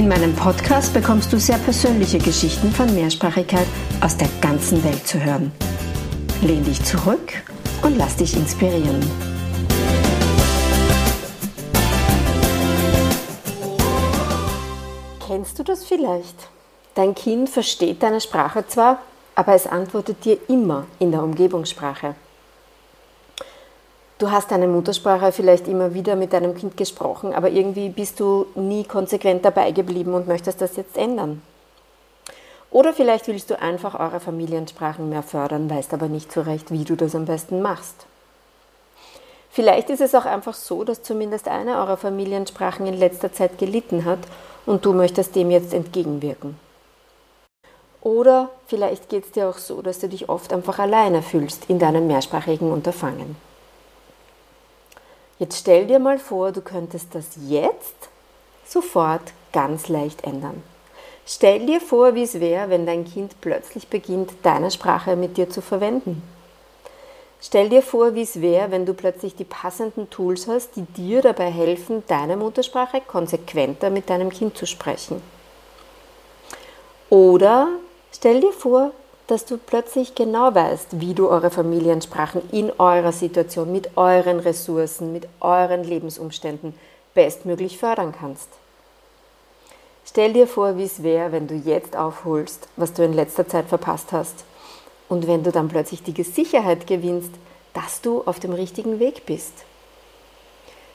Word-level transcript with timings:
In 0.00 0.08
meinem 0.08 0.34
Podcast 0.34 0.94
bekommst 0.94 1.30
du 1.30 1.38
sehr 1.38 1.58
persönliche 1.58 2.16
Geschichten 2.16 2.70
von 2.70 2.90
Mehrsprachigkeit 2.94 3.66
aus 4.00 4.16
der 4.16 4.30
ganzen 4.40 4.82
Welt 4.82 5.06
zu 5.06 5.22
hören. 5.22 5.52
Lehn 6.40 6.64
dich 6.64 6.82
zurück 6.82 7.34
und 7.82 7.98
lass 7.98 8.16
dich 8.16 8.34
inspirieren. 8.34 8.98
Kennst 15.26 15.58
du 15.58 15.64
das 15.64 15.84
vielleicht? 15.84 16.48
Dein 16.94 17.14
Kind 17.14 17.50
versteht 17.50 18.02
deine 18.02 18.22
Sprache 18.22 18.66
zwar, 18.66 19.02
aber 19.34 19.52
es 19.52 19.66
antwortet 19.66 20.24
dir 20.24 20.38
immer 20.48 20.86
in 20.98 21.10
der 21.10 21.22
Umgebungssprache. 21.22 22.14
Du 24.20 24.30
hast 24.30 24.50
deine 24.50 24.68
Muttersprache 24.68 25.32
vielleicht 25.32 25.66
immer 25.66 25.94
wieder 25.94 26.14
mit 26.14 26.34
deinem 26.34 26.54
Kind 26.54 26.76
gesprochen, 26.76 27.32
aber 27.32 27.48
irgendwie 27.48 27.88
bist 27.88 28.20
du 28.20 28.44
nie 28.54 28.84
konsequent 28.84 29.46
dabei 29.46 29.70
geblieben 29.70 30.12
und 30.12 30.28
möchtest 30.28 30.60
das 30.60 30.76
jetzt 30.76 30.98
ändern. 30.98 31.40
Oder 32.70 32.92
vielleicht 32.92 33.28
willst 33.28 33.48
du 33.48 33.58
einfach 33.58 33.98
eure 33.98 34.20
Familiensprachen 34.20 35.08
mehr 35.08 35.22
fördern, 35.22 35.70
weißt 35.70 35.94
aber 35.94 36.08
nicht 36.08 36.30
so 36.30 36.42
recht, 36.42 36.70
wie 36.70 36.84
du 36.84 36.96
das 36.96 37.14
am 37.14 37.24
besten 37.24 37.62
machst. 37.62 38.04
Vielleicht 39.48 39.88
ist 39.88 40.02
es 40.02 40.14
auch 40.14 40.26
einfach 40.26 40.52
so, 40.52 40.84
dass 40.84 41.02
zumindest 41.02 41.48
eine 41.48 41.78
eurer 41.78 41.96
Familiensprachen 41.96 42.86
in 42.86 42.98
letzter 42.98 43.32
Zeit 43.32 43.56
gelitten 43.56 44.04
hat 44.04 44.20
und 44.66 44.84
du 44.84 44.92
möchtest 44.92 45.34
dem 45.34 45.50
jetzt 45.50 45.72
entgegenwirken. 45.72 46.58
Oder 48.02 48.50
vielleicht 48.66 49.08
geht 49.08 49.24
es 49.24 49.32
dir 49.32 49.48
auch 49.48 49.56
so, 49.56 49.80
dass 49.80 49.98
du 49.98 50.10
dich 50.10 50.28
oft 50.28 50.52
einfach 50.52 50.78
alleine 50.78 51.22
fühlst 51.22 51.70
in 51.70 51.78
deinem 51.78 52.06
mehrsprachigen 52.06 52.70
Unterfangen. 52.70 53.48
Jetzt 55.40 55.60
stell 55.60 55.86
dir 55.86 55.98
mal 55.98 56.18
vor, 56.18 56.52
du 56.52 56.60
könntest 56.60 57.14
das 57.14 57.24
jetzt 57.48 58.10
sofort 58.66 59.22
ganz 59.54 59.88
leicht 59.88 60.22
ändern. 60.22 60.62
Stell 61.26 61.64
dir 61.64 61.80
vor, 61.80 62.14
wie 62.14 62.24
es 62.24 62.40
wäre, 62.40 62.68
wenn 62.68 62.84
dein 62.84 63.06
Kind 63.06 63.40
plötzlich 63.40 63.88
beginnt, 63.88 64.32
deine 64.42 64.70
Sprache 64.70 65.16
mit 65.16 65.38
dir 65.38 65.48
zu 65.48 65.62
verwenden. 65.62 66.22
Stell 67.40 67.70
dir 67.70 67.80
vor, 67.80 68.14
wie 68.14 68.20
es 68.20 68.42
wäre, 68.42 68.70
wenn 68.70 68.84
du 68.84 68.92
plötzlich 68.92 69.34
die 69.34 69.44
passenden 69.44 70.10
Tools 70.10 70.46
hast, 70.46 70.76
die 70.76 70.82
dir 70.82 71.22
dabei 71.22 71.50
helfen, 71.50 72.02
deine 72.06 72.36
Muttersprache 72.36 73.00
konsequenter 73.00 73.88
mit 73.88 74.10
deinem 74.10 74.28
Kind 74.28 74.58
zu 74.58 74.66
sprechen. 74.66 75.22
Oder 77.08 77.68
stell 78.12 78.42
dir 78.42 78.52
vor, 78.52 78.90
dass 79.30 79.44
du 79.44 79.58
plötzlich 79.58 80.16
genau 80.16 80.54
weißt, 80.54 81.00
wie 81.00 81.14
du 81.14 81.28
eure 81.28 81.50
Familiensprachen 81.50 82.42
in 82.50 82.72
eurer 82.78 83.12
Situation, 83.12 83.70
mit 83.70 83.96
euren 83.96 84.40
Ressourcen, 84.40 85.12
mit 85.12 85.28
euren 85.40 85.84
Lebensumständen 85.84 86.74
bestmöglich 87.14 87.78
fördern 87.78 88.12
kannst. 88.18 88.48
Stell 90.04 90.32
dir 90.32 90.48
vor, 90.48 90.76
wie 90.76 90.84
es 90.84 91.04
wäre, 91.04 91.30
wenn 91.30 91.46
du 91.46 91.54
jetzt 91.54 91.96
aufholst, 91.96 92.66
was 92.74 92.92
du 92.92 93.04
in 93.04 93.12
letzter 93.12 93.46
Zeit 93.46 93.66
verpasst 93.66 94.10
hast. 94.10 94.44
Und 95.08 95.28
wenn 95.28 95.44
du 95.44 95.52
dann 95.52 95.68
plötzlich 95.68 96.02
die 96.02 96.22
Sicherheit 96.22 96.88
gewinnst, 96.88 97.30
dass 97.72 98.00
du 98.00 98.22
auf 98.26 98.40
dem 98.40 98.52
richtigen 98.52 98.98
Weg 98.98 99.26
bist. 99.26 99.52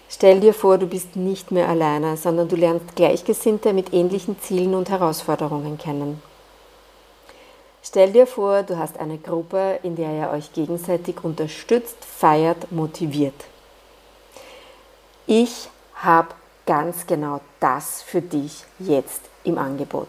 Stell 0.09 0.41
dir 0.41 0.53
vor, 0.53 0.77
du 0.77 0.87
bist 0.87 1.15
nicht 1.15 1.51
mehr 1.51 1.69
alleine, 1.69 2.17
sondern 2.17 2.49
du 2.49 2.57
lernst 2.57 2.95
Gleichgesinnte 2.95 3.71
mit 3.71 3.93
ähnlichen 3.93 4.39
Zielen 4.41 4.73
und 4.73 4.89
Herausforderungen 4.89 5.77
kennen. 5.77 6.21
Stell 7.88 8.12
dir 8.12 8.25
vor, 8.25 8.63
du 8.63 8.79
hast 8.79 9.00
eine 9.00 9.19
Gruppe, 9.19 9.79
in 9.84 9.96
der 9.96 10.12
ihr 10.12 10.31
euch 10.31 10.51
gegenseitig 10.51 11.23
unterstützt, 11.23 11.97
feiert, 12.03 12.72
motiviert. 12.72 13.35
Ich 15.28 15.69
habe 15.94 16.29
ganz 16.66 17.06
genau 17.06 17.41
das 17.59 18.01
für 18.01 18.22
dich 18.22 18.63
jetzt 18.79 19.22
im 19.44 19.59
Angebot. 19.59 20.07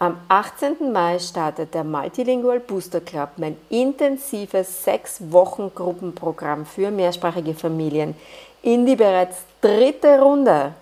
Am 0.00 0.16
18. 0.26 0.92
Mai 0.92 1.20
startet 1.20 1.72
der 1.72 1.84
Multilingual 1.84 2.58
Booster 2.58 3.00
Club, 3.00 3.30
mein 3.36 3.56
intensives 3.70 4.82
sechs 4.82 5.18
Wochen 5.30 5.70
Gruppenprogramm 5.72 6.66
für 6.66 6.90
mehrsprachige 6.90 7.54
Familien, 7.54 8.16
in 8.62 8.84
die 8.84 8.96
bereits 8.96 9.36
dritte 9.60 10.20
Runde. 10.20 10.74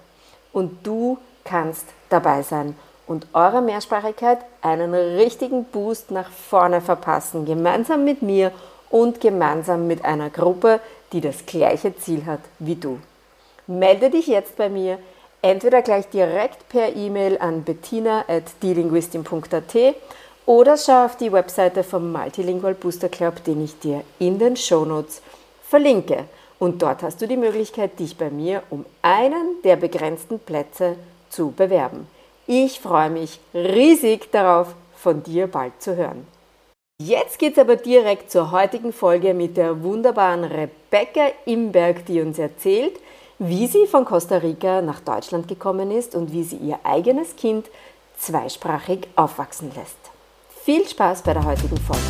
Und 0.54 0.78
du 0.86 1.18
kannst 1.44 1.84
dabei 2.08 2.40
sein 2.42 2.74
und 3.06 3.26
eurer 3.32 3.60
Mehrsprachigkeit 3.60 4.38
einen 4.62 4.94
richtigen 4.94 5.64
Boost 5.64 6.10
nach 6.10 6.30
vorne 6.30 6.80
verpassen, 6.80 7.44
gemeinsam 7.44 8.04
mit 8.04 8.22
mir 8.22 8.52
und 8.90 9.20
gemeinsam 9.20 9.86
mit 9.86 10.04
einer 10.04 10.30
Gruppe, 10.30 10.80
die 11.12 11.20
das 11.20 11.46
gleiche 11.46 11.96
Ziel 11.96 12.26
hat 12.26 12.40
wie 12.58 12.74
du. 12.74 12.98
Melde 13.66 14.10
dich 14.10 14.26
jetzt 14.26 14.56
bei 14.56 14.68
mir, 14.68 14.98
entweder 15.42 15.82
gleich 15.82 16.08
direkt 16.08 16.68
per 16.68 16.94
E-Mail 16.94 17.38
an 17.38 17.62
bettina.delinguistin.at 17.62 19.94
oder 20.46 20.76
schau 20.76 21.04
auf 21.04 21.16
die 21.16 21.32
Webseite 21.32 21.82
vom 21.82 22.12
Multilingual 22.12 22.74
Booster 22.74 23.08
Club, 23.08 23.42
den 23.44 23.64
ich 23.64 23.78
dir 23.80 24.02
in 24.18 24.38
den 24.38 24.56
Shownotes 24.56 25.22
verlinke. 25.68 26.24
Und 26.58 26.82
dort 26.82 27.02
hast 27.02 27.20
du 27.20 27.26
die 27.26 27.36
Möglichkeit, 27.36 27.98
dich 27.98 28.16
bei 28.16 28.30
mir 28.30 28.62
um 28.70 28.86
einen 29.02 29.60
der 29.64 29.76
begrenzten 29.76 30.38
Plätze 30.38 30.96
zu 31.28 31.50
bewerben. 31.50 32.06
Ich 32.48 32.78
freue 32.78 33.10
mich 33.10 33.40
riesig 33.52 34.30
darauf, 34.30 34.76
von 34.94 35.20
dir 35.24 35.48
bald 35.48 35.82
zu 35.82 35.96
hören. 35.96 36.28
Jetzt 37.02 37.40
geht 37.40 37.54
es 37.54 37.58
aber 37.58 37.74
direkt 37.74 38.30
zur 38.30 38.52
heutigen 38.52 38.92
Folge 38.92 39.34
mit 39.34 39.56
der 39.56 39.82
wunderbaren 39.82 40.44
Rebecca 40.44 41.32
Imberg, 41.44 42.06
die 42.06 42.20
uns 42.20 42.38
erzählt, 42.38 43.00
wie 43.40 43.66
sie 43.66 43.88
von 43.88 44.04
Costa 44.04 44.36
Rica 44.36 44.80
nach 44.80 45.00
Deutschland 45.00 45.48
gekommen 45.48 45.90
ist 45.90 46.14
und 46.14 46.32
wie 46.32 46.44
sie 46.44 46.56
ihr 46.58 46.78
eigenes 46.84 47.34
Kind 47.34 47.66
zweisprachig 48.16 49.08
aufwachsen 49.16 49.72
lässt. 49.74 49.98
Viel 50.62 50.86
Spaß 50.86 51.22
bei 51.22 51.34
der 51.34 51.44
heutigen 51.44 51.76
Folge. 51.78 52.02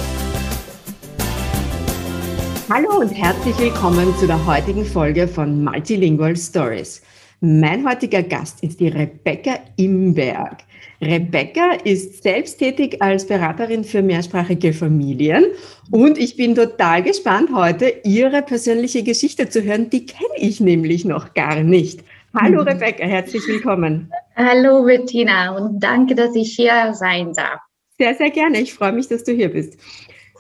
Hallo 2.68 2.98
und 2.98 3.10
herzlich 3.10 3.58
willkommen 3.58 4.14
zu 4.18 4.26
der 4.26 4.44
heutigen 4.44 4.84
Folge 4.84 5.28
von 5.28 5.64
Multilingual 5.64 6.36
Stories. 6.36 7.00
Mein 7.48 7.88
heutiger 7.88 8.24
Gast 8.24 8.60
ist 8.64 8.80
die 8.80 8.88
Rebecca 8.88 9.60
Imberg. 9.76 10.64
Rebecca 11.00 11.74
ist 11.84 12.24
selbsttätig 12.24 13.00
als 13.00 13.24
Beraterin 13.24 13.84
für 13.84 14.02
mehrsprachige 14.02 14.72
Familien 14.72 15.44
und 15.92 16.18
ich 16.18 16.34
bin 16.34 16.56
total 16.56 17.04
gespannt, 17.04 17.50
heute 17.54 18.00
ihre 18.02 18.42
persönliche 18.42 19.04
Geschichte 19.04 19.48
zu 19.48 19.62
hören. 19.62 19.90
Die 19.90 20.06
kenne 20.06 20.34
ich 20.38 20.58
nämlich 20.58 21.04
noch 21.04 21.34
gar 21.34 21.62
nicht. 21.62 22.00
Hallo 22.34 22.62
mhm. 22.62 22.68
Rebecca, 22.68 23.04
herzlich 23.04 23.46
willkommen. 23.46 24.10
Hallo 24.34 24.84
Bettina 24.84 25.56
und 25.56 25.78
danke, 25.78 26.16
dass 26.16 26.34
ich 26.34 26.56
hier 26.56 26.94
sein 26.94 27.32
darf. 27.32 27.60
Sehr, 27.96 28.16
sehr 28.16 28.30
gerne. 28.30 28.60
Ich 28.60 28.74
freue 28.74 28.90
mich, 28.90 29.06
dass 29.06 29.22
du 29.22 29.30
hier 29.30 29.50
bist. 29.50 29.78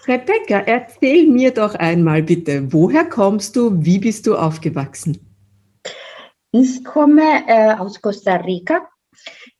Rebecca, 0.08 0.58
erzähl 0.58 1.28
mir 1.28 1.52
doch 1.52 1.76
einmal 1.76 2.24
bitte, 2.24 2.72
woher 2.72 3.04
kommst 3.04 3.54
du, 3.54 3.84
wie 3.84 4.00
bist 4.00 4.26
du 4.26 4.34
aufgewachsen? 4.34 5.25
Ich 6.58 6.82
komme 6.84 7.44
äh, 7.46 7.74
aus 7.74 8.00
Costa 8.00 8.36
Rica. 8.36 8.88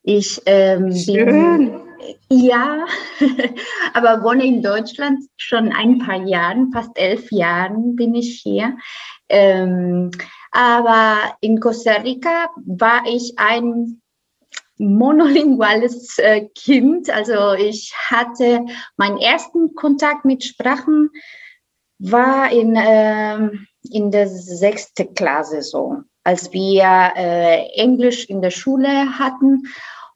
Ich 0.03 0.41
ähm, 0.47 0.89
bin 0.89 1.81
ja, 2.31 2.87
aber 3.93 4.23
wohne 4.23 4.47
in 4.47 4.63
Deutschland 4.63 5.21
schon 5.37 5.73
ein 5.73 5.99
paar 5.99 6.27
Jahren, 6.27 6.73
fast 6.73 6.97
elf 6.97 7.31
Jahren 7.31 7.97
bin 7.97 8.15
ich 8.15 8.41
hier. 8.43 8.79
Ähm, 9.29 10.11
aber 10.53 11.37
in 11.43 11.61
Costa 11.61 11.97
Rica 11.97 12.49
war 12.65 13.03
ich 13.07 13.35
ein 13.37 14.01
monolinguales 14.79 16.17
äh, 16.19 16.47
Kind. 16.55 17.11
Also 17.11 17.53
ich 17.53 17.93
hatte 18.09 18.65
meinen 18.97 19.19
ersten 19.19 19.75
Kontakt 19.75 20.25
mit 20.25 20.45
Sprachen 20.45 21.11
war 21.99 22.51
in, 22.51 22.75
äh, 22.75 23.51
in 23.91 24.11
der 24.11 24.29
sechsten 24.29 25.13
Klasse 25.13 25.61
so 25.61 26.03
als 26.27 26.53
wir 26.53 27.13
äh, 27.17 27.69
Englisch 27.77 28.25
in 28.25 28.43
der 28.43 28.51
Schule 28.51 29.17
hatten. 29.17 29.63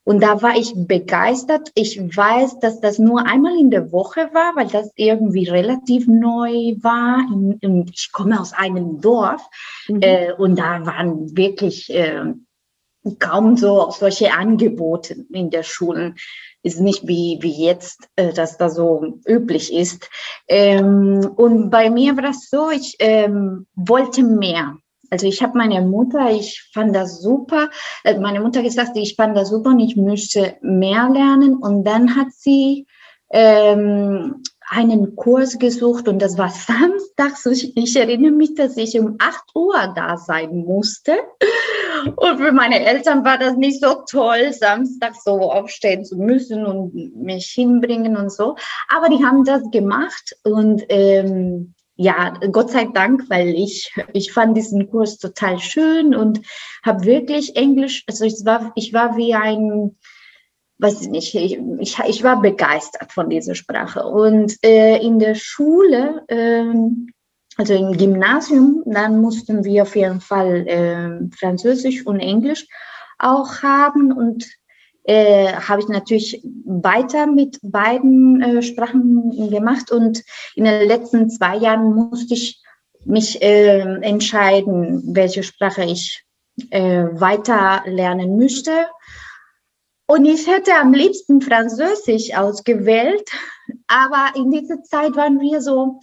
Und 0.03 0.25
da 0.25 0.43
war 0.43 0.57
ich 0.57 0.73
begeistert. 0.75 1.71
Ich 1.77 2.01
weiß, 2.01 2.59
dass 2.59 2.81
das 2.81 2.99
nur 2.99 3.27
einmal 3.27 3.57
in 3.57 3.71
der 3.71 3.93
Woche 3.93 4.29
war, 4.33 4.57
weil 4.57 4.67
das 4.67 4.91
irgendwie 4.97 5.49
relativ 5.49 6.09
neu 6.09 6.75
war. 6.81 7.19
Ich 7.93 8.11
komme 8.11 8.41
aus 8.41 8.53
einem 8.53 9.01
Dorf 9.01 9.41
mhm. 9.87 10.01
äh, 10.03 10.33
und 10.33 10.59
da 10.59 10.85
waren 10.85 11.37
wirklich 11.37 11.95
äh, 11.95 12.25
kaum 13.21 13.57
so 13.57 13.93
solche 13.93 14.33
Angebote 14.33 15.15
in 15.33 15.51
der 15.51 15.63
Schulen. 15.63 16.17
Ist 16.65 16.81
nicht 16.81 17.07
wie, 17.07 17.39
wie 17.41 17.65
jetzt, 17.65 18.09
äh, 18.17 18.33
dass 18.33 18.59
da 18.59 18.69
so 18.69 19.21
üblich 19.29 19.73
ist. 19.73 20.11
Ähm, 20.49 21.31
und 21.37 21.71
bei 21.71 21.89
mir 21.89 22.17
war 22.17 22.25
das 22.25 22.49
so, 22.51 22.69
ich 22.71 22.97
ähm, 22.99 23.69
wollte 23.77 24.25
mehr. 24.25 24.77
Also 25.11 25.27
ich 25.27 25.43
habe 25.43 25.59
meine 25.59 25.83
Mutter, 25.83 26.31
ich 26.31 26.71
fand 26.73 26.95
das 26.95 27.21
super. 27.21 27.69
Äh, 28.05 28.19
meine 28.19 28.41
Mutter 28.41 28.63
gesagt, 28.63 28.97
ich 28.97 29.17
fand 29.17 29.37
das 29.37 29.51
super 29.51 29.71
und 29.71 29.81
ich 29.81 29.97
möchte 29.97 30.57
mehr 30.63 31.11
lernen. 31.11 31.57
Und 31.57 31.85
dann 31.85 32.17
hat 32.17 32.29
sie 32.33 32.87
ähm, 33.31 34.43
einen 34.71 35.17
Kurs 35.17 35.59
gesucht 35.59 36.07
und 36.07 36.21
das 36.21 36.39
war 36.39 36.49
samstags. 36.51 37.45
Ich, 37.75 37.97
erinnere 37.97 38.31
mich, 38.31 38.55
dass 38.55 38.77
ich 38.77 38.99
um 38.99 39.17
8 39.19 39.43
Uhr 39.55 39.93
da 39.97 40.17
sein 40.17 40.65
musste. 40.65 41.17
Und 42.17 42.39
für 42.39 42.53
meine 42.53 42.87
Eltern 42.87 43.25
war 43.25 43.37
das 43.37 43.57
nicht 43.57 43.83
so 43.83 44.05
toll, 44.09 44.53
samstags 44.53 45.25
so 45.25 45.51
aufstehen 45.51 46.05
zu 46.05 46.17
müssen 46.17 46.65
und 46.65 46.95
mich 47.17 47.47
hinbringen 47.47 48.17
und 48.17 48.33
so. 48.33 48.55
Aber 48.89 49.09
die 49.09 49.25
haben 49.25 49.45
das 49.45 49.63
gemacht 49.71 50.37
und 50.45 50.85
ähm, 50.89 51.75
ja, 52.01 52.33
Gott 52.51 52.71
sei 52.71 52.87
Dank, 52.87 53.29
weil 53.29 53.51
ich, 53.51 53.93
ich 54.15 54.33
fand 54.33 54.57
diesen 54.57 54.89
Kurs 54.91 55.19
total 55.19 55.59
schön 55.59 56.15
und 56.15 56.41
habe 56.83 57.05
wirklich 57.05 57.57
Englisch, 57.57 58.05
also 58.09 58.25
ich 58.25 58.43
war, 58.47 58.73
ich 58.75 58.95
war 58.95 59.19
wie 59.19 59.35
ein, 59.35 59.99
weiß 60.79 61.03
ich 61.03 61.09
nicht, 61.11 61.35
ich, 61.35 61.59
ich, 61.79 61.99
ich 61.99 62.23
war 62.23 62.41
begeistert 62.41 63.13
von 63.13 63.29
dieser 63.29 63.55
Sprache. 63.55 64.03
Und 64.07 64.57
äh, 64.65 64.97
in 64.97 65.19
der 65.19 65.35
Schule, 65.35 66.25
äh, 66.29 66.73
also 67.59 67.75
im 67.75 67.93
Gymnasium, 67.99 68.83
dann 68.87 69.21
mussten 69.21 69.63
wir 69.63 69.83
auf 69.83 69.95
jeden 69.95 70.23
Fall 70.23 70.67
äh, 70.69 71.37
Französisch 71.37 72.07
und 72.07 72.19
Englisch 72.19 72.67
auch 73.19 73.63
haben. 73.63 74.11
Und 74.11 74.49
äh, 75.05 75.53
habe 75.53 75.81
ich 75.81 75.89
natürlich 75.89 76.43
weiter 76.65 77.27
mit 77.27 77.59
beiden 77.63 78.43
äh, 78.43 78.63
Sprachen 78.63 79.51
gemacht. 79.51 79.91
Und 79.91 80.23
in 80.55 80.65
den 80.65 80.89
letzten 80.89 81.31
zwei 81.31 81.57
Jahren 81.57 81.95
musste 81.95 82.35
ich 82.35 82.63
mich 83.05 83.41
äh, 83.43 83.81
entscheiden, 84.03 85.03
welche 85.15 85.43
Sprache 85.43 85.85
ich 85.85 86.25
äh, 86.71 87.05
weiter 87.13 87.83
lernen 87.87 88.37
möchte. 88.37 88.73
Und 90.07 90.25
ich 90.25 90.47
hätte 90.47 90.75
am 90.75 90.93
liebsten 90.93 91.41
Französisch 91.41 92.35
ausgewählt, 92.35 93.31
aber 93.87 94.33
in 94.35 94.51
dieser 94.51 94.83
Zeit 94.83 95.15
waren 95.15 95.41
wir 95.41 95.61
so 95.61 96.01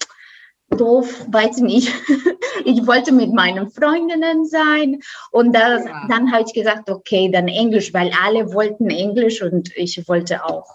doof, 0.70 1.26
weiß 1.30 1.58
ich 1.58 1.64
nicht. 1.64 1.94
Ich 2.66 2.86
wollte 2.86 3.14
mit 3.14 3.32
meinen 3.32 3.70
Freundinnen 3.70 4.46
sein 4.46 5.00
und 5.32 5.54
das, 5.54 5.86
ja. 5.86 6.06
dann 6.10 6.32
habe 6.34 6.44
ich 6.46 6.54
gesagt, 6.54 6.90
okay, 6.90 7.30
dann 7.32 7.48
Englisch, 7.48 7.94
weil 7.94 8.12
alle 8.26 8.52
wollten 8.52 8.90
Englisch 8.90 9.42
und 9.42 9.72
ich 9.78 10.06
wollte 10.08 10.44
auch 10.44 10.66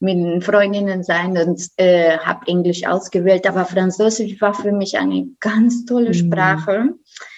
mit 0.00 0.44
Freundinnen 0.44 1.02
sein 1.02 1.36
und 1.36 1.60
äh, 1.76 2.18
habe 2.18 2.46
Englisch 2.46 2.84
ausgewählt, 2.86 3.46
aber 3.46 3.64
Französisch 3.66 4.40
war 4.40 4.54
für 4.54 4.72
mich 4.72 4.98
eine 4.98 5.28
ganz 5.40 5.84
tolle 5.84 6.08
mhm. 6.08 6.14
Sprache. 6.14 6.88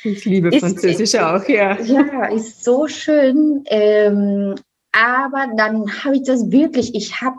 Ich 0.05 0.25
liebe 0.25 0.52
Französisch 0.58 1.14
ist, 1.14 1.19
auch, 1.19 1.47
ja. 1.49 1.79
Ja, 1.81 2.26
ist 2.26 2.64
so 2.64 2.87
schön. 2.87 3.64
Ähm, 3.67 4.55
aber 4.93 5.47
dann 5.56 6.05
habe 6.05 6.17
ich 6.17 6.23
das 6.25 6.50
wirklich, 6.50 6.94
ich 6.94 7.20
habe, 7.20 7.38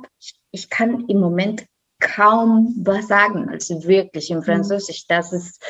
ich 0.52 0.70
kann 0.70 1.06
im 1.08 1.20
Moment 1.20 1.66
kaum 2.02 2.76
was 2.84 3.08
sagen, 3.08 3.48
also 3.50 3.88
wirklich 3.88 4.30
im 4.30 4.40
mhm. 4.40 4.44
Französisch. 4.44 5.08
Das 5.08 5.32
ist 5.32 5.64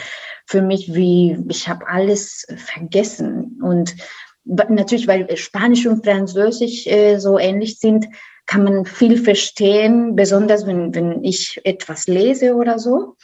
für 0.47 0.63
mich 0.63 0.93
wie, 0.93 1.37
ich 1.49 1.69
habe 1.69 1.87
alles 1.87 2.47
vergessen. 2.55 3.59
Und 3.63 3.95
natürlich, 4.43 5.07
weil 5.07 5.37
Spanisch 5.37 5.85
und 5.85 6.03
Französisch 6.03 6.87
äh, 6.87 7.19
so 7.19 7.37
ähnlich 7.37 7.77
sind, 7.77 8.07
kann 8.47 8.63
man 8.63 8.85
viel 8.85 9.17
verstehen, 9.17 10.15
besonders 10.15 10.65
wenn, 10.65 10.93
wenn 10.95 11.23
ich 11.23 11.61
etwas 11.63 12.07
lese 12.07 12.55
oder 12.55 12.79
so. 12.79 13.15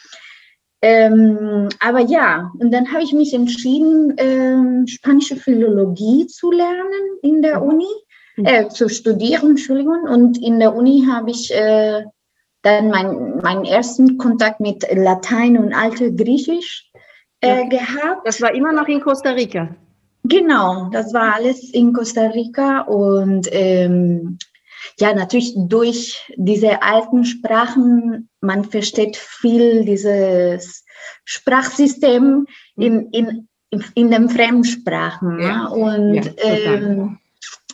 Ähm, 0.82 1.70
aber 1.80 2.02
ja, 2.02 2.52
und 2.60 2.72
dann 2.72 2.94
habe 2.94 3.04
ich 3.04 3.12
mich 3.12 3.34
entschieden, 3.34 4.14
ähm, 4.18 4.86
spanische 4.86 5.36
Philologie 5.36 6.28
zu 6.28 6.52
lernen 6.52 7.18
in 7.24 7.42
der 7.42 7.62
mhm. 7.62 7.68
Uni 7.68 7.88
äh, 8.38 8.68
zu 8.70 8.88
studieren, 8.88 9.52
Entschuldigung. 9.52 10.04
Und 10.04 10.38
in 10.42 10.60
der 10.60 10.76
Uni 10.76 11.06
habe 11.12 11.32
ich 11.32 11.52
äh, 11.52 12.04
dann 12.68 12.90
mein, 12.90 13.38
meinen 13.38 13.66
ersten 13.66 14.18
Kontakt 14.18 14.60
mit 14.60 14.86
Latein 14.94 15.58
und 15.58 15.74
Alte 15.74 16.14
Griechisch 16.14 16.92
äh, 17.42 17.62
ja. 17.62 17.68
gehabt. 17.70 18.26
Das 18.26 18.42
war 18.42 18.54
immer 18.54 18.74
noch 18.74 18.88
in 18.88 19.02
Costa 19.02 19.32
Rica. 19.32 19.76
Genau, 20.24 20.90
das 20.92 21.14
war 21.14 21.36
alles 21.36 21.74
in 21.74 21.94
Costa 21.94 22.28
Rica 22.28 22.82
und 22.82 23.48
ähm, 23.52 24.38
ja, 25.00 25.14
natürlich 25.14 25.54
durch 25.56 26.18
diese 26.36 26.82
alten 26.82 27.24
Sprachen, 27.24 28.30
man 28.42 28.66
versteht 28.66 29.16
viel 29.16 29.86
dieses 29.86 30.84
Sprachsystem 31.24 32.46
in, 32.76 33.10
in, 33.12 33.48
in 33.96 34.12
den 34.12 34.30
Fremdsprachen. 34.30 35.40
Ja. 35.40 35.68
Und 35.68 36.26
ja, 36.26 36.32
ähm, 36.44 37.20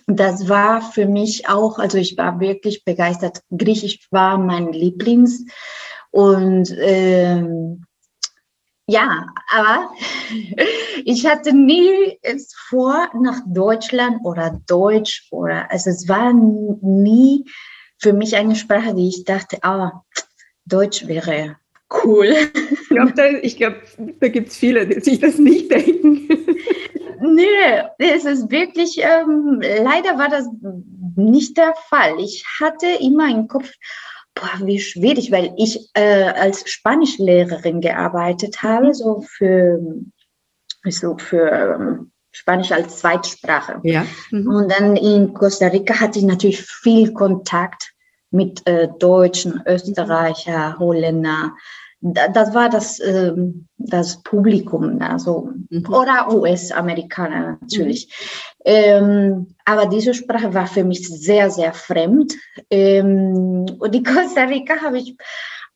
das 0.07 0.50
war 0.50 0.81
für 0.81 1.05
mich 1.05 1.47
auch, 1.47 1.79
also 1.79 1.97
ich 1.97 2.17
war 2.17 2.39
wirklich 2.39 2.83
begeistert. 2.83 3.41
Griechisch 3.51 4.07
war 4.11 4.38
mein 4.38 4.71
Lieblings. 4.71 5.45
Und 6.11 6.75
ähm, 6.79 7.85
ja, 8.88 9.27
aber 9.51 9.91
ich 11.05 11.25
hatte 11.25 11.53
nie 11.53 12.19
es 12.21 12.53
vor, 12.53 13.09
nach 13.19 13.39
Deutschland 13.47 14.17
oder 14.23 14.59
Deutsch 14.67 15.27
oder, 15.31 15.71
also 15.71 15.89
es 15.89 16.07
war 16.07 16.33
nie 16.33 17.45
für 17.97 18.13
mich 18.13 18.35
eine 18.35 18.56
Sprache, 18.56 18.94
die 18.94 19.07
ich 19.07 19.23
dachte, 19.23 19.59
ah, 19.61 20.03
Deutsch 20.65 21.07
wäre 21.07 21.57
cool. 22.03 22.33
Ich 22.71 22.89
glaube, 22.89 23.13
da, 23.13 23.31
glaub, 23.31 23.75
da 24.19 24.27
gibt 24.27 24.49
es 24.49 24.57
viele, 24.57 24.88
die 24.88 24.99
sich 24.99 25.19
das 25.19 25.38
nicht 25.38 25.71
denken. 25.71 26.27
Nö, 27.25 27.83
es 27.99 28.25
ist 28.25 28.51
wirklich, 28.51 28.99
ähm, 28.99 29.61
leider 29.61 30.17
war 30.17 30.27
das 30.27 30.45
nicht 31.15 31.55
der 31.55 31.73
Fall. 31.87 32.19
Ich 32.19 32.43
hatte 32.59 32.85
immer 32.99 33.29
im 33.29 33.47
Kopf, 33.47 33.71
boah, 34.35 34.65
wie 34.65 34.81
schwierig, 34.81 35.31
weil 35.31 35.53
ich 35.57 35.89
äh, 35.93 36.23
als 36.31 36.69
Spanischlehrerin 36.69 37.79
gearbeitet 37.79 38.61
habe, 38.61 38.87
mhm. 38.87 38.93
so 38.93 39.21
für, 39.21 39.79
so 40.89 41.17
für 41.17 41.49
ähm, 41.49 42.11
Spanisch 42.33 42.73
als 42.73 42.97
Zweitsprache. 42.97 43.80
Ja. 43.83 44.06
Mhm. 44.31 44.47
Und 44.47 44.71
dann 44.71 44.97
in 44.97 45.33
Costa 45.33 45.68
Rica 45.68 46.01
hatte 46.01 46.19
ich 46.19 46.25
natürlich 46.25 46.61
viel 46.61 47.13
Kontakt 47.13 47.94
mit 48.31 48.68
äh, 48.68 48.89
Deutschen, 48.99 49.61
Österreicher, 49.65 50.77
Holländer, 50.77 51.53
das 52.04 52.54
war 52.54 52.69
das, 52.69 53.00
ähm, 53.00 53.68
das 53.78 54.22
Publikum, 54.24 55.02
also, 55.02 55.50
mhm. 55.69 55.86
oder 55.90 56.33
US-Amerikaner 56.33 57.57
natürlich. 57.62 58.07
Mhm. 58.07 58.54
Ähm, 58.66 59.48
aber 59.66 59.86
diese 59.86 60.14
Sprache 60.14 60.54
war 60.54 60.68
für 60.68 60.83
mich 60.83 61.07
sehr, 61.07 61.50
sehr 61.50 61.74
fremd. 61.74 62.33
Ähm, 62.69 63.66
und 63.80 63.95
in 63.95 64.04
Costa 64.04 64.44
Rica 64.44 64.81
habe 64.81 64.98
ich 64.98 65.16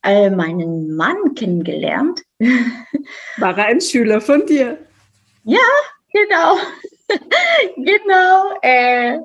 äh, 0.02 0.28
meinen 0.28 0.94
Mann 0.94 1.34
kennengelernt. 1.34 2.22
War 3.38 3.56
er 3.58 3.66
ein 3.66 3.80
Schüler 3.80 4.20
von 4.20 4.44
dir? 4.46 4.78
Ja, 5.44 5.58
genau. 6.12 6.58
genau, 7.76 8.52
äh, 8.60 9.18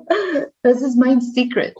das 0.62 0.80
ist 0.80 0.96
mein 0.96 1.20
Secret. 1.20 1.74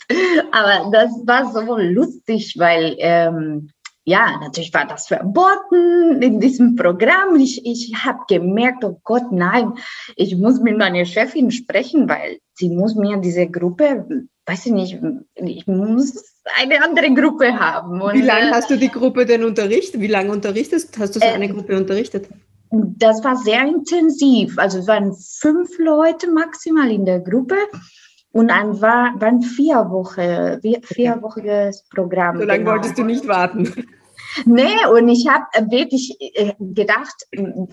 Aber 0.53 0.91
das 0.93 1.11
war 1.25 1.51
so 1.51 1.79
lustig, 1.79 2.55
weil 2.59 2.95
ähm, 2.99 3.71
ja, 4.05 4.39
natürlich 4.39 4.73
war 4.75 4.87
das 4.87 5.07
verboten 5.07 6.21
in 6.23 6.39
diesem 6.39 6.77
Programm. 6.77 7.37
Ich, 7.37 7.65
ich 7.65 7.95
habe 8.05 8.21
gemerkt, 8.29 8.85
oh 8.85 9.01
Gott, 9.03 9.33
nein, 9.33 9.73
ich 10.17 10.37
muss 10.37 10.61
mit 10.61 10.77
meiner 10.77 11.07
Chefin 11.07 11.51
sprechen, 11.51 12.09
weil 12.09 12.39
sie 12.53 12.69
muss 12.69 12.95
mir 12.95 13.17
diese 13.17 13.47
Gruppe, 13.47 14.07
weiß 14.45 14.67
ich 14.67 14.73
nicht, 14.73 14.99
ich 15.37 15.67
muss 15.67 16.43
eine 16.61 16.85
andere 16.85 17.15
Gruppe 17.15 17.59
haben. 17.59 18.03
Und, 18.03 18.13
Wie 18.13 18.21
lange 18.21 18.51
äh, 18.51 18.53
hast 18.53 18.71
du 18.71 18.77
die 18.77 18.91
Gruppe 18.91 19.25
denn 19.25 19.43
unterrichtet? 19.43 20.01
Wie 20.01 20.07
lange 20.07 20.33
unterrichtest? 20.33 20.99
Hast 20.99 21.17
du 21.17 21.21
so 21.21 21.27
eine 21.27 21.47
äh, 21.47 21.49
Gruppe 21.49 21.75
unterrichtet? 21.75 22.29
Das 22.71 23.25
war 23.25 23.37
sehr 23.37 23.63
intensiv. 23.63 24.59
Also 24.59 24.81
es 24.81 24.87
waren 24.87 25.15
fünf 25.15 25.79
Leute 25.79 26.31
maximal 26.31 26.91
in 26.91 27.07
der 27.07 27.21
Gruppe. 27.21 27.57
Und 28.35 28.49
dann 28.49 28.81
war, 28.81 29.15
waren 29.21 29.43
vier 29.43 29.77
Wochen, 29.91 30.61
vierwöchiges 30.83 31.85
Programm. 31.89 32.39
So 32.39 32.45
lange 32.45 32.59
genau. 32.59 32.73
wolltest 32.73 32.99
du 32.99 33.05
nicht 33.05 33.29
warten. 33.29 33.73
Nee, 34.45 34.85
und 34.93 35.09
ich 35.09 35.29
habe 35.29 35.45
wirklich 35.71 36.17
äh, 36.19 36.53
gedacht, 36.59 37.15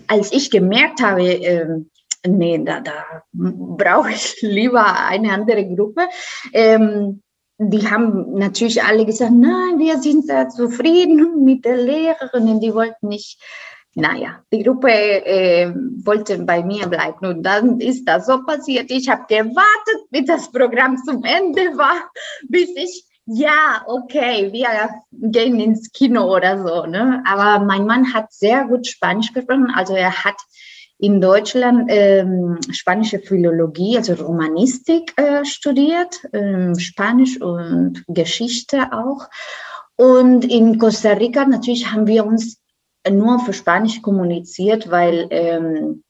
als 0.06 0.32
ich 0.32 0.52
gemerkt 0.52 1.02
habe, 1.02 1.22
ähm, 1.22 1.90
nee, 2.24 2.62
da, 2.64 2.78
da 2.80 2.92
brauche 3.32 4.10
ich 4.10 4.36
lieber 4.42 4.86
eine 5.08 5.32
andere 5.32 5.66
Gruppe. 5.74 6.02
Ähm, 6.52 7.22
die 7.58 7.90
haben 7.90 8.34
natürlich 8.34 8.84
alle 8.84 9.04
gesagt, 9.04 9.32
nein, 9.32 9.80
wir 9.80 9.98
sind 9.98 10.26
sehr 10.26 10.48
zufrieden 10.48 11.42
mit 11.42 11.64
der 11.64 11.78
Lehrerin, 11.78 12.60
die 12.60 12.72
wollten 12.72 13.08
nicht 13.08 13.40
naja, 13.94 14.42
die 14.52 14.62
Gruppe 14.62 14.90
äh, 14.90 15.72
wollte 16.04 16.38
bei 16.38 16.62
mir 16.62 16.86
bleiben 16.86 17.26
und 17.26 17.42
dann 17.42 17.80
ist 17.80 18.06
das 18.06 18.26
so 18.26 18.42
passiert. 18.44 18.90
Ich 18.90 19.08
habe 19.08 19.24
gewartet, 19.28 20.10
bis 20.10 20.24
das 20.24 20.50
Programm 20.50 20.96
zum 21.04 21.24
Ende 21.24 21.76
war, 21.76 22.10
bis 22.48 22.70
ich 22.74 23.06
ja, 23.26 23.84
okay, 23.86 24.52
wir 24.52 24.68
gehen 25.12 25.60
ins 25.60 25.92
Kino 25.92 26.34
oder 26.34 26.58
so. 26.58 26.86
Ne? 26.86 27.22
Aber 27.24 27.64
mein 27.64 27.86
Mann 27.86 28.12
hat 28.12 28.32
sehr 28.32 28.64
gut 28.64 28.86
Spanisch 28.86 29.32
gesprochen. 29.32 29.72
Also 29.74 29.94
er 29.94 30.24
hat 30.24 30.34
in 30.98 31.20
Deutschland 31.20 31.84
ähm, 31.88 32.58
spanische 32.70 33.20
Philologie, 33.20 33.96
also 33.96 34.14
Romanistik 34.14 35.12
äh, 35.16 35.44
studiert, 35.44 36.20
ähm, 36.32 36.78
Spanisch 36.78 37.40
und 37.40 38.04
Geschichte 38.08 38.92
auch. 38.92 39.28
Und 39.96 40.44
in 40.44 40.78
Costa 40.78 41.12
Rica 41.12 41.44
natürlich 41.44 41.92
haben 41.92 42.06
wir 42.06 42.26
uns 42.26 42.61
nur 43.10 43.40
für 43.40 43.52
Spanisch 43.52 44.02
kommuniziert, 44.02 44.90
weil 44.90 45.26
ähm, 45.30 46.04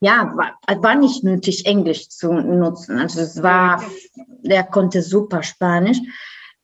ja, 0.00 0.32
war, 0.34 0.82
war 0.82 0.94
nicht 0.96 1.22
nötig, 1.22 1.64
Englisch 1.64 2.08
zu 2.08 2.32
nutzen. 2.32 2.98
Also 2.98 3.20
es 3.20 3.40
war, 3.42 3.82
der 4.42 4.64
konnte 4.64 5.00
super 5.00 5.42
Spanisch. 5.44 5.98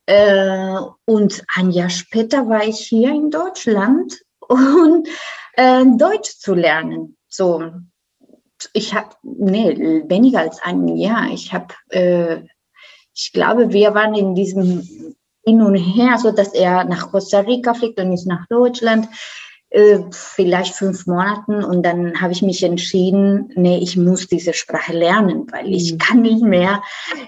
Äh, 0.05 0.75
und 1.05 1.43
ein 1.55 1.71
Jahr 1.71 1.89
später 1.89 2.49
war 2.49 2.65
ich 2.65 2.79
hier 2.79 3.09
in 3.11 3.31
Deutschland 3.31 4.19
und 4.39 5.07
äh, 5.53 5.85
Deutsch 5.97 6.37
zu 6.37 6.53
lernen. 6.53 7.15
So, 7.27 7.63
ich 8.73 8.93
habe, 8.93 9.15
nee, 9.23 10.03
weniger 10.07 10.39
als 10.39 10.61
ein 10.61 10.97
Jahr. 10.97 11.29
Ich 11.31 11.53
habe, 11.53 11.73
äh, 11.89 12.41
ich 13.13 13.31
glaube, 13.31 13.71
wir 13.71 13.93
waren 13.93 14.15
in 14.15 14.35
diesem 14.35 15.15
Hin 15.49 15.61
und 15.63 15.75
Her, 15.75 16.17
so 16.19 16.31
dass 16.31 16.53
er 16.53 16.83
nach 16.83 17.11
Costa 17.11 17.39
Rica 17.39 17.73
fliegt 17.73 17.99
und 17.99 18.13
ich 18.13 18.25
nach 18.25 18.45
Deutschland. 18.47 19.07
Äh, 19.71 19.99
vielleicht 20.11 20.73
fünf 20.73 21.05
Monaten 21.05 21.63
und 21.63 21.83
dann 21.83 22.19
habe 22.19 22.33
ich 22.33 22.41
mich 22.41 22.63
entschieden, 22.63 23.51
nee, 23.53 23.77
ich 23.77 23.97
muss 23.97 24.27
diese 24.27 24.53
Sprache 24.53 24.93
lernen, 24.93 25.45
weil 25.51 25.71
ich 25.71 25.93
mhm. 25.93 25.97
kann 25.99 26.21
nicht 26.23 26.41
mehr. 26.41 26.81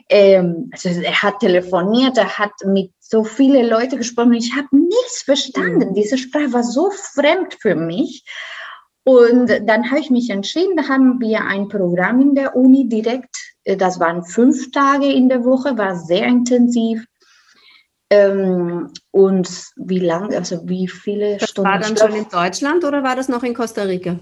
Ähm, 0.09 0.71
also 0.71 0.89
er 0.89 1.21
hat 1.21 1.39
telefoniert, 1.39 2.17
er 2.17 2.39
hat 2.39 2.53
mit 2.65 2.91
so 2.99 3.23
viele 3.23 3.67
Leute 3.67 3.95
gesprochen, 3.97 4.33
ich 4.33 4.55
habe 4.55 4.67
nichts 4.71 5.21
verstanden. 5.21 5.89
Mhm. 5.89 5.93
Diese 5.93 6.17
Sprache 6.17 6.51
war 6.51 6.63
so 6.63 6.89
fremd 6.89 7.57
für 7.59 7.75
mich. 7.75 8.23
Und 9.03 9.47
dann 9.65 9.91
habe 9.91 9.99
ich 9.99 10.09
mich 10.09 10.31
entschieden, 10.31 10.77
da 10.77 10.87
haben 10.87 11.19
wir 11.19 11.41
ein 11.41 11.67
Programm 11.69 12.21
in 12.21 12.33
der 12.33 12.55
Uni 12.55 12.89
direkt, 12.89 13.35
äh, 13.65 13.77
das 13.77 13.99
waren 13.99 14.23
fünf 14.23 14.71
Tage 14.71 15.11
in 15.11 15.29
der 15.29 15.45
Woche, 15.45 15.77
war 15.77 15.95
sehr 15.95 16.25
intensiv. 16.25 17.05
Ähm, 18.11 18.89
und 19.11 19.49
wie 19.77 19.99
lang, 19.99 20.35
also 20.35 20.67
wie 20.67 20.89
viele 20.89 21.37
das 21.37 21.51
Stunden? 21.51 21.71
War 21.71 21.79
dann 21.79 21.95
schon 21.95 22.13
in 22.13 22.27
Deutschland 22.27 22.83
oder 22.83 23.03
war 23.03 23.15
das 23.15 23.29
noch 23.29 23.41
in 23.41 23.53
Costa 23.53 23.83
Rica? 23.83 24.19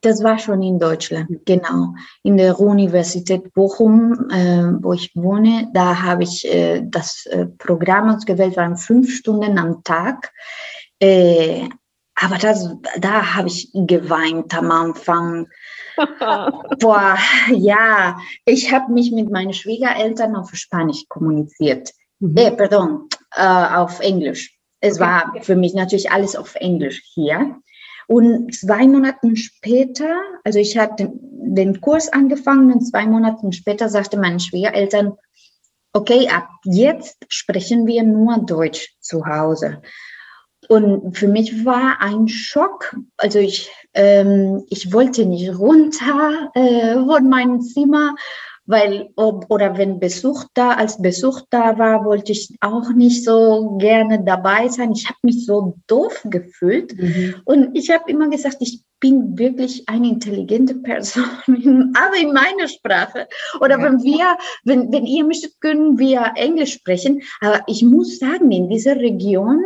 Das 0.00 0.24
war 0.24 0.40
schon 0.40 0.60
in 0.64 0.80
Deutschland, 0.80 1.46
genau. 1.46 1.94
In 2.24 2.36
der 2.36 2.58
Universität 2.58 3.54
Bochum, 3.54 4.28
äh, 4.30 4.64
wo 4.82 4.92
ich 4.92 5.12
wohne, 5.14 5.70
da 5.72 6.02
habe 6.02 6.24
ich 6.24 6.44
äh, 6.52 6.82
das 6.84 7.24
äh, 7.26 7.46
Programm 7.46 8.10
ausgewählt, 8.10 8.56
waren 8.56 8.76
fünf 8.76 9.14
Stunden 9.14 9.56
am 9.56 9.84
Tag. 9.84 10.32
Äh, 10.98 11.68
aber 12.16 12.38
das, 12.38 12.68
da 12.98 13.36
habe 13.36 13.46
ich 13.46 13.70
geweint 13.72 14.52
am 14.56 14.72
Anfang. 14.72 15.46
Boah, 16.80 17.16
ja, 17.54 18.18
ich 18.44 18.72
habe 18.72 18.92
mich 18.92 19.12
mit 19.12 19.30
meinen 19.30 19.52
Schwiegereltern 19.52 20.34
auf 20.34 20.52
Spanisch 20.54 21.04
kommuniziert. 21.08 21.92
Mhm. 22.22 22.36
Eh, 22.36 22.50
pardon, 22.52 23.08
äh, 23.34 23.66
auf 23.74 24.00
Englisch. 24.00 24.56
Es 24.80 24.94
okay. 24.94 25.00
war 25.02 25.42
für 25.42 25.56
mich 25.56 25.74
natürlich 25.74 26.10
alles 26.10 26.36
auf 26.36 26.54
Englisch 26.54 27.02
hier. 27.14 27.56
Und 28.06 28.54
zwei 28.54 28.86
Monate 28.86 29.36
später, 29.36 30.20
also 30.44 30.58
ich 30.58 30.78
hatte 30.78 31.12
den 31.12 31.80
Kurs 31.80 32.12
angefangen 32.12 32.72
und 32.72 32.82
zwei 32.82 33.06
Monate 33.06 33.52
später 33.52 33.88
sagte 33.88 34.16
meine 34.16 34.40
Schwiegereltern, 34.40 35.14
okay, 35.92 36.28
ab 36.28 36.48
jetzt 36.64 37.18
sprechen 37.28 37.86
wir 37.86 38.02
nur 38.02 38.38
Deutsch 38.38 38.94
zu 39.00 39.26
Hause. 39.26 39.82
Und 40.68 41.16
für 41.16 41.28
mich 41.28 41.64
war 41.64 42.00
ein 42.00 42.28
Schock. 42.28 42.96
Also 43.16 43.40
ich, 43.40 43.70
ähm, 43.94 44.64
ich 44.70 44.92
wollte 44.92 45.26
nicht 45.26 45.58
runter 45.58 46.50
äh, 46.54 46.94
von 46.94 47.28
meinem 47.28 47.60
Zimmer 47.60 48.14
weil 48.66 49.10
ob, 49.16 49.46
oder 49.50 49.76
wenn 49.76 50.00
Besuch 50.00 50.44
da, 50.54 50.72
als 50.72 51.00
Besuch 51.00 51.42
da 51.50 51.78
war, 51.78 52.04
wollte 52.04 52.32
ich 52.32 52.56
auch 52.60 52.90
nicht 52.90 53.24
so 53.24 53.76
gerne 53.78 54.22
dabei 54.24 54.68
sein. 54.68 54.92
Ich 54.92 55.06
habe 55.06 55.18
mich 55.22 55.44
so 55.46 55.74
doof 55.86 56.22
gefühlt 56.24 56.96
mhm. 56.96 57.34
und 57.44 57.76
ich 57.76 57.90
habe 57.90 58.10
immer 58.10 58.28
gesagt, 58.28 58.58
ich 58.60 58.84
bin 59.00 59.36
wirklich 59.36 59.88
eine 59.88 60.08
intelligente 60.08 60.76
Person, 60.76 61.24
aber 61.94 62.16
in 62.20 62.32
meiner 62.32 62.68
Sprache. 62.68 63.26
Oder 63.60 63.78
ja. 63.78 63.82
wenn 63.82 64.02
wir, 64.02 64.38
wenn, 64.64 64.92
wenn 64.92 65.06
ihr 65.06 65.24
möchtet, 65.24 65.60
können 65.60 65.98
wir 65.98 66.32
Englisch 66.36 66.74
sprechen. 66.74 67.22
Aber 67.40 67.62
ich 67.66 67.82
muss 67.82 68.20
sagen, 68.20 68.50
in 68.52 68.70
dieser 68.70 68.96
Region 68.96 69.60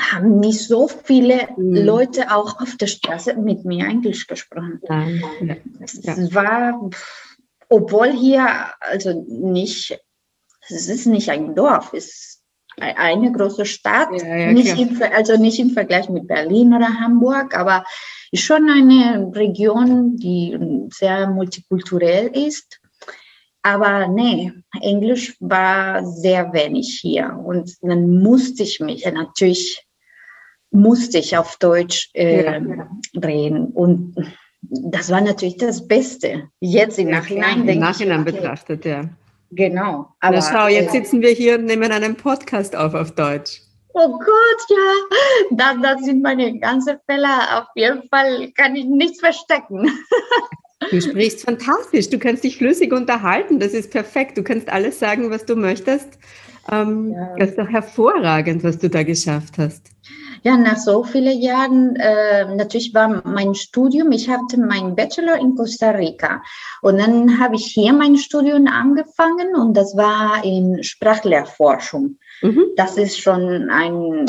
haben 0.00 0.38
nicht 0.38 0.60
so 0.60 0.86
viele 0.86 1.48
mhm. 1.56 1.74
Leute 1.74 2.30
auch 2.34 2.60
auf 2.60 2.76
der 2.76 2.86
Straße 2.86 3.34
mit 3.34 3.64
mir 3.64 3.86
Englisch 3.86 4.28
gesprochen. 4.28 4.80
Ja. 4.88 5.04
Ja. 5.40 5.56
Es 5.80 6.32
war 6.32 6.90
obwohl 7.68 8.12
hier 8.12 8.48
also 8.80 9.24
nicht, 9.28 9.98
es 10.68 10.88
ist 10.88 11.06
nicht 11.06 11.30
ein 11.30 11.54
Dorf, 11.54 11.92
es 11.92 12.06
ist 12.06 12.42
eine 12.80 13.32
große 13.32 13.66
Stadt, 13.66 14.08
ja, 14.12 14.36
ja, 14.36 14.52
nicht 14.52 14.78
im, 14.78 15.00
also 15.14 15.36
nicht 15.36 15.58
im 15.58 15.70
Vergleich 15.70 16.08
mit 16.08 16.28
Berlin 16.28 16.74
oder 16.74 17.00
Hamburg, 17.00 17.56
aber 17.56 17.84
schon 18.32 18.68
eine 18.70 19.32
Region, 19.34 20.16
die 20.16 20.56
sehr 20.92 21.28
multikulturell 21.28 22.28
ist. 22.28 22.80
Aber 23.62 24.06
nee, 24.06 24.52
Englisch 24.80 25.36
war 25.40 26.04
sehr 26.06 26.52
wenig 26.52 26.98
hier. 27.00 27.36
Und 27.44 27.76
dann 27.82 28.20
musste 28.20 28.62
ich 28.62 28.80
mich, 28.80 29.04
natürlich 29.04 29.84
musste 30.70 31.18
ich 31.18 31.36
auf 31.36 31.56
Deutsch 31.56 32.10
äh, 32.14 32.44
ja. 32.44 32.88
reden. 33.16 33.66
Und 33.66 34.14
das 34.70 35.10
war 35.10 35.20
natürlich 35.20 35.56
das 35.56 35.86
Beste. 35.86 36.48
Jetzt 36.60 36.98
im 36.98 37.10
Nachhinein. 37.10 37.66
Im 37.68 37.78
Nachhinein 37.78 38.22
okay. 38.22 38.32
betrachtet, 38.32 38.84
ja. 38.84 39.02
Genau. 39.50 40.08
Aber 40.20 40.36
Na 40.36 40.42
schau, 40.42 40.68
jetzt 40.68 40.94
äh, 40.94 40.98
sitzen 40.98 41.22
wir 41.22 41.30
hier 41.30 41.58
und 41.58 41.64
nehmen 41.64 41.90
einen 41.90 42.16
Podcast 42.16 42.76
auf 42.76 42.94
auf 42.94 43.12
Deutsch. 43.12 43.62
Oh 43.94 44.10
Gott, 44.10 44.68
ja, 44.68 45.16
das, 45.50 45.76
das 45.82 46.04
sind 46.04 46.22
meine 46.22 46.58
ganzen 46.60 46.98
Fälle. 47.06 47.28
Auf 47.56 47.66
jeden 47.74 48.06
Fall 48.08 48.50
kann 48.52 48.76
ich 48.76 48.84
nichts 48.84 49.20
verstecken. 49.20 49.90
Du 50.90 51.00
sprichst 51.00 51.44
fantastisch, 51.44 52.10
du 52.10 52.18
kannst 52.18 52.44
dich 52.44 52.58
flüssig 52.58 52.92
unterhalten, 52.92 53.58
das 53.58 53.72
ist 53.72 53.90
perfekt. 53.90 54.36
Du 54.36 54.44
kannst 54.44 54.68
alles 54.68 54.98
sagen, 54.98 55.30
was 55.30 55.46
du 55.46 55.56
möchtest. 55.56 56.18
Ähm, 56.70 57.12
ja. 57.12 57.34
Das 57.38 57.50
ist 57.50 57.58
doch 57.58 57.68
hervorragend, 57.68 58.62
was 58.62 58.78
du 58.78 58.90
da 58.90 59.02
geschafft 59.02 59.56
hast. 59.56 59.90
Ja, 60.42 60.56
nach 60.56 60.76
so 60.76 61.02
vielen 61.02 61.40
Jahren, 61.40 61.96
äh, 61.96 62.44
natürlich 62.54 62.94
war 62.94 63.22
mein 63.26 63.54
Studium, 63.54 64.12
ich 64.12 64.28
hatte 64.28 64.58
meinen 64.58 64.94
Bachelor 64.94 65.36
in 65.38 65.54
Costa 65.54 65.90
Rica 65.90 66.42
und 66.82 66.98
dann 66.98 67.40
habe 67.40 67.56
ich 67.56 67.66
hier 67.66 67.92
mein 67.92 68.16
Studium 68.16 68.66
angefangen 68.66 69.54
und 69.56 69.76
das 69.76 69.96
war 69.96 70.44
in 70.44 70.82
Sprachlehrforschung. 70.82 72.18
Mhm. 72.42 72.64
Das 72.76 72.96
ist 72.96 73.18
schon 73.18 73.68
ein 73.70 74.26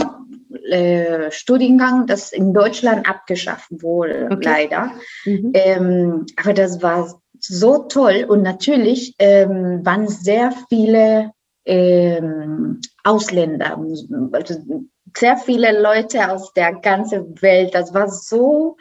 äh, 0.70 1.32
Studiengang, 1.32 2.08
das 2.08 2.32
in 2.32 2.54
Deutschland 2.54 3.08
abgeschafft 3.08 3.70
wurde, 3.70 4.30
okay. 4.32 4.42
leider. 4.44 4.92
Mhm. 5.26 5.52
Ähm, 5.54 6.26
aber 6.38 6.54
das 6.54 6.82
war 6.82 7.22
so 7.40 7.84
toll 7.84 8.26
und 8.28 8.42
natürlich 8.42 9.16
ähm, 9.20 9.86
waren 9.86 10.08
sehr 10.08 10.52
viele 10.68 11.32
ähm, 11.66 12.82
Ausländer, 13.04 13.80
also 14.32 14.56
sehr 15.18 15.38
viele 15.38 15.82
Leute 15.82 16.32
aus 16.32 16.54
der 16.54 16.74
ganzen 16.74 17.42
Welt. 17.42 17.74
Das 17.74 17.94
war 17.94 18.10
so 18.10 18.78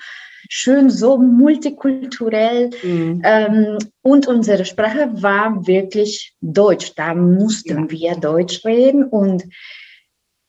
schön, 0.49 0.91
so 0.91 1.19
multikulturell. 1.19 2.71
Mhm. 2.83 3.23
Ähm, 3.25 3.79
und 4.03 4.27
unsere 4.27 4.65
Sprache 4.65 5.11
war 5.23 5.67
wirklich 5.67 6.35
Deutsch. 6.41 6.93
Da 6.97 7.15
mussten 7.15 7.85
ja. 7.85 7.91
wir 7.91 8.15
Deutsch 8.17 8.65
reden 8.65 9.05
und 9.05 9.45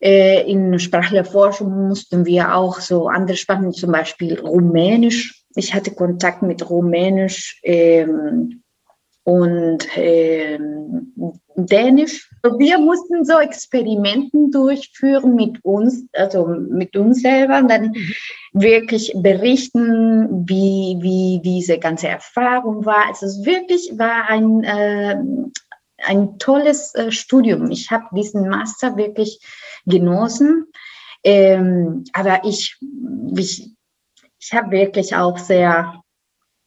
äh, 0.01 0.49
in 0.49 0.79
Sprachlerforschung 0.79 1.87
mussten 1.89 2.25
wir 2.25 2.55
auch 2.55 2.79
so 2.79 3.07
andere 3.07 3.35
Sprachen, 3.35 3.73
zum 3.73 3.91
Beispiel 3.91 4.39
Rumänisch. 4.39 5.43
Ich 5.55 5.73
hatte 5.73 5.91
Kontakt 5.91 6.41
mit 6.41 6.69
Rumänisch 6.69 7.59
ähm, 7.63 8.63
und 9.29 9.85
ähm, 9.95 11.13
Dänisch. 11.55 12.31
Wir 12.57 12.79
mussten 12.79 13.25
so 13.25 13.37
Experimenten 13.37 14.49
durchführen 14.49 15.35
mit 15.35 15.63
uns, 15.63 16.05
also 16.13 16.47
mit 16.47 16.95
uns 16.97 17.21
selber, 17.21 17.59
und 17.59 17.67
dann 17.69 17.89
mhm. 17.89 18.13
wirklich 18.53 19.13
berichten, 19.15 20.47
wie, 20.47 20.97
wie 21.01 21.41
diese 21.43 21.77
ganze 21.77 22.07
Erfahrung 22.07 22.85
war. 22.85 23.07
Also 23.07 23.27
es 23.27 23.45
wirklich 23.45 23.91
war 23.99 24.29
ein, 24.29 24.63
äh, 24.63 25.17
ein 26.03 26.39
tolles 26.39 26.95
äh, 26.95 27.11
Studium. 27.11 27.69
Ich 27.69 27.91
habe 27.91 28.05
diesen 28.15 28.49
Master 28.49 28.97
wirklich 28.97 29.39
genossen. 29.85 30.65
Ähm, 31.23 32.05
aber 32.13 32.41
ich, 32.45 32.77
ich, 33.35 33.69
ich 34.39 34.53
habe 34.53 34.71
wirklich 34.71 35.15
auch 35.15 35.37
sehr 35.37 36.01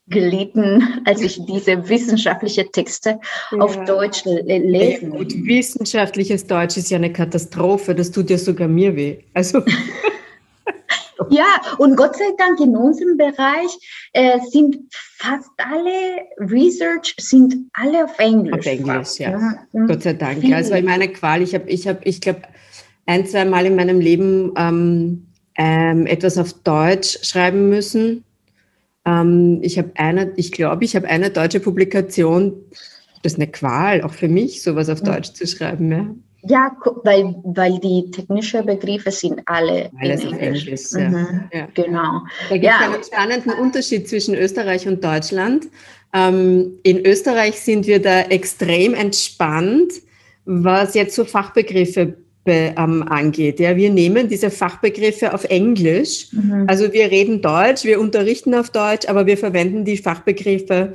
gelitten, 0.09 1.01
als 1.05 1.21
ich 1.21 1.45
diese 1.47 1.89
wissenschaftlichen 1.89 2.71
Texte 2.73 3.21
ja. 3.51 3.59
auf 3.59 3.83
Deutsch 3.85 4.25
lesen. 4.25 5.13
Ja, 5.13 5.19
gut, 5.19 5.33
wissenschaftliches 5.35 6.47
Deutsch 6.47 6.77
ist 6.77 6.91
ja 6.91 6.97
eine 6.97 7.13
Katastrophe, 7.13 7.95
das 7.95 8.11
tut 8.11 8.31
ja 8.31 8.39
sogar 8.39 8.69
mir 8.69 8.95
weh. 8.97 9.19
Also 9.35 9.63
Ja, 11.31 11.61
und 11.79 11.97
Gott 11.97 12.17
sei 12.17 12.31
Dank 12.37 12.61
in 12.61 12.77
unserem 12.77 13.17
Bereich 13.17 13.71
äh, 14.13 14.39
sind 14.51 14.79
fast 14.91 15.51
alle 15.57 16.27
Research 16.39 17.15
sind 17.19 17.55
alle 17.75 18.05
auf 18.05 18.19
Englisch. 18.19 18.59
Auf 18.59 18.67
Englisch, 18.67 19.19
ja. 19.19 19.31
ja. 19.31 19.87
Gott 19.87 20.03
sei 20.03 20.15
Dank. 20.15 20.43
Ja, 20.43 20.59
es 20.59 20.71
war 20.71 20.81
meine 20.83 21.09
Qual. 21.09 21.43
Ich 21.43 21.55
habe, 21.55 21.69
ich 21.69 21.87
habe, 21.87 22.01
ich 22.05 22.21
glaube, 22.21 22.43
ein, 23.07 23.27
zwei 23.27 23.45
Mal 23.45 23.67
in 23.67 23.77
meinem 23.77 24.01
Leben 24.01 24.53
ähm, 24.57 25.27
ähm, 25.57 26.07
etwas 26.07 26.39
auf 26.39 26.53
Deutsch 26.65 27.19
schreiben 27.23 27.69
müssen. 27.69 28.25
Ähm, 29.05 29.59
ich 29.63 29.79
habe 29.79 29.91
eine, 29.97 30.33
ich 30.37 30.53
glaube, 30.53 30.85
ich 30.85 30.97
habe 30.97 31.09
eine 31.09 31.31
deutsche 31.31 31.61
Publikation. 31.61 32.55
Das 33.23 33.35
ist 33.35 33.39
eine 33.39 33.51
Qual, 33.51 34.03
auch 34.03 34.13
für 34.13 34.29
mich, 34.29 34.63
sowas 34.63 34.89
auf 34.89 35.03
Deutsch 35.03 35.33
zu 35.33 35.47
schreiben. 35.47 35.93
Ja. 35.93 36.07
Ja, 36.45 36.77
weil, 37.05 37.37
weil 37.45 37.79
die 37.79 38.11
technischen 38.11 38.67
Begriffe 38.67 39.13
sind 39.13 39.41
alle 39.47 39.91
Alles 40.01 40.25
in 40.25 40.37
Englisch. 40.37 40.67
Englisch 40.67 40.93
ja. 40.93 41.09
Mhm. 41.09 41.45
ja. 41.53 41.69
Genau. 41.75 42.23
Da 42.49 42.57
gibt 42.57 42.73
es 42.73 42.81
ja. 42.81 42.91
einen 42.91 43.05
spannenden 43.05 43.53
Unterschied 43.53 44.09
zwischen 44.09 44.35
Österreich 44.35 44.89
und 44.89 45.05
Deutschland. 45.05 45.69
Ähm, 46.13 46.79
in 46.83 47.07
Österreich 47.07 47.61
sind 47.61 47.87
wir 47.87 48.03
da 48.03 48.23
extrem 48.23 48.95
entspannt, 48.95 49.93
was 50.45 50.95
jetzt 50.95 51.15
so 51.15 51.25
Fachbegriffe 51.25 52.17
be, 52.45 52.75
ähm, 52.77 53.03
angeht. 53.09 53.61
Ja, 53.61 53.77
wir 53.77 53.91
nehmen 53.91 54.29
diese 54.29 54.51
Fachbegriffe 54.51 55.35
auf 55.35 55.45
Englisch. 55.45 56.29
Mhm. 56.33 56.65
Also 56.67 56.93
wir 56.93 57.11
reden 57.11 57.43
Deutsch, 57.43 57.85
wir 57.85 58.01
unterrichten 58.01 58.55
auf 58.55 58.71
Deutsch, 58.71 59.09
aber 59.09 59.27
wir 59.27 59.39
verwenden 59.39 59.85
die 59.85 59.97
Fachbegriffe 59.97 60.95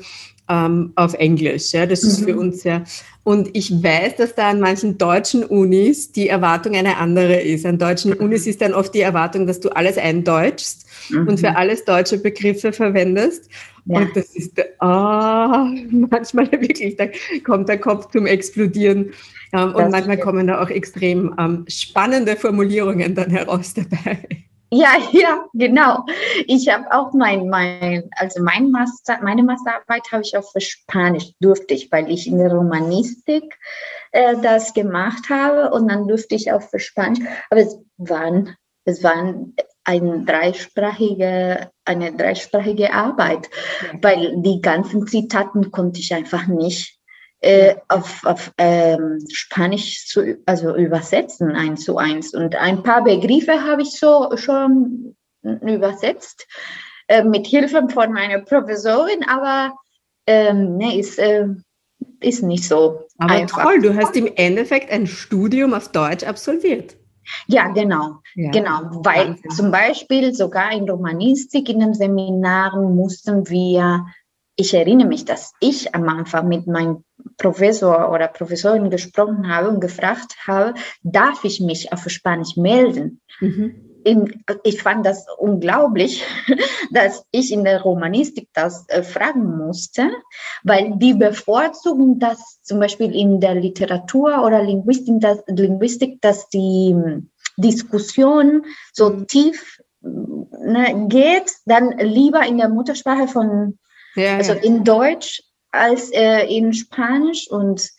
ähm, 0.50 0.92
auf 0.96 1.14
Englisch. 1.14 1.74
Ja, 1.74 1.86
das 1.86 2.04
ist 2.04 2.24
für 2.24 2.34
mhm. 2.34 2.40
uns 2.40 2.62
sehr. 2.62 2.84
Und 3.24 3.50
ich 3.54 3.72
weiß, 3.72 4.16
dass 4.16 4.36
da 4.36 4.50
an 4.50 4.60
manchen 4.60 4.98
deutschen 4.98 5.44
Unis 5.44 6.12
die 6.12 6.30
Erwartung 6.30 6.76
eine 6.76 6.98
andere 6.98 7.42
ist. 7.42 7.66
An 7.66 7.78
deutschen 7.78 8.12
mhm. 8.12 8.26
Unis 8.26 8.48
ist 8.48 8.62
dann 8.62 8.74
oft 8.74 8.94
die 8.94 9.02
Erwartung, 9.02 9.48
dass 9.48 9.60
du 9.60 9.70
alles 9.70 9.98
eindeutschst 9.98 10.86
mhm. 11.10 11.28
und 11.28 11.40
für 11.40 11.56
alles 11.56 11.84
deutsche 11.84 12.18
Begriffe 12.18 12.72
verwendest. 12.72 13.50
Ja. 13.86 14.00
Und 14.00 14.16
das 14.16 14.36
ist 14.36 14.52
oh, 14.80 14.86
manchmal 16.10 16.52
wirklich, 16.52 16.96
da 16.96 17.08
kommt 17.46 17.70
der 17.70 17.80
Kopf 17.80 18.12
zum 18.12 18.26
Explodieren. 18.26 19.12
Und 19.54 19.92
manchmal 19.92 20.18
kommen 20.18 20.48
da 20.48 20.62
auch 20.62 20.70
extrem 20.70 21.34
ähm, 21.40 21.66
spannende 21.68 22.36
Formulierungen 22.36 23.16
dann 23.16 23.30
heraus 23.30 23.74
dabei. 23.74 24.48
Ja, 24.72 24.90
ja, 25.12 25.46
genau. 25.54 26.06
Ich 26.46 26.68
habe 26.70 26.92
auch 26.92 27.14
mein, 27.14 27.48
mein, 27.48 28.10
also 28.16 28.44
mein 28.44 28.72
Master, 28.72 29.20
meine 29.22 29.44
Masterarbeit 29.44 30.12
habe 30.12 30.24
ich 30.24 30.38
auch 30.38 30.50
für 30.52 30.62
Spanisch 30.62 31.32
durfte 31.40 31.74
ich, 31.74 31.92
weil 31.92 32.12
ich 32.12 32.28
in 32.28 32.38
der 32.38 32.52
Romanistik 32.52 33.58
äh, 34.12 34.36
das 34.42 34.74
gemacht 34.74 35.30
habe 35.30 35.72
und 35.72 35.88
dann 35.88 36.08
durfte 36.08 36.36
ich 36.36 36.52
auch 36.52 36.62
für 36.62 36.80
Spanisch. 36.80 37.20
Aber 37.50 37.62
es 37.62 37.78
waren, 37.98 38.56
es 38.86 39.04
waren 39.04 39.56
eine 39.84 40.26
dreisprachige, 40.26 41.72
eine 41.86 42.14
dreisprachige 42.14 42.94
Arbeit, 42.94 43.50
ja. 43.82 44.00
weil 44.02 44.42
die 44.42 44.60
ganzen 44.62 45.08
Zitaten 45.08 45.72
konnte 45.72 46.02
ich 46.02 46.14
einfach 46.14 46.48
nicht 46.48 46.97
äh, 47.42 47.76
auf, 47.88 48.26
auf 48.26 48.52
ähm, 48.58 49.20
Spanisch 49.32 50.08
zu, 50.08 50.38
also 50.46 50.76
übersetzen, 50.76 51.52
eins 51.52 51.84
zu 51.86 51.98
eins. 51.98 52.34
Und 52.34 52.56
ein 52.56 52.84
paar 52.84 53.04
Begriffe 53.04 53.64
habe 53.64 53.84
ich 53.84 53.92
so 53.92 54.36
schon 54.36 55.16
übersetzt, 55.44 56.48
äh, 57.08 57.24
mit 57.24 57.48
Hilfe 57.48 57.88
von 57.90 58.12
meiner 58.12 58.40
Professorin, 58.40 59.24
aber 59.28 59.74
ähm, 60.26 60.78
ne, 60.78 60.98
ist, 60.98 61.20
äh, 61.20 61.48
ist 62.20 62.44
nicht 62.44 62.68
so. 62.68 63.02
Aber 63.18 63.34
einfach. 63.34 63.64
toll, 63.64 63.82
du 63.82 63.96
hast 63.96 64.16
im 64.16 64.30
Endeffekt 64.36 64.92
ein 64.92 65.08
Studium 65.08 65.74
auf 65.74 65.92
Deutsch 65.92 66.24
absolviert. 66.24 66.98
Ja, 67.48 67.68
genau, 67.68 68.20
ja. 68.36 68.52
genau, 68.52 69.04
weil 69.04 69.30
Wahnsinn. 69.30 69.52
zum 69.52 69.72
Beispiel 69.72 70.34
sogar 70.34 70.72
in 70.72 70.90
Romanistik 70.90 71.70
in 71.70 71.80
den 71.82 71.94
Seminaren 71.94 72.96
mussten 72.96 73.50
wir 73.50 74.06
ich 74.58 74.74
erinnere 74.74 75.08
mich, 75.08 75.24
dass 75.24 75.54
ich 75.60 75.94
am 75.94 76.10
Anfang 76.10 76.48
mit 76.48 76.68
meinem 76.68 77.04
Professor 77.38 78.12
oder 78.12 78.28
Professorin 78.28 78.90
gesprochen 78.90 79.48
habe 79.48 79.70
und 79.70 79.82
gefragt 79.82 80.36
habe, 80.46 80.74
darf 81.04 81.44
ich 81.44 81.60
mich 81.60 81.92
auf 81.92 82.08
Spanisch 82.10 82.56
melden? 82.56 83.22
Mhm. 83.40 83.84
Ich 84.64 84.82
fand 84.82 85.06
das 85.06 85.26
unglaublich, 85.38 86.24
dass 86.92 87.26
ich 87.32 87.52
in 87.52 87.66
der 87.66 87.82
Romanistik 87.82 88.48
das 88.54 88.88
äh, 88.88 89.04
fragen 89.04 89.58
musste, 89.58 90.10
weil 90.64 90.94
die 90.96 91.14
bevorzugen 91.14 92.18
das 92.18 92.62
zum 92.64 92.80
Beispiel 92.80 93.14
in 93.14 93.42
der 93.42 93.56
Literatur 93.56 94.46
oder 94.46 94.64
Linguistik, 94.64 95.20
dass, 95.20 95.44
Linguistik, 95.48 96.22
dass 96.22 96.48
die 96.48 96.94
hm, 96.94 97.30
Diskussion 97.58 98.66
so 98.94 99.10
mhm. 99.10 99.28
tief 99.28 99.82
ne, 100.02 101.08
geht, 101.10 101.52
dann 101.66 101.98
lieber 101.98 102.46
in 102.46 102.58
der 102.58 102.70
Muttersprache 102.70 103.28
von 103.28 103.78
ja, 104.16 104.38
also 104.38 104.54
ja. 104.54 104.64
in 104.64 104.84
Deutsch 104.84 105.44
als 105.72 106.12
äh, 106.12 106.46
in 106.48 106.74
Spanisch 106.74 107.50
und 107.50 107.90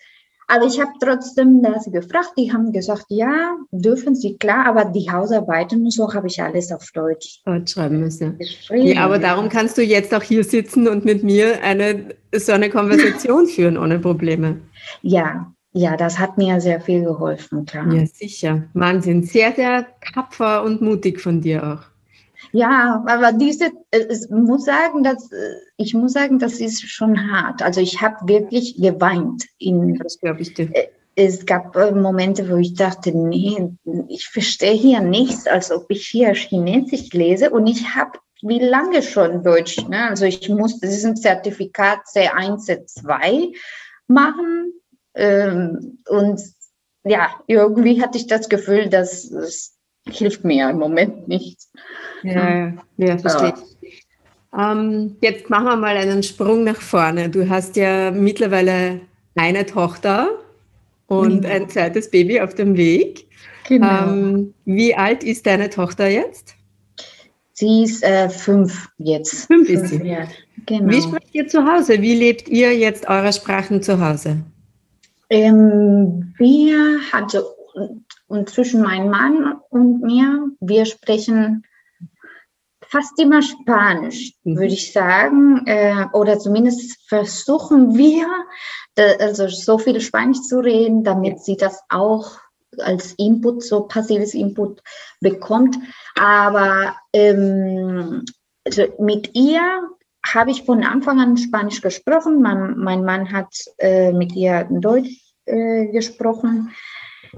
aber 0.50 0.64
ich 0.64 0.80
habe 0.80 0.92
trotzdem 0.98 1.62
das 1.62 1.84
gefragt. 1.92 2.32
Die 2.38 2.50
haben 2.50 2.72
gesagt, 2.72 3.04
ja, 3.10 3.54
dürfen 3.70 4.14
sie, 4.14 4.38
klar, 4.38 4.64
aber 4.64 4.86
die 4.86 5.10
Hausarbeiten 5.10 5.84
und 5.84 5.90
so 5.90 6.12
habe 6.14 6.26
ich 6.26 6.42
alles 6.42 6.72
auf 6.72 6.90
Deutsch. 6.94 7.42
Deutsch 7.44 7.74
schreiben 7.74 8.00
müssen. 8.00 8.38
Ja, 8.70 9.04
aber 9.04 9.18
darum 9.18 9.50
kannst 9.50 9.76
du 9.76 9.82
jetzt 9.82 10.14
auch 10.14 10.22
hier 10.22 10.42
sitzen 10.44 10.88
und 10.88 11.04
mit 11.04 11.22
mir 11.22 11.62
eine, 11.62 12.16
so 12.34 12.52
eine 12.52 12.70
Konversation 12.70 13.46
führen 13.54 13.76
ohne 13.76 13.98
Probleme. 13.98 14.62
Ja, 15.02 15.52
ja, 15.72 15.98
das 15.98 16.18
hat 16.18 16.38
mir 16.38 16.62
sehr 16.62 16.80
viel 16.80 17.04
geholfen, 17.04 17.66
klar. 17.66 17.92
Ja, 17.92 18.06
sicher. 18.06 18.64
Wahnsinn. 18.72 19.24
Sehr, 19.24 19.52
sehr 19.52 19.86
tapfer 20.14 20.64
und 20.64 20.80
mutig 20.80 21.20
von 21.20 21.42
dir 21.42 21.62
auch. 21.62 21.97
Ja, 22.52 23.04
aber 23.06 23.32
diese, 23.32 23.66
äh, 23.90 24.06
ich 24.10 24.30
muss 24.30 24.64
sagen, 24.64 25.02
dass 25.02 25.30
äh, 25.32 25.54
ich 25.76 25.94
muss 25.94 26.12
sagen, 26.12 26.38
das 26.38 26.60
ist 26.60 26.88
schon 26.88 27.30
hart. 27.30 27.62
Also 27.62 27.80
ich 27.80 28.00
habe 28.00 28.16
wirklich 28.26 28.76
geweint. 28.76 29.44
In, 29.58 29.94
das 29.96 30.18
glaube 30.18 30.42
ich 30.42 30.54
dir. 30.54 30.70
Äh, 30.74 30.88
es 31.14 31.46
gab 31.46 31.74
Momente, 31.74 32.48
wo 32.48 32.56
ich 32.56 32.74
dachte, 32.74 33.10
nee, 33.10 33.72
ich 34.08 34.28
verstehe 34.28 34.74
hier 34.74 35.00
nichts, 35.00 35.48
als 35.48 35.72
ob 35.72 35.90
ich 35.90 36.06
hier 36.06 36.32
Chinesisch 36.32 37.12
lese 37.12 37.50
und 37.50 37.66
ich 37.66 37.96
habe 37.96 38.20
wie 38.40 38.60
lange 38.60 39.02
schon 39.02 39.42
Deutsch. 39.42 39.84
Ne? 39.88 40.10
Also 40.10 40.26
ich 40.26 40.48
musste 40.48 40.86
diesen 40.86 41.16
Zertifikat 41.16 42.02
C1, 42.14 42.68
C2 42.68 43.52
machen 44.06 44.72
ähm, 45.14 45.98
und 46.08 46.40
ja, 47.04 47.30
irgendwie 47.46 48.00
hatte 48.00 48.18
ich 48.18 48.28
das 48.28 48.48
Gefühl, 48.48 48.88
dass 48.88 49.24
es 49.24 49.77
hilft 50.10 50.44
mir 50.44 50.70
im 50.70 50.78
Moment 50.78 51.28
nicht. 51.28 51.60
Ja, 52.22 52.72
ja, 52.96 53.18
verstehe 53.18 53.54
ich. 53.82 54.06
Ähm, 54.56 55.16
jetzt 55.20 55.50
machen 55.50 55.66
wir 55.66 55.76
mal 55.76 55.96
einen 55.96 56.22
Sprung 56.22 56.64
nach 56.64 56.80
vorne. 56.80 57.28
Du 57.28 57.48
hast 57.48 57.76
ja 57.76 58.10
mittlerweile 58.10 59.00
eine 59.34 59.66
Tochter 59.66 60.30
und 61.06 61.42
genau. 61.42 61.54
ein 61.54 61.68
zweites 61.68 62.10
Baby 62.10 62.40
auf 62.40 62.54
dem 62.54 62.76
Weg. 62.76 63.26
Genau. 63.68 64.08
Ähm, 64.08 64.54
wie 64.64 64.94
alt 64.94 65.22
ist 65.22 65.46
deine 65.46 65.68
Tochter 65.68 66.08
jetzt? 66.08 66.54
Sie 67.52 67.82
ist 67.82 68.04
äh, 68.04 68.30
fünf 68.30 68.88
jetzt. 68.98 69.46
Fünf 69.46 69.68
ist 69.68 69.88
sie. 69.88 70.02
Ja, 70.04 70.28
genau. 70.64 70.90
Wie 70.90 71.02
sprecht 71.02 71.34
ihr 71.34 71.48
zu 71.48 71.64
Hause? 71.66 72.00
Wie 72.00 72.14
lebt 72.14 72.48
ihr 72.48 72.76
jetzt 72.76 73.08
eure 73.08 73.32
Sprachen 73.32 73.82
zu 73.82 74.00
Hause? 74.00 74.38
Ähm, 75.28 76.32
wir, 76.38 77.00
also 77.12 77.42
und 78.28 78.48
zwischen 78.48 78.82
meinem 78.82 79.10
Mann 79.10 79.60
und 79.70 80.02
mir, 80.02 80.50
wir 80.60 80.84
sprechen 80.86 81.64
fast 82.88 83.18
immer 83.20 83.42
Spanisch, 83.42 84.34
mhm. 84.44 84.56
würde 84.56 84.72
ich 84.72 84.92
sagen, 84.92 85.66
äh, 85.66 86.06
oder 86.12 86.38
zumindest 86.38 87.08
versuchen 87.08 87.96
wir, 87.96 88.26
also 89.20 89.48
so 89.48 89.78
viel 89.78 90.00
Spanisch 90.00 90.42
zu 90.42 90.60
reden, 90.60 91.04
damit 91.04 91.40
sie 91.40 91.56
das 91.56 91.80
auch 91.88 92.38
als 92.78 93.14
Input, 93.14 93.62
so 93.62 93.82
passives 93.82 94.34
Input 94.34 94.82
bekommt. 95.20 95.76
Aber 96.18 96.96
ähm, 97.12 98.24
also 98.64 98.84
mit 98.98 99.34
ihr 99.34 99.60
habe 100.26 100.50
ich 100.50 100.64
von 100.64 100.84
Anfang 100.84 101.20
an 101.20 101.36
Spanisch 101.36 101.80
gesprochen. 101.80 102.42
Mein, 102.42 102.76
mein 102.78 103.04
Mann 103.04 103.32
hat 103.32 103.52
äh, 103.78 104.12
mit 104.12 104.34
ihr 104.34 104.66
Deutsch 104.70 105.34
äh, 105.46 105.86
gesprochen. 105.86 106.74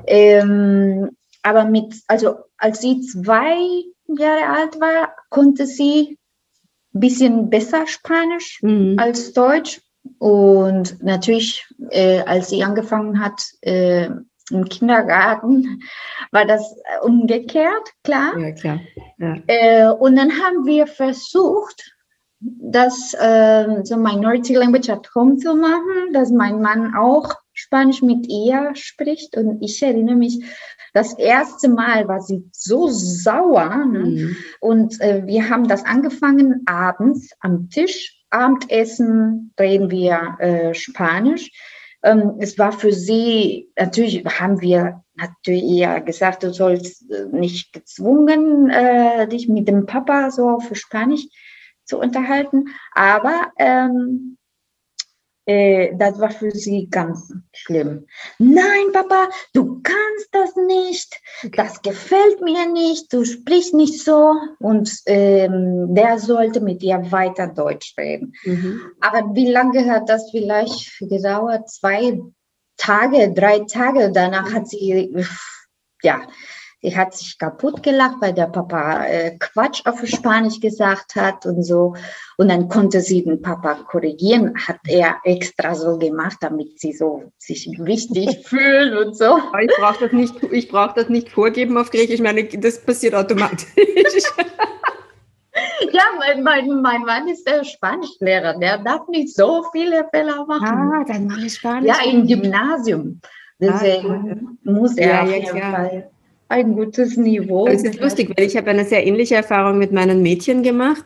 Ähm, 0.06 1.10
aber 1.42 1.64
mit, 1.64 1.94
also 2.06 2.36
als 2.58 2.80
sie 2.80 3.00
zwei 3.00 3.56
Jahre 4.06 4.48
alt 4.48 4.80
war, 4.80 5.14
konnte 5.30 5.66
sie 5.66 6.18
ein 6.94 7.00
bisschen 7.00 7.50
besser 7.50 7.86
Spanisch 7.86 8.60
mhm. 8.62 8.96
als 8.98 9.32
Deutsch. 9.32 9.80
Und 10.18 11.02
natürlich, 11.02 11.66
äh, 11.90 12.20
als 12.20 12.48
sie 12.48 12.64
angefangen 12.64 13.20
hat, 13.20 13.42
äh, 13.60 14.08
im 14.50 14.64
Kindergarten 14.68 15.82
war 16.32 16.44
das 16.44 16.74
umgekehrt, 17.02 17.92
klar. 18.02 18.36
Ja, 18.38 18.52
klar. 18.52 18.80
Ja. 19.18 19.36
Äh, 19.46 19.90
und 19.92 20.16
dann 20.16 20.32
haben 20.32 20.66
wir 20.66 20.86
versucht, 20.86 21.94
das 22.40 23.14
äh, 23.14 23.84
so 23.84 23.96
Minority 23.96 24.54
Language 24.54 24.88
at 24.88 25.08
Home 25.14 25.36
zu 25.36 25.54
machen, 25.54 26.12
dass 26.12 26.30
mein 26.30 26.60
Mann 26.60 26.94
auch 26.94 27.34
Spanisch 27.60 28.02
mit 28.02 28.26
ihr 28.28 28.70
spricht. 28.74 29.36
Und 29.36 29.62
ich 29.62 29.82
erinnere 29.82 30.16
mich, 30.16 30.42
das 30.92 31.18
erste 31.18 31.68
Mal 31.68 32.08
war 32.08 32.20
sie 32.20 32.48
so 32.52 32.88
sauer. 32.88 33.84
Ne? 33.84 33.98
Mhm. 33.98 34.36
Und 34.60 35.00
äh, 35.00 35.26
wir 35.26 35.48
haben 35.48 35.68
das 35.68 35.84
angefangen 35.84 36.62
abends 36.66 37.30
am 37.40 37.68
Tisch. 37.68 38.16
Abendessen 38.30 39.52
reden 39.58 39.90
wir 39.90 40.36
äh, 40.38 40.74
Spanisch. 40.74 41.50
Ähm, 42.02 42.36
es 42.38 42.58
war 42.58 42.72
für 42.72 42.92
sie, 42.92 43.70
natürlich 43.78 44.24
haben 44.24 44.60
wir 44.62 45.04
natürlich 45.16 45.64
eher 45.64 46.00
gesagt, 46.00 46.42
du 46.42 46.52
sollst 46.52 47.10
äh, 47.10 47.26
nicht 47.30 47.74
gezwungen, 47.74 48.70
äh, 48.70 49.28
dich 49.28 49.48
mit 49.48 49.68
dem 49.68 49.84
Papa 49.84 50.30
so 50.30 50.48
auf 50.48 50.70
Spanisch 50.72 51.26
zu 51.84 51.98
unterhalten. 51.98 52.68
Aber 52.94 53.52
ähm, 53.58 54.38
äh, 55.50 55.96
das 55.96 56.20
war 56.20 56.30
für 56.30 56.52
sie 56.52 56.88
ganz 56.88 57.32
schlimm. 57.52 58.06
Nein, 58.38 58.92
Papa, 58.92 59.28
du 59.52 59.80
kannst 59.82 60.28
das 60.30 60.54
nicht. 60.54 61.20
Das 61.56 61.82
gefällt 61.82 62.40
mir 62.40 62.70
nicht. 62.70 63.12
Du 63.12 63.24
sprichst 63.24 63.74
nicht 63.74 64.04
so. 64.04 64.34
Und 64.60 64.92
ähm, 65.06 65.92
der 65.94 66.20
sollte 66.20 66.60
mit 66.60 66.82
dir 66.82 67.10
weiter 67.10 67.48
Deutsch 67.48 67.94
reden. 67.98 68.32
Mhm. 68.44 68.80
Aber 69.00 69.34
wie 69.34 69.50
lange 69.50 69.90
hat 69.90 70.08
das 70.08 70.30
vielleicht 70.30 70.98
gedauert? 71.00 71.68
Zwei 71.68 72.20
Tage, 72.76 73.32
drei 73.32 73.60
Tage. 73.60 74.12
Danach 74.12 74.52
hat 74.52 74.68
sie, 74.68 75.12
ja, 76.02 76.20
Sie 76.82 76.96
hat 76.96 77.14
sich 77.14 77.38
kaputt 77.38 77.82
gelacht, 77.82 78.16
weil 78.20 78.32
der 78.32 78.46
Papa 78.46 79.04
äh, 79.04 79.36
Quatsch 79.38 79.82
auf 79.84 80.00
Spanisch 80.06 80.60
gesagt 80.60 81.14
hat 81.14 81.44
und 81.44 81.62
so. 81.62 81.94
Und 82.38 82.48
dann 82.48 82.68
konnte 82.68 83.02
sie 83.02 83.22
den 83.22 83.42
Papa 83.42 83.74
korrigieren, 83.86 84.54
hat 84.66 84.80
er 84.88 85.16
extra 85.24 85.74
so 85.74 85.98
gemacht, 85.98 86.38
damit 86.40 86.80
sie 86.80 86.92
so 86.92 87.32
sich 87.36 87.68
wichtig 87.78 88.44
fühlen 88.48 88.96
und 88.96 89.14
so. 89.14 89.38
Ich 89.60 89.76
brauche 89.78 90.04
das 90.04 90.12
nicht, 90.12 90.42
ich 90.50 90.68
brauche 90.68 90.94
das 90.94 91.10
nicht 91.10 91.28
vorgeben 91.28 91.76
auf 91.76 91.90
Griechisch. 91.90 92.14
Ich 92.14 92.22
meine, 92.22 92.44
das 92.44 92.80
passiert 92.82 93.14
automatisch. 93.14 93.66
Ja, 95.92 96.02
mein, 96.18 96.42
mein, 96.42 96.80
mein 96.80 97.02
Mann 97.02 97.28
ist 97.28 97.46
der 97.46 97.64
Spanischlehrer. 97.64 98.58
Der 98.58 98.78
darf 98.78 99.08
nicht 99.08 99.34
so 99.34 99.64
viele 99.72 100.06
Fehler 100.12 100.46
machen. 100.46 100.64
Ah, 100.64 101.04
dein 101.06 101.26
Mann 101.26 101.42
ist 101.42 101.56
Spanisch. 101.56 101.88
Ja, 101.88 102.08
im 102.08 102.26
Gymnasium. 102.26 103.20
Deswegen 103.58 104.58
ah, 104.64 104.70
muss 104.70 104.96
er 104.96 105.08
ja, 105.08 105.22
auf 105.22 105.28
jeden 105.28 105.56
ja. 105.56 105.70
Fall 105.70 106.10
ein 106.50 106.74
gutes 106.74 107.16
Niveau. 107.16 107.68
Es 107.68 107.84
ist 107.84 108.00
lustig, 108.00 108.32
weil 108.36 108.46
ich 108.46 108.56
habe 108.56 108.70
eine 108.70 108.84
sehr 108.84 109.06
ähnliche 109.06 109.36
Erfahrung 109.36 109.78
mit 109.78 109.92
meinen 109.92 110.20
Mädchen 110.20 110.62
gemacht. 110.64 111.04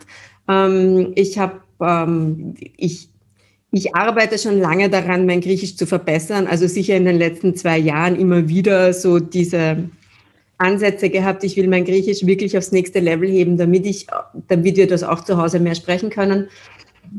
Ähm, 0.48 1.12
ich 1.16 1.38
habe, 1.38 1.61
ähm, 1.80 2.54
ich, 2.78 3.11
ich 3.70 3.94
arbeite 3.94 4.38
schon 4.38 4.59
lange 4.59 4.88
daran, 4.88 5.26
mein 5.26 5.42
Griechisch 5.42 5.76
zu 5.76 5.87
verbessern. 5.87 6.46
Also 6.46 6.66
sicher 6.66 6.96
in 6.96 7.04
den 7.04 7.18
letzten 7.18 7.54
zwei 7.54 7.76
Jahren 7.76 8.16
immer 8.16 8.48
wieder 8.48 8.94
so 8.94 9.18
diese 9.20 9.90
Ansätze 10.57 11.11
gehabt. 11.11 11.44
Ich 11.44 11.59
will 11.59 11.68
mein 11.68 11.85
Griechisch 11.85 12.24
wirklich 12.24 12.57
aufs 12.57 12.72
nächste 12.72 13.00
Level 13.00 13.28
heben, 13.28 13.59
damit 13.59 13.85
ich, 13.85 14.07
damit 14.48 14.76
wir 14.76 14.87
das 14.87 15.02
auch 15.02 15.24
zu 15.24 15.37
Hause 15.37 15.61
mehr 15.61 15.74
sprechen 15.74 16.09
können. 16.09 16.48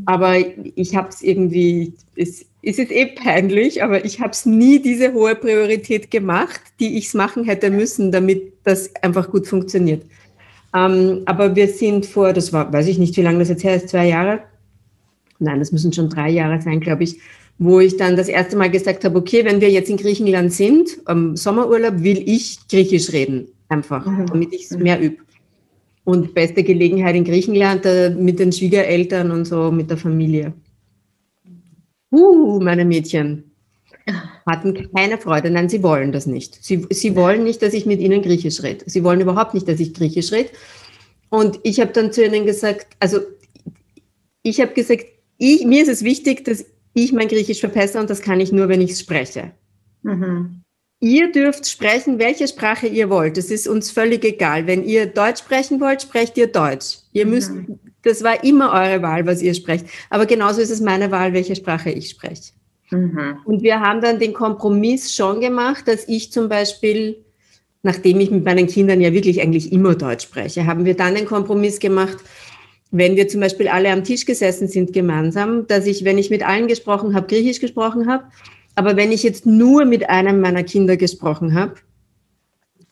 Aber 0.07 0.35
ich 0.75 0.95
habe 0.95 1.09
es 1.09 1.21
irgendwie, 1.21 1.93
ist 2.65 2.79
es 2.79 2.89
eh 2.89 3.05
peinlich, 3.05 3.83
aber 3.83 4.05
ich 4.05 4.19
habe 4.19 4.31
es 4.31 4.45
nie 4.45 4.79
diese 4.79 5.13
hohe 5.13 5.35
Priorität 5.35 6.09
gemacht, 6.09 6.59
die 6.79 6.97
ich 6.97 7.07
es 7.07 7.13
machen 7.13 7.43
hätte 7.43 7.69
müssen, 7.69 8.11
damit 8.11 8.53
das 8.63 8.89
einfach 9.03 9.29
gut 9.29 9.45
funktioniert. 9.45 10.03
Ähm, 10.75 11.21
aber 11.25 11.55
wir 11.55 11.67
sind 11.67 12.07
vor, 12.07 12.33
das 12.33 12.51
war, 12.51 12.73
weiß 12.73 12.87
ich 12.87 12.97
nicht, 12.97 13.15
wie 13.17 13.21
lange 13.21 13.37
das 13.37 13.49
jetzt 13.49 13.63
her 13.63 13.75
ist, 13.75 13.89
zwei 13.89 14.07
Jahre? 14.07 14.39
Nein, 15.37 15.59
das 15.59 15.71
müssen 15.71 15.93
schon 15.93 16.09
drei 16.09 16.31
Jahre 16.31 16.59
sein, 16.59 16.79
glaube 16.79 17.03
ich, 17.03 17.19
wo 17.59 17.79
ich 17.79 17.97
dann 17.97 18.17
das 18.17 18.29
erste 18.29 18.57
Mal 18.57 18.71
gesagt 18.71 19.05
habe, 19.05 19.19
okay, 19.19 19.45
wenn 19.45 19.61
wir 19.61 19.69
jetzt 19.69 19.91
in 19.91 19.97
Griechenland 19.97 20.51
sind, 20.51 20.89
am 21.05 21.37
Sommerurlaub, 21.37 22.01
will 22.01 22.23
ich 22.25 22.67
Griechisch 22.67 23.13
reden, 23.13 23.47
einfach, 23.69 24.07
mhm. 24.07 24.25
damit 24.25 24.53
ich 24.53 24.63
es 24.63 24.71
mehr 24.71 24.99
übe. 24.99 25.17
Und 26.03 26.33
beste 26.33 26.63
Gelegenheit 26.63 27.15
in 27.15 27.25
Griechenland 27.25 27.85
äh, 27.85 28.09
mit 28.09 28.39
den 28.39 28.51
Schwiegereltern 28.51 29.29
und 29.29 29.45
so, 29.45 29.71
mit 29.71 29.89
der 29.91 29.97
Familie. 29.97 30.53
Uh, 32.15 32.61
meine 32.61 32.85
Mädchen 32.85 33.51
hatten 34.45 34.89
keine 34.95 35.17
Freude. 35.17 35.49
Nein, 35.49 35.67
sie 35.67 35.83
wollen 35.83 36.11
das 36.11 36.25
nicht. 36.25 36.63
Sie, 36.63 36.85
sie 36.91 37.15
wollen 37.15 37.43
nicht, 37.43 37.61
dass 37.61 37.73
ich 37.73 37.85
mit 37.85 37.99
ihnen 37.99 38.21
Griechisch 38.21 38.63
rede. 38.63 38.85
Sie 38.87 39.03
wollen 39.03 39.19
überhaupt 39.19 39.53
nicht, 39.53 39.67
dass 39.67 39.79
ich 39.79 39.93
Griechisch 39.93 40.31
rede. 40.31 40.49
Und 41.29 41.59
ich 41.63 41.79
habe 41.79 41.91
dann 41.91 42.13
zu 42.13 42.23
ihnen 42.23 42.45
gesagt, 42.45 42.87
also 42.99 43.19
ich 44.43 44.61
habe 44.61 44.73
gesagt, 44.73 45.05
ich, 45.37 45.65
mir 45.65 45.81
ist 45.81 45.89
es 45.89 46.03
wichtig, 46.03 46.45
dass 46.45 46.65
ich 46.93 47.11
mein 47.11 47.27
Griechisch 47.27 47.59
verbessere 47.59 48.01
und 48.01 48.09
das 48.09 48.21
kann 48.21 48.39
ich 48.39 48.53
nur, 48.53 48.69
wenn 48.69 48.79
ich 48.79 48.91
es 48.91 49.01
spreche. 49.01 49.51
Mhm. 50.03 50.61
Ihr 51.01 51.31
dürft 51.31 51.67
sprechen, 51.67 52.19
welche 52.19 52.47
Sprache 52.47 52.87
ihr 52.87 53.09
wollt. 53.09 53.35
Das 53.35 53.51
ist 53.51 53.67
uns 53.67 53.91
völlig 53.91 54.23
egal. 54.23 54.65
Wenn 54.65 54.85
ihr 54.85 55.07
Deutsch 55.07 55.39
sprechen 55.39 55.81
wollt, 55.81 56.03
sprecht 56.03 56.37
ihr 56.37 56.47
Deutsch. 56.47 56.99
Ihr 57.11 57.25
müsst 57.25 57.51
mhm. 57.51 57.79
Das 58.05 58.23
war 58.23 58.43
immer 58.43 58.71
eure 58.71 59.01
Wahl, 59.01 59.25
was 59.25 59.41
ihr 59.41 59.55
sprecht. 59.55 59.87
Aber 60.11 60.27
genauso 60.27 60.61
ist 60.61 60.69
es 60.69 60.79
meine 60.79 61.09
Wahl, 61.11 61.33
welche 61.33 61.55
Sprache 61.55 61.89
ich 61.89 62.11
spreche. 62.11 62.53
Mhm. 62.91 63.39
Und 63.45 63.63
wir 63.63 63.79
haben 63.79 63.99
dann 63.99 64.19
den 64.19 64.33
Kompromiss 64.33 65.13
schon 65.13 65.41
gemacht, 65.41 65.87
dass 65.87 66.07
ich 66.07 66.31
zum 66.31 66.47
Beispiel, 66.47 67.17
nachdem 67.81 68.19
ich 68.19 68.29
mit 68.29 68.45
meinen 68.45 68.67
Kindern 68.67 69.01
ja 69.01 69.11
wirklich 69.11 69.41
eigentlich 69.41 69.71
immer 69.73 69.95
Deutsch 69.95 70.25
spreche, 70.25 70.67
haben 70.67 70.85
wir 70.85 70.95
dann 70.95 71.15
den 71.15 71.25
Kompromiss 71.25 71.79
gemacht, 71.79 72.17
wenn 72.91 73.15
wir 73.15 73.27
zum 73.27 73.41
Beispiel 73.41 73.67
alle 73.67 73.91
am 73.91 74.03
Tisch 74.03 74.25
gesessen 74.25 74.67
sind 74.67 74.93
gemeinsam, 74.93 75.65
dass 75.65 75.87
ich, 75.87 76.05
wenn 76.05 76.19
ich 76.19 76.29
mit 76.29 76.47
allen 76.47 76.67
gesprochen 76.67 77.15
habe, 77.15 77.25
Griechisch 77.25 77.59
gesprochen 77.59 78.07
habe. 78.07 78.25
Aber 78.75 78.95
wenn 78.95 79.11
ich 79.11 79.23
jetzt 79.23 79.47
nur 79.47 79.83
mit 79.85 80.09
einem 80.09 80.41
meiner 80.41 80.63
Kinder 80.63 80.95
gesprochen 80.95 81.55
habe, 81.55 81.75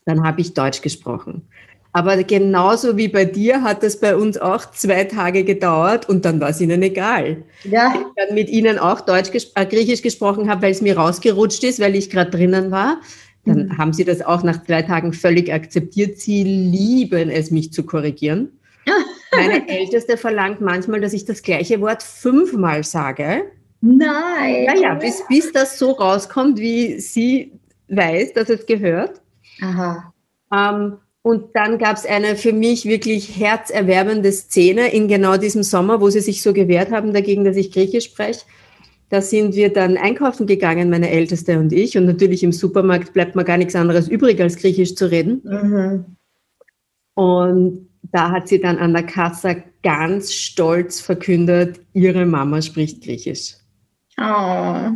dann 0.05 0.23
habe 0.23 0.41
ich 0.41 0.55
Deutsch 0.55 0.81
gesprochen. 0.81 1.47
Aber 1.95 2.21
genauso 2.23 2.97
wie 2.97 3.07
bei 3.07 3.23
dir 3.23 3.61
hat 3.61 3.83
das 3.83 3.99
bei 3.99 4.15
uns 4.15 4.39
auch 4.39 4.71
zwei 4.71 5.03
Tage 5.03 5.43
gedauert 5.43 6.09
und 6.09 6.25
dann 6.25 6.41
war 6.41 6.49
es 6.49 6.59
ihnen 6.59 6.81
egal. 6.81 7.43
Ja. 7.63 7.93
Ich 7.93 8.01
dann 8.15 8.35
mit 8.35 8.49
ihnen 8.49 8.79
auch 8.79 9.01
Deutsch, 9.01 9.29
äh, 9.53 9.65
Griechisch 9.65 10.01
gesprochen 10.01 10.49
habe, 10.49 10.63
weil 10.63 10.71
es 10.71 10.81
mir 10.81 10.97
rausgerutscht 10.97 11.63
ist, 11.63 11.79
weil 11.79 11.95
ich 11.95 12.09
gerade 12.09 12.31
drinnen 12.31 12.71
war. 12.71 12.99
Dann 13.45 13.67
mhm. 13.67 13.77
haben 13.77 13.93
sie 13.93 14.05
das 14.05 14.23
auch 14.23 14.41
nach 14.41 14.63
zwei 14.63 14.81
Tagen 14.81 15.13
völlig 15.13 15.53
akzeptiert. 15.53 16.17
Sie 16.17 16.43
lieben 16.43 17.29
es, 17.29 17.51
mich 17.51 17.71
zu 17.71 17.83
korrigieren. 17.83 18.49
Meine 19.35 19.67
Älteste 19.67 20.17
verlangt 20.17 20.61
manchmal, 20.61 21.01
dass 21.01 21.13
ich 21.13 21.25
das 21.25 21.41
gleiche 21.43 21.79
Wort 21.81 22.01
fünfmal 22.01 22.83
sage. 22.83 23.43
Nein. 23.81 24.63
Ja, 24.65 24.75
ja, 24.75 24.93
bis, 24.95 25.23
bis 25.27 25.51
das 25.51 25.77
so 25.77 25.91
rauskommt, 25.91 26.57
wie 26.57 26.99
sie 26.99 27.51
weiß, 27.89 28.33
dass 28.33 28.49
es 28.49 28.65
gehört. 28.65 29.21
Aha. 29.61 30.13
Ähm, 30.51 30.97
und 31.23 31.55
dann 31.55 31.77
gab 31.77 31.95
es 31.95 32.05
eine 32.05 32.35
für 32.35 32.51
mich 32.51 32.83
wirklich 32.83 33.39
herzerwärmende 33.39 34.31
Szene 34.31 34.93
in 34.93 35.07
genau 35.07 35.37
diesem 35.37 35.63
Sommer, 35.63 36.01
wo 36.01 36.09
sie 36.09 36.19
sich 36.19 36.41
so 36.41 36.51
gewehrt 36.51 36.91
haben 36.91 37.13
dagegen, 37.13 37.45
dass 37.45 37.55
ich 37.55 37.71
Griechisch 37.71 38.05
spreche. 38.05 38.41
Da 39.07 39.21
sind 39.21 39.55
wir 39.55 39.71
dann 39.71 39.95
einkaufen 39.95 40.47
gegangen, 40.47 40.89
meine 40.89 41.09
Älteste 41.09 41.57
und 41.59 41.71
ich. 41.71 41.97
Und 41.97 42.05
natürlich 42.05 42.43
im 42.43 42.51
Supermarkt 42.51 43.13
bleibt 43.13 43.37
mir 43.37 43.45
gar 43.45 43.57
nichts 43.57 43.75
anderes 43.75 44.09
übrig, 44.09 44.41
als 44.41 44.57
Griechisch 44.57 44.95
zu 44.95 45.09
reden. 45.09 45.41
Mhm. 45.45 46.05
Und 47.13 47.87
da 48.11 48.31
hat 48.31 48.49
sie 48.49 48.59
dann 48.59 48.77
an 48.77 48.91
der 48.91 49.03
Kasse 49.03 49.63
ganz 49.81 50.33
stolz 50.33 50.99
verkündet, 50.99 51.79
ihre 51.93 52.25
Mama 52.25 52.61
spricht 52.61 53.01
Griechisch. 53.01 53.53
Oh. 54.17 54.89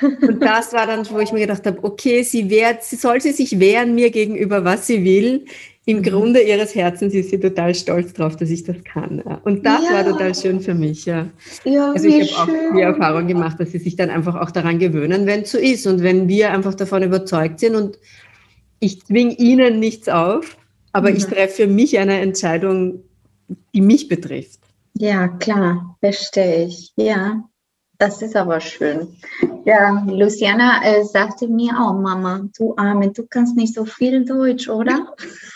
Und 0.00 0.40
das 0.40 0.72
war 0.72 0.86
dann, 0.86 1.08
wo 1.10 1.20
ich 1.20 1.32
mir 1.32 1.40
gedacht 1.40 1.66
habe, 1.66 1.84
okay, 1.84 2.22
sie, 2.22 2.48
wehrt, 2.48 2.82
sie 2.82 2.96
soll 2.96 3.20
sie 3.20 3.32
sich 3.32 3.60
wehren 3.60 3.94
mir 3.94 4.10
gegenüber, 4.10 4.64
was 4.64 4.86
sie 4.86 5.04
will 5.04 5.44
im 5.86 5.98
mhm. 5.98 6.02
Grunde 6.02 6.40
ihres 6.40 6.74
Herzens 6.74 7.12
ist 7.14 7.30
sie 7.30 7.38
total 7.38 7.74
stolz 7.74 8.12
drauf, 8.14 8.36
dass 8.36 8.50
ich 8.50 8.64
das 8.64 8.82
kann. 8.84 9.20
Und 9.20 9.66
das 9.66 9.84
ja. 9.84 9.92
war 9.92 10.04
total 10.04 10.34
schön 10.34 10.60
für 10.60 10.74
mich. 10.74 11.04
Ja. 11.04 11.26
ja 11.64 11.92
also 11.92 12.08
ich 12.08 12.36
habe 12.36 12.52
auch 12.52 12.74
die 12.74 12.80
Erfahrung 12.80 13.26
gemacht, 13.26 13.60
dass 13.60 13.72
sie 13.72 13.78
sich 13.78 13.96
dann 13.96 14.10
einfach 14.10 14.34
auch 14.34 14.50
daran 14.50 14.78
gewöhnen, 14.78 15.26
wenn 15.26 15.42
es 15.42 15.50
so 15.50 15.58
ist. 15.58 15.86
Und 15.86 16.02
wenn 16.02 16.26
wir 16.28 16.52
einfach 16.52 16.74
davon 16.74 17.02
überzeugt 17.02 17.60
sind 17.60 17.74
und 17.74 17.98
ich 18.80 19.04
zwinge 19.04 19.34
ihnen 19.34 19.78
nichts 19.78 20.08
auf, 20.08 20.56
aber 20.92 21.10
mhm. 21.10 21.16
ich 21.16 21.26
treffe 21.26 21.64
für 21.64 21.66
mich 21.66 21.98
eine 21.98 22.20
Entscheidung, 22.20 23.02
die 23.74 23.82
mich 23.82 24.08
betrifft. 24.08 24.60
Ja, 24.94 25.28
klar, 25.28 25.96
verstehe 26.00 26.66
ich. 26.66 26.92
Ja, 26.96 27.44
das 27.98 28.22
ist 28.22 28.36
aber 28.36 28.60
schön. 28.60 29.08
Ja, 29.64 30.04
Luciana 30.06 30.82
äh, 30.84 31.04
sagte 31.04 31.48
mir 31.48 31.72
auch, 31.72 31.94
Mama, 31.94 32.48
du 32.56 32.74
Arme, 32.76 33.10
du 33.10 33.26
kannst 33.26 33.56
nicht 33.56 33.74
so 33.74 33.84
viel 33.84 34.24
Deutsch, 34.24 34.68
oder? 34.68 35.14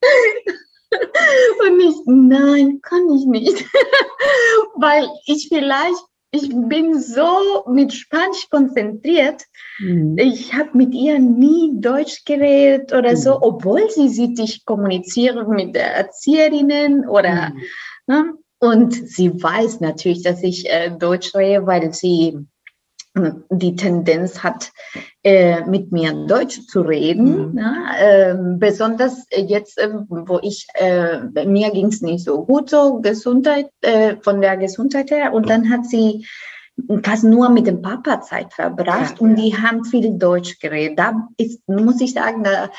Und 1.68 1.80
ich, 1.80 1.96
nein, 2.06 2.80
kann 2.82 3.10
ich 3.14 3.26
nicht. 3.26 3.64
Weil 4.76 5.06
ich 5.26 5.48
vielleicht 5.48 6.08
ich 6.30 6.50
bin 6.50 7.00
so 7.00 7.64
mit 7.68 7.92
Spanisch 7.92 8.48
konzentriert. 8.50 9.42
Mhm. 9.78 10.16
Ich 10.18 10.52
habe 10.52 10.76
mit 10.76 10.94
ihr 10.94 11.18
nie 11.18 11.72
Deutsch 11.80 12.24
geredet 12.24 12.92
oder 12.92 13.12
mhm. 13.12 13.16
so, 13.16 13.40
obwohl 13.40 13.88
sie 13.90 14.08
sieht, 14.08 14.38
ich 14.38 14.64
kommuniziere 14.66 15.48
mit 15.48 15.74
der 15.74 15.94
Erzieherinnen 15.94 17.08
oder 17.08 17.50
mhm. 17.50 17.62
ne? 18.06 18.34
und 18.58 18.92
sie 18.92 19.42
weiß 19.42 19.80
natürlich, 19.80 20.22
dass 20.22 20.42
ich 20.42 20.68
äh, 20.68 20.90
Deutsch 20.90 21.34
rede, 21.34 21.66
weil 21.66 21.94
sie 21.94 22.38
die 23.50 23.76
Tendenz 23.76 24.42
hat, 24.42 24.70
äh, 25.22 25.64
mit 25.64 25.92
mir 25.92 26.12
Deutsch 26.12 26.66
zu 26.66 26.82
reden. 26.82 27.48
Mhm. 27.48 27.54
Ne? 27.54 27.76
Äh, 27.98 28.34
besonders 28.58 29.26
jetzt, 29.34 29.78
äh, 29.78 29.90
wo 30.08 30.38
ich, 30.42 30.66
äh, 30.74 31.44
mir 31.44 31.70
ging 31.70 31.86
es 31.86 32.00
nicht 32.00 32.24
so 32.24 32.44
gut, 32.44 32.70
so 32.70 33.00
Gesundheit, 33.00 33.70
äh, 33.80 34.16
von 34.22 34.40
der 34.40 34.56
Gesundheit 34.56 35.10
her. 35.10 35.32
Und 35.32 35.48
dann 35.48 35.70
hat 35.70 35.86
sie 35.86 36.26
fast 37.02 37.24
nur 37.24 37.48
mit 37.48 37.66
dem 37.66 37.82
Papa 37.82 38.20
Zeit 38.20 38.52
verbracht 38.52 39.16
ja, 39.16 39.20
und 39.20 39.36
die 39.36 39.56
haben 39.56 39.84
viel 39.84 40.16
Deutsch 40.16 40.60
geredet. 40.60 40.98
Da 40.98 41.28
ist, 41.36 41.66
muss 41.68 42.00
ich 42.00 42.12
sagen, 42.12 42.44
da 42.44 42.70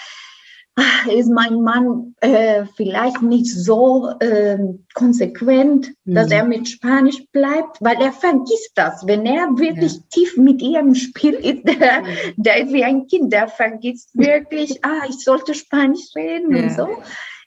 ist 1.11 1.29
mein 1.29 1.61
Mann 1.61 2.15
äh, 2.21 2.65
vielleicht 2.75 3.21
nicht 3.21 3.47
so 3.47 4.09
äh, 4.19 4.57
konsequent, 4.93 5.91
mhm. 6.05 6.15
dass 6.15 6.31
er 6.31 6.43
mit 6.45 6.67
Spanisch 6.67 7.23
bleibt, 7.31 7.77
weil 7.81 8.01
er 8.01 8.11
vergisst 8.11 8.71
das. 8.75 9.05
Wenn 9.05 9.25
er 9.25 9.57
wirklich 9.57 9.93
ja. 9.93 10.01
tief 10.11 10.37
mit 10.37 10.61
ihrem 10.61 10.95
Spiel 10.95 11.33
ist, 11.33 11.63
der, 11.65 12.03
der 12.37 12.63
ist 12.63 12.73
wie 12.73 12.83
ein 12.83 13.07
Kind, 13.07 13.33
der 13.33 13.47
vergisst 13.47 14.09
wirklich, 14.13 14.79
ah, 14.83 15.05
ich 15.07 15.23
sollte 15.23 15.53
Spanisch 15.53 16.15
reden 16.15 16.55
ja. 16.55 16.63
und 16.63 16.71
so. 16.71 16.87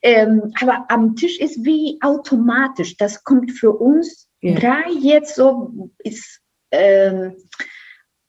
Ähm, 0.03 0.53
aber 0.61 0.85
am 0.89 1.15
Tisch 1.15 1.39
ist 1.39 1.65
wie 1.65 1.99
automatisch. 2.03 2.97
Das 2.97 3.23
kommt 3.23 3.53
für 3.53 3.71
uns 3.71 4.29
ja. 4.41 4.59
drei 4.59 4.91
jetzt 5.01 5.37
so, 5.37 5.91
ist, 5.99 6.41
ähm, 6.73 7.37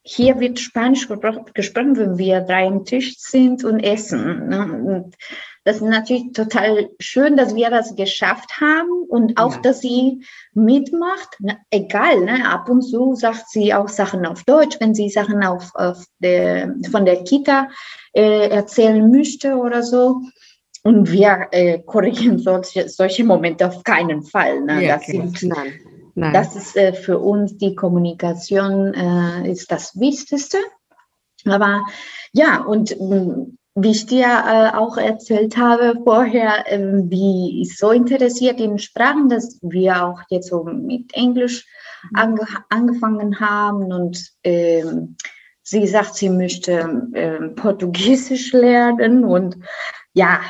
hier 0.04 0.39
wird 0.39 0.60
Spanisch 0.60 1.08
gesprochen, 1.54 1.98
wenn 1.98 2.18
wir 2.18 2.42
drei 2.42 2.68
am 2.68 2.84
Tisch 2.84 3.16
sind 3.18 3.63
und 3.63 3.80
essen. 3.80 4.50
Ne? 4.50 4.84
Und 4.84 5.16
das 5.63 5.78
ist 5.78 5.84
natürlich 5.84 6.34
total 6.34 6.89
schön, 7.00 7.38
dass 7.38 7.56
wir 7.56 7.70
das 7.70 7.96
geschafft 7.96 8.60
haben 8.60 8.92
und 9.08 9.39
auch, 9.39 9.56
ja. 9.56 9.62
dass 9.62 9.80
sie 9.80 10.26
mitmacht. 10.54 11.38
Na, 11.39 11.56
egal, 11.72 12.20
ne? 12.26 12.50
ab 12.50 12.70
und 12.70 12.82
zu 12.82 13.16
sagt 13.16 13.50
sie 13.50 13.74
auch 13.74 13.88
Sachen 13.88 14.26
auf 14.26 14.44
Deutsch, 14.44 14.76
wenn 14.82 14.94
sie 14.94 15.10
Sachen 15.10 15.42
auf, 15.42 15.72
auf 15.74 16.04
der, 16.20 16.76
von 16.92 17.06
der 17.06 17.24
Kita 17.24 17.70
äh, 18.12 18.50
erzählen 18.50 19.10
möchte 19.10 19.56
oder 19.56 19.84
so. 19.84 20.22
Und 20.84 21.10
wir 21.13 21.48
äh, 21.52 21.80
korrigieren 21.80 22.39
solche, 22.39 22.89
solche 22.89 23.24
Momente 23.24 23.66
auf 23.66 23.86
keinen 23.86 24.22
Fall. 24.24 24.60
Ne? 24.60 24.86
Ja, 24.86 24.98
das 24.98 25.08
okay. 25.08 25.30
sind, 25.34 25.44
Nein 25.44 25.93
Nein. 26.15 26.34
Das 26.34 26.56
ist 26.56 26.76
äh, 26.78 26.93
für 26.93 27.19
uns 27.19 27.58
die 27.58 27.76
Kommunikation 27.76 28.93
äh, 28.93 29.49
ist 29.49 29.71
das 29.71 29.99
Wichtigste. 29.99 30.58
Aber 31.45 31.84
ja, 32.34 32.62
und 32.62 32.91
äh, 32.91 33.36
wie 33.76 33.91
ich 33.91 34.06
dir 34.06 34.26
äh, 34.26 34.78
auch 34.78 34.97
erzählt 34.97 35.58
habe 35.58 35.95
vorher, 36.04 36.65
ähm, 36.67 37.10
wie 37.10 37.62
ich 37.62 37.78
so 37.78 37.91
interessiert 37.91 38.60
in 38.60 38.78
Sprachen, 38.78 39.30
dass 39.30 39.58
wir 39.63 40.06
auch 40.06 40.21
jetzt 40.30 40.49
so 40.49 40.63
mit 40.63 41.13
Englisch 41.15 41.65
mhm. 42.12 42.19
ange 42.19 42.47
angefangen 42.69 43.39
haben 43.39 43.91
und 43.91 44.32
ähm, 44.43 45.15
sie 45.63 45.88
sagt, 45.88 46.15
sie 46.15 46.30
möchte 46.30 47.10
ähm, 47.13 47.56
Portugiesisch 47.56 48.54
lernen 48.54 49.23
und 49.26 49.58
ja, 50.13 50.41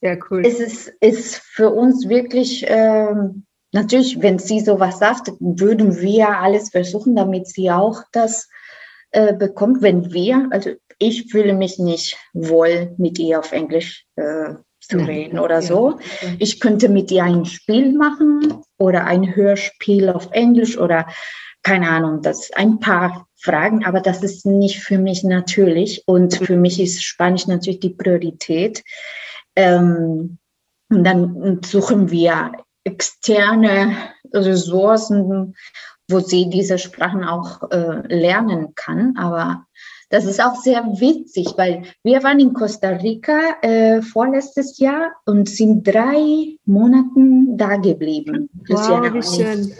sehr 0.00 0.18
cool. 0.30 0.42
Es 0.44 0.58
ist, 0.58 0.88
ist 1.00 1.36
für 1.36 1.70
uns 1.70 2.08
wirklich 2.08 2.64
ähm, 2.66 3.46
natürlich, 3.74 4.22
wenn 4.22 4.38
sie 4.38 4.60
sowas 4.60 4.98
sagt, 4.98 5.32
würden 5.40 6.00
wir 6.00 6.38
alles 6.38 6.70
versuchen, 6.70 7.16
damit 7.16 7.46
sie 7.48 7.70
auch 7.70 8.02
das 8.12 8.48
äh, 9.10 9.34
bekommt. 9.34 9.82
Wenn 9.82 10.12
wir, 10.12 10.48
also 10.50 10.70
ich 10.98 11.30
fühle 11.30 11.52
mich 11.52 11.78
nicht 11.78 12.16
wohl, 12.32 12.94
mit 12.96 13.18
ihr 13.18 13.40
auf 13.40 13.52
Englisch 13.52 14.06
äh, 14.16 14.54
zu 14.80 14.98
ja, 14.98 15.04
reden 15.04 15.38
oder 15.38 15.56
ja, 15.56 15.62
so. 15.62 15.98
Ich 16.38 16.60
könnte 16.60 16.88
mit 16.88 17.10
ihr 17.10 17.24
ein 17.24 17.44
Spiel 17.44 17.92
machen 17.92 18.62
oder 18.78 19.04
ein 19.04 19.34
Hörspiel 19.34 20.08
auf 20.08 20.28
Englisch 20.32 20.78
oder 20.78 21.06
keine 21.62 21.88
Ahnung, 21.88 22.20
das 22.20 22.50
ein 22.54 22.78
paar 22.78 23.26
Fragen, 23.36 23.84
aber 23.84 24.00
das 24.00 24.22
ist 24.22 24.44
nicht 24.44 24.80
für 24.80 24.98
mich 24.98 25.24
natürlich 25.24 26.02
und 26.06 26.36
für 26.36 26.56
mich 26.56 26.78
ist 26.78 27.02
Spanisch 27.02 27.46
natürlich 27.46 27.80
die 27.80 27.94
Priorität. 27.94 28.82
Ähm, 29.56 30.38
und 30.90 31.04
dann 31.04 31.60
suchen 31.64 32.10
wir 32.10 32.52
externe 32.84 33.96
Ressourcen, 34.32 35.54
wo 36.08 36.20
sie 36.20 36.50
diese 36.50 36.78
Sprachen 36.78 37.24
auch 37.24 37.70
äh, 37.70 38.06
lernen 38.14 38.74
kann. 38.74 39.16
Aber 39.16 39.66
das 40.10 40.26
ist 40.26 40.42
auch 40.42 40.56
sehr 40.56 40.84
witzig, 41.00 41.54
weil 41.56 41.82
wir 42.02 42.22
waren 42.22 42.38
in 42.38 42.52
Costa 42.52 42.90
Rica 42.90 43.56
äh, 43.62 44.02
vorletztes 44.02 44.78
Jahr 44.78 45.12
und 45.24 45.48
sind 45.48 45.86
drei 45.86 46.56
Monaten 46.66 47.56
da 47.56 47.76
geblieben. 47.76 48.50
Wow, 48.68 49.12
wie 49.12 49.22
schön. 49.22 49.72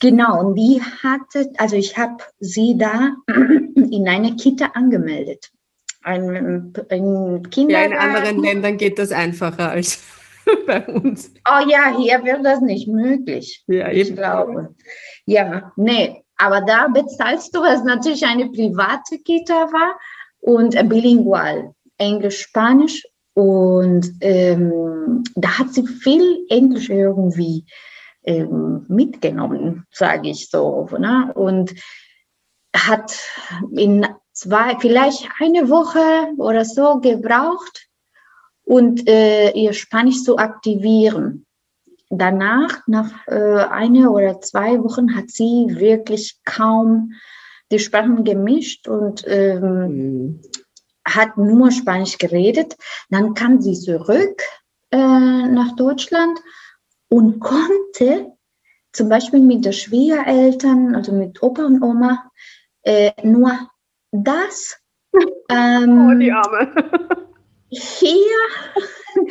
Genau, 0.00 0.40
und 0.40 0.54
die 0.54 0.80
hatte, 1.02 1.52
also 1.58 1.76
ich 1.76 1.96
habe 1.96 2.16
sie 2.40 2.76
da 2.76 3.14
in 3.74 4.08
eine 4.08 4.34
Kita 4.36 4.66
angemeldet. 4.74 5.50
Ein, 6.02 6.74
ein 6.90 7.42
Kindergarten. 7.50 7.70
Ja, 7.70 7.84
in 7.84 7.92
anderen 7.92 8.42
Ländern 8.42 8.76
geht 8.78 8.98
das 8.98 9.12
einfacher 9.12 9.70
als 9.70 10.02
bei 10.66 10.86
uns. 10.86 11.32
Oh 11.48 11.68
ja, 11.68 11.96
hier 11.96 12.24
wird 12.24 12.44
das 12.44 12.60
nicht 12.60 12.88
möglich. 12.88 13.62
Ja, 13.66 13.90
ich 13.90 14.14
glaube. 14.14 14.74
Ja, 15.26 15.72
nee, 15.76 16.22
aber 16.36 16.62
da 16.62 16.88
bezahlst 16.88 17.54
du, 17.54 17.60
was 17.60 17.84
natürlich 17.84 18.24
eine 18.24 18.48
private 18.50 19.18
Kita 19.18 19.72
war 19.72 19.98
und 20.40 20.72
bilingual, 20.88 21.74
Englisch, 21.98 22.40
Spanisch. 22.40 23.06
Und 23.34 24.10
ähm, 24.20 25.22
da 25.34 25.58
hat 25.58 25.72
sie 25.72 25.86
viel 25.86 26.44
Englisch 26.48 26.90
irgendwie 26.90 27.64
ähm, 28.24 28.86
mitgenommen, 28.88 29.86
sage 29.92 30.30
ich 30.30 30.48
so. 30.48 30.88
Ne? 30.98 31.30
Und 31.34 31.74
hat 32.74 33.18
in 33.72 34.06
zwei, 34.32 34.76
vielleicht 34.80 35.28
eine 35.40 35.68
Woche 35.68 36.32
oder 36.38 36.64
so 36.64 37.00
gebraucht, 37.00 37.86
und 38.70 39.08
äh, 39.08 39.50
ihr 39.50 39.72
Spanisch 39.72 40.22
zu 40.22 40.38
aktivieren. 40.38 41.44
Danach, 42.08 42.86
nach 42.86 43.26
äh, 43.26 43.64
einer 43.64 44.12
oder 44.12 44.40
zwei 44.42 44.80
Wochen, 44.84 45.16
hat 45.16 45.28
sie 45.28 45.66
wirklich 45.70 46.38
kaum 46.44 47.14
die 47.72 47.80
Sprachen 47.80 48.22
gemischt 48.22 48.86
und 48.86 49.24
ähm, 49.26 49.88
mhm. 49.88 50.40
hat 51.04 51.36
nur 51.36 51.72
Spanisch 51.72 52.16
geredet. 52.16 52.76
Dann 53.08 53.34
kam 53.34 53.60
sie 53.60 53.74
zurück 53.74 54.40
äh, 54.92 54.96
nach 54.96 55.74
Deutschland 55.74 56.38
und 57.08 57.40
konnte 57.40 58.30
zum 58.92 59.08
Beispiel 59.08 59.40
mit 59.40 59.64
den 59.64 59.72
Schwiegereltern, 59.72 60.94
also 60.94 61.10
mit 61.10 61.42
Opa 61.42 61.64
und 61.64 61.82
Oma, 61.82 62.30
äh, 62.82 63.10
nur 63.24 63.50
das. 64.12 64.78
Ähm, 65.48 66.08
oh, 66.08 66.16
die 66.16 66.30
Arme. 66.30 67.26
hier 67.70 68.36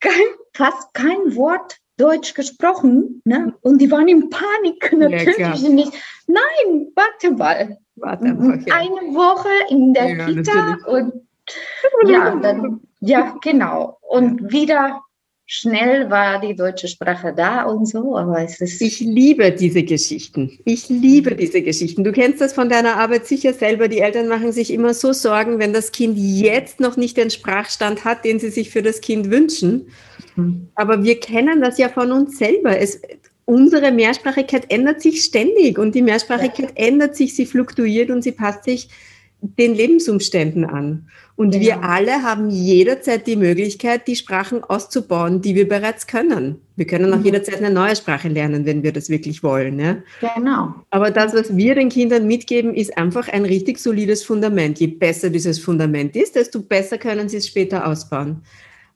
kein, 0.00 0.24
fast 0.54 0.92
kein 0.94 1.36
Wort 1.36 1.78
Deutsch 1.96 2.34
gesprochen. 2.34 3.22
Ne? 3.24 3.54
Und 3.62 3.78
die 3.78 3.90
waren 3.90 4.08
in 4.08 4.30
Panik 4.30 4.92
natürlich 4.92 5.38
ja, 5.38 5.68
nicht. 5.68 5.92
Nein, 6.26 6.92
warte 6.94 7.30
mal. 7.32 7.78
Warte 7.96 8.26
einfach, 8.26 8.66
ja. 8.66 8.74
Eine 8.74 9.14
Woche 9.14 9.48
in 9.70 9.94
der 9.94 10.16
ja, 10.16 10.26
Kita 10.26 10.54
natürlich. 10.54 10.86
und 10.86 12.10
ja, 12.10 12.34
dann, 12.36 12.80
ja, 13.00 13.34
genau. 13.40 13.98
Und 14.02 14.52
wieder 14.52 15.02
schnell 15.46 16.10
war 16.10 16.40
die 16.40 16.56
deutsche 16.56 16.88
Sprache 16.88 17.32
da 17.34 17.62
und 17.62 17.86
so, 17.86 18.16
aber 18.16 18.42
es 18.42 18.60
ist. 18.60 18.82
Ich 18.82 18.98
liebe 19.00 19.52
diese 19.52 19.84
Geschichten. 19.84 20.58
Ich 20.64 20.88
liebe 20.88 21.36
diese 21.36 21.62
Geschichten. 21.62 22.02
Du 22.02 22.12
kennst 22.12 22.40
das 22.40 22.52
von 22.52 22.68
deiner 22.68 22.96
Arbeit 22.96 23.26
sicher 23.26 23.54
selber. 23.54 23.86
Die 23.86 24.00
Eltern 24.00 24.26
machen 24.26 24.50
sich 24.50 24.72
immer 24.72 24.92
so 24.92 25.12
Sorgen, 25.12 25.60
wenn 25.60 25.72
das 25.72 25.92
Kind 25.92 26.18
jetzt 26.18 26.80
noch 26.80 26.96
nicht 26.96 27.16
den 27.16 27.30
Sprachstand 27.30 28.04
hat, 28.04 28.24
den 28.24 28.40
sie 28.40 28.50
sich 28.50 28.70
für 28.70 28.82
das 28.82 29.00
Kind 29.00 29.30
wünschen. 29.30 29.88
Mhm. 30.34 30.68
Aber 30.74 31.04
wir 31.04 31.20
kennen 31.20 31.62
das 31.62 31.78
ja 31.78 31.88
von 31.88 32.10
uns 32.10 32.38
selber. 32.38 32.76
Es, 32.76 33.00
unsere 33.44 33.92
Mehrsprachigkeit 33.92 34.70
ändert 34.70 35.00
sich 35.00 35.22
ständig 35.22 35.78
und 35.78 35.94
die 35.94 36.02
Mehrsprachigkeit 36.02 36.72
ja. 36.76 36.86
ändert 36.86 37.14
sich, 37.14 37.36
sie 37.36 37.46
fluktuiert 37.46 38.10
und 38.10 38.22
sie 38.22 38.32
passt 38.32 38.64
sich 38.64 38.88
den 39.40 39.74
Lebensumständen 39.74 40.64
an. 40.64 41.08
Und 41.36 41.50
genau. 41.50 41.64
wir 41.64 41.82
alle 41.82 42.22
haben 42.22 42.48
jederzeit 42.48 43.26
die 43.26 43.36
Möglichkeit, 43.36 44.08
die 44.08 44.16
Sprachen 44.16 44.64
auszubauen, 44.64 45.42
die 45.42 45.54
wir 45.54 45.68
bereits 45.68 46.06
können. 46.06 46.62
Wir 46.76 46.86
können 46.86 47.12
auch 47.12 47.18
mhm. 47.18 47.26
jederzeit 47.26 47.56
eine 47.62 47.70
neue 47.70 47.94
Sprache 47.94 48.28
lernen, 48.28 48.64
wenn 48.64 48.82
wir 48.82 48.92
das 48.92 49.10
wirklich 49.10 49.42
wollen. 49.42 49.78
Ja? 49.78 49.98
Genau. 50.34 50.74
Aber 50.90 51.10
das, 51.10 51.34
was 51.34 51.54
wir 51.54 51.74
den 51.74 51.90
Kindern 51.90 52.26
mitgeben, 52.26 52.74
ist 52.74 52.96
einfach 52.96 53.28
ein 53.28 53.44
richtig 53.44 53.78
solides 53.78 54.24
Fundament. 54.24 54.80
Je 54.80 54.86
besser 54.86 55.28
dieses 55.28 55.58
Fundament 55.58 56.16
ist, 56.16 56.36
desto 56.36 56.60
besser 56.60 56.96
können 56.96 57.28
sie 57.28 57.36
es 57.36 57.46
später 57.46 57.86
ausbauen. 57.86 58.42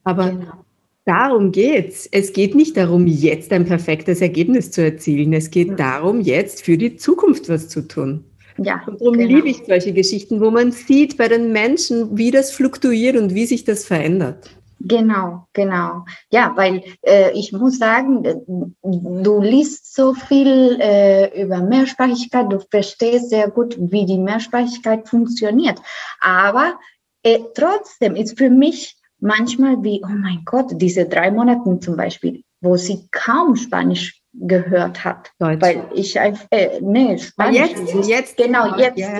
Aber 0.05 0.31
genau. 0.31 0.65
darum 1.05 1.53
geht's. 1.53 2.09
Es 2.11 2.33
geht 2.33 2.55
nicht 2.55 2.75
darum, 2.79 3.07
jetzt 3.07 3.53
ein 3.53 3.67
perfektes 3.67 4.23
Ergebnis 4.23 4.71
zu 4.71 4.83
erzielen. 4.83 5.35
Es 5.35 5.51
geht 5.51 5.73
mhm. 5.73 5.77
darum, 5.77 6.21
jetzt 6.23 6.65
für 6.65 6.79
die 6.79 6.97
Zukunft 6.97 7.51
was 7.51 7.69
zu 7.69 7.87
tun. 7.87 8.25
Ja, 8.63 8.83
und 8.87 9.01
darum 9.01 9.17
genau. 9.17 9.37
liebe 9.37 9.49
ich 9.49 9.63
solche 9.67 9.95
Geschichten, 9.95 10.41
wo 10.41 10.51
man 10.51 10.71
sieht 10.71 11.17
bei 11.17 11.29
den 11.29 11.51
Menschen, 11.51 12.19
wie 12.19 12.31
das 12.31 12.51
fluktuiert 12.51 13.17
und 13.17 13.35
wie 13.35 13.47
sich 13.47 13.65
das 13.65 13.87
verändert. 13.87 14.51
Genau, 14.81 15.47
genau. 15.55 16.05
Ja, 16.31 16.53
weil 16.57 16.83
äh, 17.03 17.33
ich 17.33 17.53
muss 17.53 17.79
sagen, 17.79 18.25
äh, 18.25 18.37
du 18.83 19.41
liest 19.41 19.95
so 19.95 20.13
viel 20.13 20.79
äh, 20.79 21.43
über 21.43 21.63
Mehrsprachigkeit, 21.63 22.53
du 22.53 22.61
verstehst 22.71 23.31
sehr 23.31 23.51
gut, 23.51 23.77
wie 23.79 24.05
die 24.05 24.19
Mehrsprachigkeit 24.19 25.09
funktioniert. 25.09 25.79
Aber 26.21 26.79
äh, 27.23 27.41
trotzdem 27.55 28.15
ist 28.15 28.37
für 28.37 28.51
mich 28.51 28.97
manchmal 29.21 29.83
wie, 29.83 30.03
oh 30.05 30.09
mein 30.09 30.43
Gott, 30.45 30.73
diese 30.73 31.07
drei 31.07 31.31
Monate 31.31 31.79
zum 31.81 31.97
Beispiel, 31.97 32.43
wo 32.61 32.77
sie 32.77 33.07
kaum 33.11 33.57
Spanisch 33.57 34.20
gehört 34.41 35.05
hat. 35.05 35.31
Deutsch. 35.39 35.61
Weil 35.61 35.85
ich 35.95 36.19
einfach, 36.19 36.47
äh, 36.51 36.81
nee, 36.81 37.19
Spanisch. 37.19 37.57
Jetzt, 37.57 38.09
jetzt. 38.09 38.37
Genau, 38.37 38.77
jetzt. 38.77 38.99
Ja. 38.99 39.19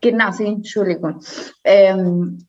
Genau, 0.00 0.30
Entschuldigung. 0.38 1.20
Ähm, 1.64 2.46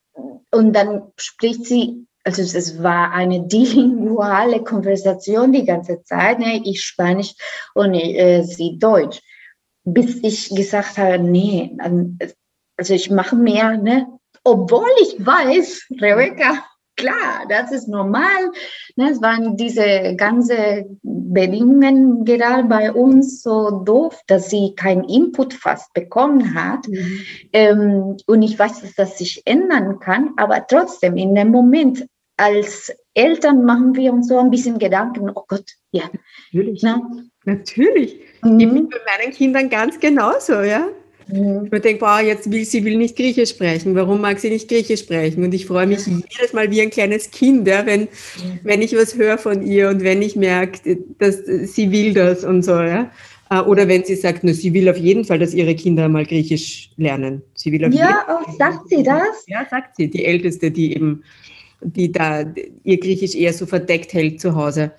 und 0.52 0.74
dann 0.74 1.04
spricht 1.18 1.66
sie 1.66 2.06
also 2.28 2.42
es 2.42 2.82
war 2.82 3.12
eine 3.12 3.40
bilinguale 3.48 4.64
Konversation 4.64 5.54
die 5.54 5.64
ganze 5.64 6.04
Zeit, 6.04 6.40
ne? 6.40 6.62
ich 6.66 6.82
Spanisch 6.82 7.36
und 7.76 7.94
äh, 7.94 8.42
sie 8.42 8.80
Deutsch, 8.80 9.22
bis 9.84 10.24
ich 10.24 10.50
gesagt 10.50 10.98
habe, 10.98 11.20
nee, 11.20 11.78
also 12.78 12.94
ich 12.96 13.12
mache 13.12 13.36
mehr, 13.36 13.78
ne? 13.78 14.08
obwohl 14.46 14.90
ich 15.02 15.24
weiß, 15.26 15.88
Rebecca, 16.02 16.64
klar, 16.96 17.46
das 17.50 17.72
ist 17.72 17.88
normal. 17.88 18.52
Ne? 18.96 19.12
Es 19.12 19.22
waren 19.22 19.58
diese 19.58 20.16
ganze 20.16 20.86
Bedingungen 21.04 22.24
gerade 22.24 22.64
bei 22.68 22.92
uns 22.92 23.42
so 23.42 23.84
doof, 23.84 24.22
dass 24.28 24.50
sie 24.50 24.74
keinen 24.76 25.04
Input 25.04 25.54
fast 25.54 25.94
bekommen 25.94 26.54
hat. 26.56 26.88
Mhm. 26.88 27.20
Ähm, 27.54 28.18
und 28.26 28.42
ich 28.42 28.58
weiß, 28.58 28.82
dass 28.82 28.96
das 28.96 29.18
sich 29.18 29.42
ändern 29.46 30.00
kann, 30.00 30.32
aber 30.38 30.66
trotzdem 30.68 31.18
in 31.18 31.36
dem 31.36 31.50
Moment, 31.50 32.06
als 32.38 32.94
Eltern 33.14 33.64
machen 33.64 33.96
wir 33.96 34.12
uns 34.12 34.28
so 34.28 34.38
ein 34.38 34.52
bisschen 34.52 34.78
Gedanken, 34.78 35.30
oh 35.34 35.46
Gott, 35.48 35.72
ja. 35.92 36.04
Natürlich. 36.52 36.82
Na? 36.84 37.02
Natürlich. 37.46 38.20
Mhm. 38.44 38.60
Ich 38.60 38.70
bin 38.72 38.90
bei 38.90 38.98
meinen 39.06 39.32
Kindern 39.32 39.70
ganz 39.70 40.00
genauso, 40.00 40.62
ja. 40.62 40.88
Mhm. 41.28 41.70
Ich 41.72 41.82
denke, 41.82 42.00
boah, 42.00 42.22
jetzt 42.22 42.52
will 42.52 42.66
sie 42.66 42.84
will 42.84 42.98
nicht 42.98 43.16
Griechisch 43.16 43.50
sprechen. 43.50 43.96
Warum 43.96 44.22
mag 44.22 44.40
sie 44.40 44.50
nicht 44.50 44.68
Griechisch 44.68 45.02
sprechen? 45.02 45.44
Und 45.44 45.54
ich 45.54 45.66
freue 45.66 45.88
mich 45.88 46.06
jedes 46.06 46.54
Mal 46.54 46.70
wie 46.72 46.82
ein 46.82 46.90
kleines 46.90 47.32
Kind, 47.32 47.68
ja, 47.68 47.86
wenn, 47.86 48.02
mhm. 48.02 48.60
wenn 48.64 48.82
ich 48.82 48.96
was 48.96 49.16
höre 49.16 49.38
von 49.38 49.66
ihr 49.66 49.90
und 49.90 50.04
wenn 50.04 50.22
ich 50.22 50.36
merke, 50.36 50.98
dass 51.20 51.38
sie 51.46 51.92
will 51.92 52.14
das 52.14 52.44
und 52.44 52.64
so, 52.64 52.74
ja. 52.74 53.12
Äh, 53.50 53.60
oder 53.62 53.88
wenn 53.88 54.04
sie 54.04 54.16
sagt, 54.16 54.44
na, 54.44 54.54
sie 54.54 54.74
will 54.74 54.90
auf 54.90 54.98
jeden 54.98 55.24
Fall, 55.26 55.40
dass 55.40 55.54
ihre 55.54 55.76
Kinder 55.76 56.08
mal 56.10 56.26
Griechisch 56.26 56.92
lernen. 56.98 57.42
Sie 57.54 57.72
will 57.72 57.86
auf 57.86 57.94
ja, 57.94 58.26
oh, 58.30 58.52
sagt 58.58 58.90
sie 58.90 59.04
das? 59.04 59.46
Ja, 59.48 59.66
sagt 59.70 59.96
sie. 59.96 60.10
Die 60.10 60.26
Älteste, 60.26 60.72
die 60.72 60.94
eben 60.94 61.24
die 61.82 62.12
da 62.12 62.46
ihr 62.84 63.00
Griechisch 63.00 63.36
eher 63.36 63.54
so 63.54 63.66
verdeckt 63.66 64.14
hält 64.14 64.42
zu 64.42 64.56
Hause. 64.56 64.92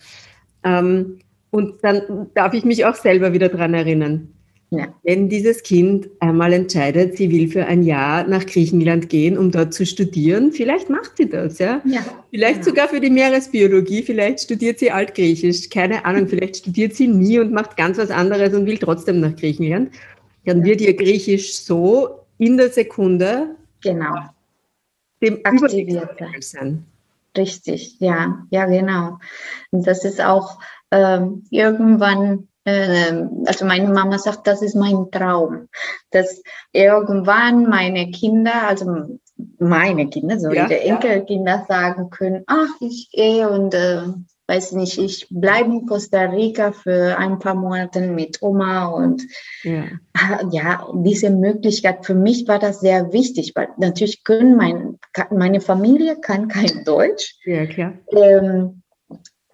Ähm, 0.64 1.18
und 1.50 1.82
dann 1.82 2.28
darf 2.34 2.54
ich 2.54 2.64
mich 2.64 2.84
auch 2.84 2.94
selber 2.94 3.32
wieder 3.32 3.48
daran 3.48 3.74
erinnern. 3.74 4.28
Ja. 4.78 4.94
Wenn 5.02 5.28
dieses 5.28 5.62
Kind 5.62 6.08
einmal 6.20 6.52
entscheidet, 6.52 7.16
sie 7.16 7.30
will 7.30 7.48
für 7.48 7.66
ein 7.66 7.82
Jahr 7.82 8.26
nach 8.26 8.44
Griechenland 8.46 9.08
gehen, 9.08 9.38
um 9.38 9.50
dort 9.50 9.74
zu 9.74 9.86
studieren, 9.86 10.52
vielleicht 10.52 10.90
macht 10.90 11.16
sie 11.16 11.28
das, 11.28 11.58
ja. 11.58 11.80
ja. 11.84 12.00
Vielleicht 12.30 12.62
genau. 12.62 12.66
sogar 12.66 12.88
für 12.88 13.00
die 13.00 13.10
Meeresbiologie, 13.10 14.02
vielleicht 14.02 14.40
studiert 14.40 14.78
sie 14.78 14.90
Altgriechisch, 14.90 15.68
keine 15.70 16.04
Ahnung, 16.04 16.28
vielleicht 16.28 16.56
studiert 16.56 16.94
sie 16.94 17.08
nie 17.08 17.38
und 17.38 17.52
macht 17.52 17.76
ganz 17.76 17.98
was 17.98 18.10
anderes 18.10 18.54
und 18.54 18.66
will 18.66 18.78
trotzdem 18.78 19.20
nach 19.20 19.34
Griechenland. 19.36 19.90
Dann 20.44 20.58
ja. 20.60 20.64
wird 20.64 20.80
ihr 20.80 20.94
Griechisch 20.94 21.54
so 21.54 22.20
in 22.38 22.56
der 22.56 22.70
Sekunde 22.70 23.56
genau 23.82 24.14
dem 25.22 25.40
aktiviert 25.44 26.44
sein. 26.44 26.84
Richtig, 27.36 28.00
ja, 28.00 28.46
ja, 28.50 28.66
genau. 28.66 29.18
Und 29.70 29.86
das 29.86 30.04
ist 30.04 30.20
auch 30.20 30.58
ähm, 30.90 31.44
irgendwann, 31.50 32.48
also 32.66 33.64
meine 33.64 33.88
Mama 33.88 34.18
sagt, 34.18 34.46
das 34.46 34.60
ist 34.60 34.74
mein 34.74 35.10
Traum, 35.12 35.68
dass 36.10 36.42
irgendwann 36.72 37.68
meine 37.68 38.10
Kinder, 38.10 38.66
also 38.66 39.18
meine 39.58 40.08
Kinder, 40.08 40.38
so 40.40 40.50
ja, 40.50 40.64
ihre 40.64 40.80
Enkelkinder 40.80 41.56
ja. 41.56 41.66
sagen 41.68 42.10
können, 42.10 42.42
ach, 42.46 42.70
ich 42.80 43.10
gehe 43.12 43.48
und 43.48 43.74
äh, 43.74 44.02
weiß 44.48 44.72
nicht, 44.72 44.98
ich 44.98 45.26
bleibe 45.30 45.70
in 45.70 45.86
Costa 45.86 46.22
Rica 46.22 46.72
für 46.72 47.16
ein 47.18 47.38
paar 47.38 47.54
Monate 47.54 48.00
mit 48.00 48.42
Oma 48.42 48.86
und 48.86 49.22
ja. 49.62 49.84
ja, 50.50 50.88
diese 50.94 51.30
Möglichkeit, 51.30 52.06
für 52.06 52.14
mich 52.14 52.46
war 52.48 52.58
das 52.58 52.80
sehr 52.80 53.12
wichtig, 53.12 53.52
weil 53.54 53.68
natürlich 53.76 54.24
können 54.24 54.56
mein, 54.56 54.98
meine 55.30 55.60
Familie 55.60 56.16
kann 56.20 56.48
kein 56.48 56.84
Deutsch. 56.84 57.36
Ja, 57.44 57.66
klar. 57.66 57.94
Ähm, 58.12 58.82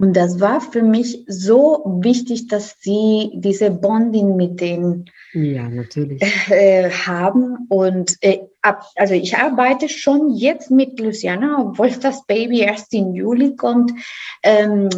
und 0.03 0.15
das 0.15 0.41
war 0.41 0.61
für 0.61 0.83
mich 0.83 1.23
so 1.29 2.01
wichtig, 2.03 2.49
dass 2.49 2.75
sie 2.81 3.31
diese 3.35 3.71
Bonding 3.71 4.35
mit 4.35 4.61
denen 4.61 5.05
ja, 5.33 5.69
natürlich. 5.69 6.21
Äh, 6.51 6.91
haben. 6.91 7.67
Und 7.69 8.17
äh, 8.21 8.41
ab, 8.63 8.85
also 8.97 9.15
ich 9.15 9.37
arbeite 9.37 9.89
schon 9.89 10.35
jetzt 10.35 10.73
mit 10.73 10.99
Luciana, 10.99 11.57
obwohl 11.61 11.91
das 11.91 12.27
Baby 12.27 12.63
erst 12.63 12.93
im 12.95 13.15
Juli 13.15 13.55
kommt. 13.55 13.93
Ähm, 14.43 14.89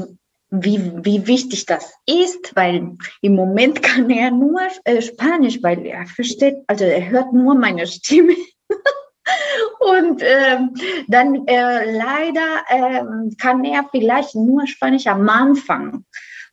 wie, 0.48 0.80
wie 1.04 1.26
wichtig 1.26 1.66
das 1.66 1.92
ist, 2.06 2.56
weil 2.56 2.96
im 3.20 3.34
Moment 3.34 3.82
kann 3.82 4.08
er 4.08 4.30
nur 4.30 4.58
äh, 4.84 5.02
Spanisch, 5.02 5.62
weil 5.62 5.84
er 5.84 6.06
versteht, 6.06 6.56
also 6.66 6.84
er 6.84 7.10
hört 7.10 7.30
nur 7.34 7.54
meine 7.54 7.86
Stimme. 7.86 8.32
Und 9.80 10.22
ähm, 10.22 10.74
dann 11.08 11.46
äh, 11.46 11.96
leider 11.96 12.64
äh, 12.68 13.02
kann 13.40 13.64
er 13.64 13.86
vielleicht 13.90 14.34
nur 14.34 14.66
Spanisch 14.66 15.06
am 15.06 15.28
Anfang. 15.28 16.04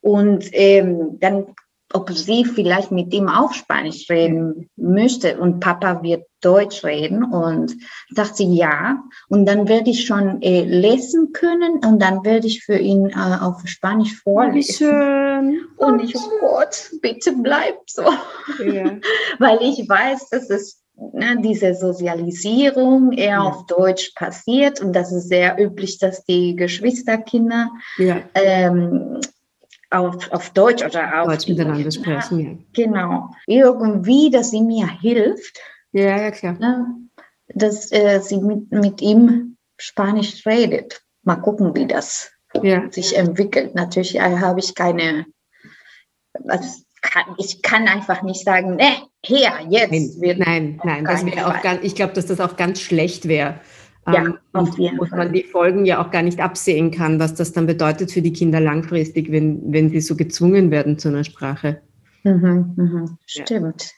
Und 0.01 0.45
ähm, 0.53 1.19
dann, 1.19 1.47
ob 1.93 2.11
sie 2.11 2.45
vielleicht 2.45 2.91
mit 2.91 3.13
ihm 3.13 3.27
auch 3.29 3.53
Spanisch 3.53 4.09
reden 4.09 4.69
möchte 4.75 5.39
und 5.39 5.59
Papa 5.59 6.01
wird 6.01 6.25
Deutsch 6.41 6.83
reden 6.83 7.23
und 7.23 7.75
sagt 8.09 8.37
sie 8.37 8.55
ja. 8.55 9.03
Und 9.29 9.45
dann 9.45 9.67
werde 9.67 9.91
ich 9.91 10.05
schon 10.05 10.41
äh, 10.41 10.63
lesen 10.63 11.33
können 11.33 11.85
und 11.85 12.01
dann 12.01 12.25
werde 12.25 12.47
ich 12.47 12.63
für 12.63 12.77
ihn 12.77 13.09
äh, 13.09 13.37
auf 13.39 13.61
Spanisch 13.65 14.21
vorlesen. 14.23 14.73
Schön. 14.73 15.61
Und 15.77 16.01
ich, 16.01 16.15
oh 16.15 16.29
Gott, 16.39 16.91
bitte 17.01 17.33
bleib 17.33 17.77
so. 17.85 18.03
Ja. 18.63 18.97
Weil 19.39 19.59
ich 19.61 19.87
weiß, 19.87 20.29
dass 20.29 20.49
es 20.49 20.81
ne, 20.95 21.37
diese 21.41 21.73
Sozialisierung 21.73 23.11
eher 23.11 23.29
ja. 23.29 23.41
auf 23.41 23.65
Deutsch 23.65 24.13
passiert 24.15 24.81
und 24.81 24.93
das 24.93 25.11
ist 25.11 25.29
sehr 25.29 25.59
üblich, 25.59 25.99
dass 25.99 26.23
die 26.25 26.55
Geschwisterkinder 26.55 27.69
ja. 27.97 28.21
ähm, 28.35 29.19
auf, 29.89 30.31
auf 30.31 30.49
Deutsch 30.51 30.83
oder 30.83 31.21
auf 31.21 31.27
Deutsch 31.27 31.47
miteinander 31.47 31.91
sprechen. 31.91 32.39
Ja. 32.75 32.85
Genau. 32.85 33.29
Irgendwie, 33.45 34.29
dass 34.29 34.51
sie 34.51 34.61
mir 34.61 34.87
hilft. 34.87 35.59
Ja, 35.91 36.17
ja, 36.21 36.31
klar. 36.31 36.53
Ne, 36.53 36.85
dass 37.53 37.91
äh, 37.91 38.19
sie 38.21 38.37
mit, 38.37 38.71
mit 38.71 39.01
ihm 39.01 39.57
Spanisch 39.77 40.45
redet. 40.45 41.01
Mal 41.23 41.35
gucken, 41.35 41.75
wie 41.75 41.87
das 41.87 42.31
ja. 42.61 42.89
sich 42.91 43.17
entwickelt. 43.17 43.75
Natürlich 43.75 44.15
äh, 44.15 44.37
habe 44.39 44.59
ich 44.59 44.75
keine, 44.75 45.25
also 46.47 46.83
ich 47.37 47.61
kann 47.61 47.87
einfach 47.87 48.21
nicht 48.21 48.43
sagen, 48.43 48.75
ne, 48.75 48.91
her, 49.25 49.53
jetzt. 49.69 50.19
Nein, 50.19 50.37
nein, 50.37 50.81
nein 50.83 51.05
das 51.05 51.25
wäre 51.25 51.47
auch 51.47 51.61
ganz, 51.61 51.83
ich 51.83 51.95
glaube, 51.95 52.13
dass 52.13 52.25
das 52.25 52.39
auch 52.39 52.57
ganz 52.57 52.81
schlecht 52.81 53.27
wäre. 53.27 53.59
Ja, 54.07 54.25
ähm, 54.25 54.37
auf 54.53 54.77
jeden 54.79 54.97
und 54.97 55.11
man 55.11 55.31
die 55.31 55.43
Folgen 55.43 55.85
ja 55.85 56.03
auch 56.03 56.09
gar 56.09 56.23
nicht 56.23 56.39
absehen 56.39 56.89
kann, 56.89 57.19
was 57.19 57.35
das 57.35 57.53
dann 57.53 57.67
bedeutet 57.67 58.11
für 58.11 58.23
die 58.23 58.33
Kinder 58.33 58.59
langfristig, 58.59 59.31
wenn, 59.31 59.71
wenn 59.71 59.91
sie 59.91 60.01
so 60.01 60.15
gezwungen 60.15 60.71
werden 60.71 60.97
zu 60.97 61.09
einer 61.09 61.23
Sprache. 61.23 61.81
Mhm, 62.23 62.73
mhm, 62.75 63.17
stimmt. 63.27 63.83
Ja. 63.83 63.89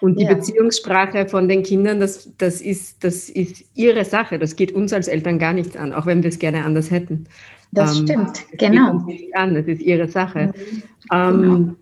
Und 0.00 0.18
die 0.18 0.24
ja. 0.24 0.34
Beziehungssprache 0.34 1.28
von 1.28 1.48
den 1.48 1.62
Kindern, 1.62 2.00
das, 2.00 2.32
das, 2.38 2.60
ist, 2.62 3.04
das 3.04 3.28
ist 3.28 3.64
ihre 3.74 4.04
Sache. 4.04 4.38
Das 4.38 4.56
geht 4.56 4.72
uns 4.72 4.92
als 4.92 5.06
Eltern 5.06 5.38
gar 5.38 5.52
nichts 5.52 5.76
an, 5.76 5.92
auch 5.92 6.06
wenn 6.06 6.22
wir 6.22 6.30
es 6.30 6.38
gerne 6.38 6.64
anders 6.64 6.90
hätten. 6.90 7.26
Das 7.72 7.98
ähm, 7.98 8.06
stimmt, 8.06 8.44
genau. 8.58 8.86
Geht 8.86 8.94
uns 8.94 9.06
nicht 9.06 9.36
an, 9.36 9.54
das 9.54 9.66
ist 9.66 9.82
ihre 9.82 10.08
Sache. 10.08 10.52
Mhm, 10.56 10.82
ähm, 11.12 11.42
genau 11.42 11.74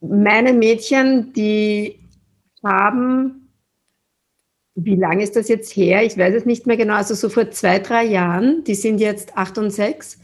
meine 0.00 0.52
Mädchen, 0.52 1.32
die 1.32 2.00
haben, 2.64 3.52
wie 4.74 4.96
lange 4.96 5.22
ist 5.22 5.36
das 5.36 5.48
jetzt 5.48 5.74
her? 5.76 6.04
Ich 6.04 6.16
weiß 6.16 6.34
es 6.34 6.46
nicht 6.46 6.66
mehr 6.66 6.76
genau, 6.76 6.94
also 6.94 7.14
so 7.14 7.28
vor 7.28 7.50
zwei, 7.50 7.78
drei 7.78 8.04
Jahren, 8.04 8.64
die 8.64 8.74
sind 8.74 8.98
jetzt 8.98 9.36
acht 9.36 9.58
und 9.58 9.70
sechs. 9.70 10.18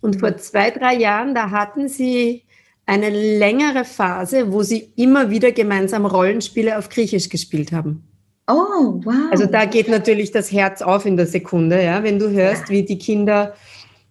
Und 0.00 0.20
vor 0.20 0.36
zwei, 0.36 0.70
drei 0.70 0.94
Jahren, 0.94 1.34
da 1.34 1.50
hatten 1.50 1.88
sie 1.88 2.44
eine 2.86 3.10
längere 3.10 3.84
Phase, 3.84 4.52
wo 4.52 4.62
sie 4.62 4.92
immer 4.96 5.30
wieder 5.30 5.52
gemeinsam 5.52 6.06
Rollenspiele 6.06 6.78
auf 6.78 6.88
Griechisch 6.88 7.28
gespielt 7.28 7.72
haben. 7.72 8.04
Oh, 8.46 9.00
wow. 9.04 9.30
Also 9.30 9.44
da 9.44 9.66
geht 9.66 9.88
natürlich 9.88 10.30
das 10.30 10.50
Herz 10.50 10.80
auf 10.80 11.04
in 11.04 11.18
der 11.18 11.26
Sekunde, 11.26 11.82
ja, 11.84 12.02
wenn 12.02 12.18
du 12.18 12.30
hörst, 12.30 12.70
wie 12.70 12.82
die 12.82 12.96
Kinder 12.96 13.54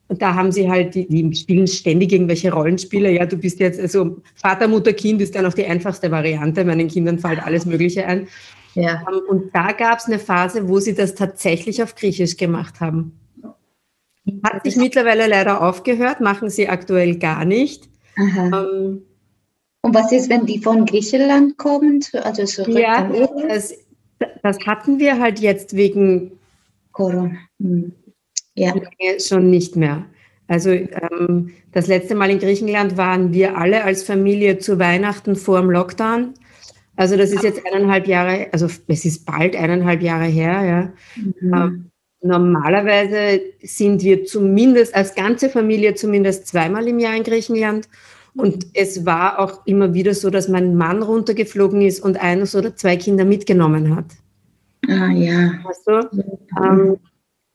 und 0.09 0.21
da 0.21 0.35
haben 0.35 0.51
sie 0.51 0.69
halt, 0.69 0.95
die, 0.95 1.07
die, 1.07 1.35
spielen 1.35 1.67
ständig 1.67 2.13
irgendwelche 2.13 2.53
Rollenspiele. 2.53 3.11
Ja, 3.11 3.25
du 3.25 3.37
bist 3.37 3.59
jetzt, 3.59 3.79
also 3.79 4.21
Vater, 4.35 4.67
Mutter, 4.67 4.93
Kind 4.93 5.21
ist 5.21 5.35
dann 5.35 5.45
auch 5.45 5.53
die 5.53 5.65
einfachste 5.65 6.09
Variante. 6.11 6.63
Meinen 6.63 6.87
Kindern 6.87 7.19
fällt 7.19 7.43
alles 7.43 7.65
Mögliche 7.65 8.05
ein. 8.05 8.27
Ja. 8.73 9.03
Ähm, 9.09 9.21
und 9.27 9.53
da 9.53 9.73
gab 9.73 9.99
es 9.99 10.05
eine 10.05 10.19
Phase, 10.19 10.69
wo 10.69 10.79
sie 10.79 10.95
das 10.95 11.15
tatsächlich 11.15 11.83
auf 11.83 11.95
Griechisch 11.95 12.37
gemacht 12.37 12.79
haben. 12.79 13.19
Hat 14.43 14.63
sich 14.63 14.77
mittlerweile 14.77 15.27
leider 15.27 15.61
aufgehört, 15.61 16.21
machen 16.21 16.49
sie 16.49 16.69
aktuell 16.69 17.17
gar 17.17 17.43
nicht. 17.43 17.89
Ähm, 18.17 19.01
und 19.81 19.95
was 19.95 20.11
ist, 20.11 20.29
wenn 20.29 20.45
die 20.45 20.59
von 20.59 20.85
Griechenland 20.85 21.57
kommen? 21.57 22.03
Also 22.13 22.45
zurück 22.45 22.77
ja, 22.77 23.09
das, 23.47 23.73
das 24.41 24.57
hatten 24.65 24.99
wir 24.99 25.19
halt 25.19 25.39
jetzt 25.39 25.75
wegen 25.75 26.31
Corona. 26.93 27.31
Hm 27.61 27.91
ja. 28.57 28.73
schon 29.19 29.49
nicht 29.49 29.75
mehr. 29.75 30.05
Also 30.47 30.71
ähm, 30.71 31.51
das 31.73 31.87
letzte 31.87 32.15
Mal 32.15 32.29
in 32.29 32.39
Griechenland 32.39 32.97
waren 32.97 33.33
wir 33.33 33.57
alle 33.57 33.83
als 33.83 34.03
Familie 34.03 34.59
zu 34.59 34.79
Weihnachten 34.79 35.35
vor 35.35 35.59
dem 35.59 35.69
Lockdown. 35.69 36.33
Also 36.95 37.15
das 37.15 37.31
ist 37.31 37.43
jetzt 37.43 37.61
eineinhalb 37.65 38.07
Jahre, 38.07 38.47
also 38.51 38.67
es 38.87 39.05
ist 39.05 39.25
bald 39.25 39.55
eineinhalb 39.55 40.01
Jahre 40.01 40.25
her. 40.25 40.63
Ja. 40.65 41.23
Mhm. 41.41 41.53
Ähm, 41.53 41.91
normalerweise 42.21 43.41
sind 43.61 44.03
wir 44.03 44.25
zumindest 44.25 44.95
als 44.95 45.13
ganze 45.13 45.49
Familie 45.49 45.93
zumindest 45.93 46.47
zweimal 46.47 46.87
im 46.87 46.99
Jahr 46.99 47.15
in 47.15 47.23
Griechenland. 47.23 47.87
Und 48.35 48.67
es 48.73 49.05
war 49.05 49.39
auch 49.39 49.65
immer 49.65 49.93
wieder 49.93 50.13
so, 50.13 50.29
dass 50.29 50.47
mein 50.47 50.75
Mann 50.75 51.01
runtergeflogen 51.01 51.81
ist 51.81 51.99
und 51.99 52.21
eines 52.21 52.55
oder 52.55 52.75
zwei 52.75 52.95
Kinder 52.95 53.25
mitgenommen 53.25 53.95
hat. 53.95 54.05
Ah 54.87 55.11
ja. 55.11 55.53
Also, 55.65 56.07
ähm, 56.63 56.97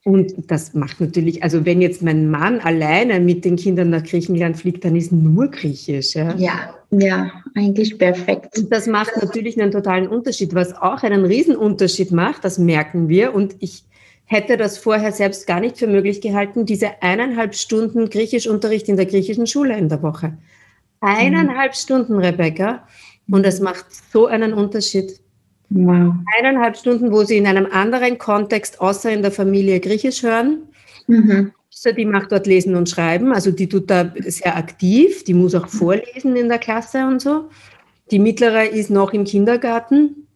und 0.04 0.50
das 0.50 0.74
macht 0.74 1.00
natürlich, 1.00 1.44
also 1.44 1.64
wenn 1.64 1.80
jetzt 1.80 2.02
mein 2.02 2.28
Mann 2.28 2.58
alleine 2.58 3.20
mit 3.20 3.44
den 3.44 3.54
Kindern 3.54 3.90
nach 3.90 4.02
Griechenland 4.02 4.56
fliegt, 4.56 4.84
dann 4.84 4.96
ist 4.96 5.12
nur 5.12 5.48
Griechisch. 5.48 6.16
Ja, 6.16 6.34
ja, 6.38 6.74
ja 6.90 7.30
eigentlich 7.54 7.98
perfekt. 7.98 8.58
Und 8.58 8.72
das 8.72 8.88
macht 8.88 9.12
natürlich 9.20 9.60
einen 9.60 9.70
totalen 9.70 10.08
Unterschied. 10.08 10.54
Was 10.54 10.74
auch 10.74 11.04
einen 11.04 11.24
Riesenunterschied 11.24 12.10
macht, 12.10 12.44
das 12.44 12.58
merken 12.58 13.08
wir. 13.08 13.32
Und 13.32 13.54
ich 13.60 13.84
hätte 14.24 14.56
das 14.56 14.76
vorher 14.76 15.12
selbst 15.12 15.46
gar 15.46 15.60
nicht 15.60 15.78
für 15.78 15.86
möglich 15.86 16.20
gehalten, 16.20 16.66
diese 16.66 17.00
eineinhalb 17.00 17.54
Stunden 17.54 18.10
Griechischunterricht 18.10 18.88
in 18.88 18.96
der 18.96 19.06
griechischen 19.06 19.46
Schule 19.46 19.78
in 19.78 19.88
der 19.88 20.02
Woche. 20.02 20.36
Eineinhalb 21.00 21.72
mhm. 21.72 21.76
Stunden, 21.76 22.18
Rebecca. 22.18 22.88
Und 23.30 23.46
das 23.46 23.60
macht 23.60 23.86
so 24.12 24.26
einen 24.26 24.52
Unterschied. 24.52 25.20
Wow. 25.74 26.14
Eineinhalb 26.38 26.76
Stunden, 26.76 27.12
wo 27.12 27.24
sie 27.24 27.38
in 27.38 27.46
einem 27.46 27.66
anderen 27.66 28.18
Kontext 28.18 28.80
außer 28.80 29.10
in 29.10 29.22
der 29.22 29.32
Familie 29.32 29.80
Griechisch 29.80 30.22
hören. 30.22 30.68
Mhm. 31.06 31.52
Die 31.96 32.04
macht 32.04 32.30
dort 32.30 32.46
Lesen 32.46 32.76
und 32.76 32.88
Schreiben, 32.88 33.32
also 33.32 33.50
die 33.50 33.68
tut 33.68 33.90
da 33.90 34.12
sehr 34.20 34.56
aktiv, 34.56 35.24
die 35.24 35.34
muss 35.34 35.54
auch 35.54 35.66
vorlesen 35.66 36.36
in 36.36 36.48
der 36.48 36.58
Klasse 36.58 37.06
und 37.06 37.20
so. 37.20 37.48
Die 38.12 38.20
mittlere 38.20 38.68
ist 38.68 38.90
noch 38.90 39.12
im 39.12 39.24
Kindergarten. 39.24 40.28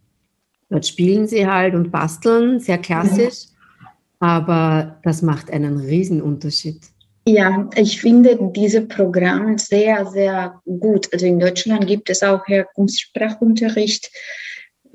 Dort 0.70 0.86
spielen 0.86 1.28
sie 1.28 1.46
halt 1.46 1.74
und 1.74 1.92
basteln, 1.92 2.58
sehr 2.58 2.78
klassisch. 2.78 3.44
Mhm. 3.44 3.86
Aber 4.18 4.98
das 5.04 5.22
macht 5.22 5.50
einen 5.52 5.76
Riesenunterschied. 5.78 6.80
Ja, 7.28 7.68
ich 7.76 8.00
finde 8.00 8.38
diese 8.54 8.80
Programme 8.80 9.58
sehr, 9.58 10.06
sehr 10.06 10.60
gut. 10.64 11.08
Also 11.12 11.26
in 11.26 11.38
Deutschland 11.38 11.86
gibt 11.86 12.08
es 12.08 12.22
auch 12.22 12.46
Herkunftssprachunterricht 12.46 14.10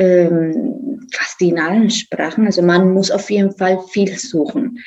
ähm, 0.01 1.07
fast 1.13 1.41
in 1.41 1.59
allen 1.59 1.89
Sprachen. 1.89 2.45
Also 2.45 2.61
man 2.61 2.91
muss 2.93 3.11
auf 3.11 3.29
jeden 3.29 3.55
Fall 3.55 3.79
viel 3.89 4.17
suchen. 4.17 4.79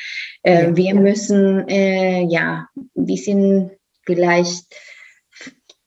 Äh, 0.42 0.64
ja. 0.64 0.76
Wir 0.76 0.94
müssen, 0.94 1.68
äh, 1.68 2.24
ja, 2.24 2.66
wir 2.94 3.16
sind 3.16 3.70
vielleicht 4.04 4.64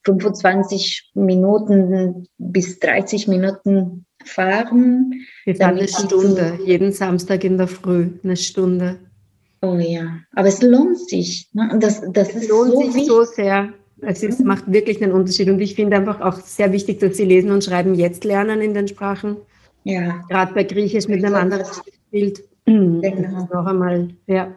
25 0.06 1.12
Minuten 1.16 2.28
bis 2.38 2.80
30 2.80 3.28
Minuten 3.28 4.06
fahren. 4.24 5.26
Wir 5.44 5.56
fahren 5.56 5.78
eine 5.78 5.88
Stunde, 5.88 6.60
jeden 6.66 6.94
Samstag 6.94 7.44
in 7.44 7.58
der 7.58 7.68
Früh, 7.68 8.12
eine 8.24 8.38
Stunde. 8.38 9.00
Oh 9.62 9.76
ja, 9.76 10.20
aber 10.34 10.48
es 10.48 10.62
lohnt 10.62 10.98
sich. 11.10 11.50
Ne? 11.52 11.78
Das, 11.82 12.02
das 12.14 12.34
es 12.34 12.48
lohnt 12.48 12.72
so 12.72 12.82
sich 12.82 12.96
wichtig. 12.96 13.08
so 13.08 13.24
sehr. 13.24 13.74
Es 14.02 14.24
ist, 14.24 14.44
macht 14.44 14.72
wirklich 14.72 15.02
einen 15.02 15.12
Unterschied. 15.12 15.50
Und 15.50 15.60
ich 15.60 15.76
finde 15.76 15.98
einfach 15.98 16.22
auch 16.22 16.40
sehr 16.42 16.72
wichtig, 16.72 17.00
dass 17.00 17.18
sie 17.18 17.26
lesen 17.26 17.52
und 17.52 17.64
schreiben 17.64 17.96
jetzt 17.96 18.24
lernen 18.24 18.62
in 18.62 18.74
den 18.74 18.88
Sprachen. 18.88 19.38
Ja. 19.84 20.24
Gerade 20.30 20.54
bei 20.54 20.64
Griechisch 20.64 21.08
mit 21.08 21.24
einem 21.24 21.36
anderen 21.36 21.66
Bild. 22.12 22.44
Genau. 22.66 23.48
Noch 23.52 23.66
einmal, 23.66 24.10
ja. 24.28 24.54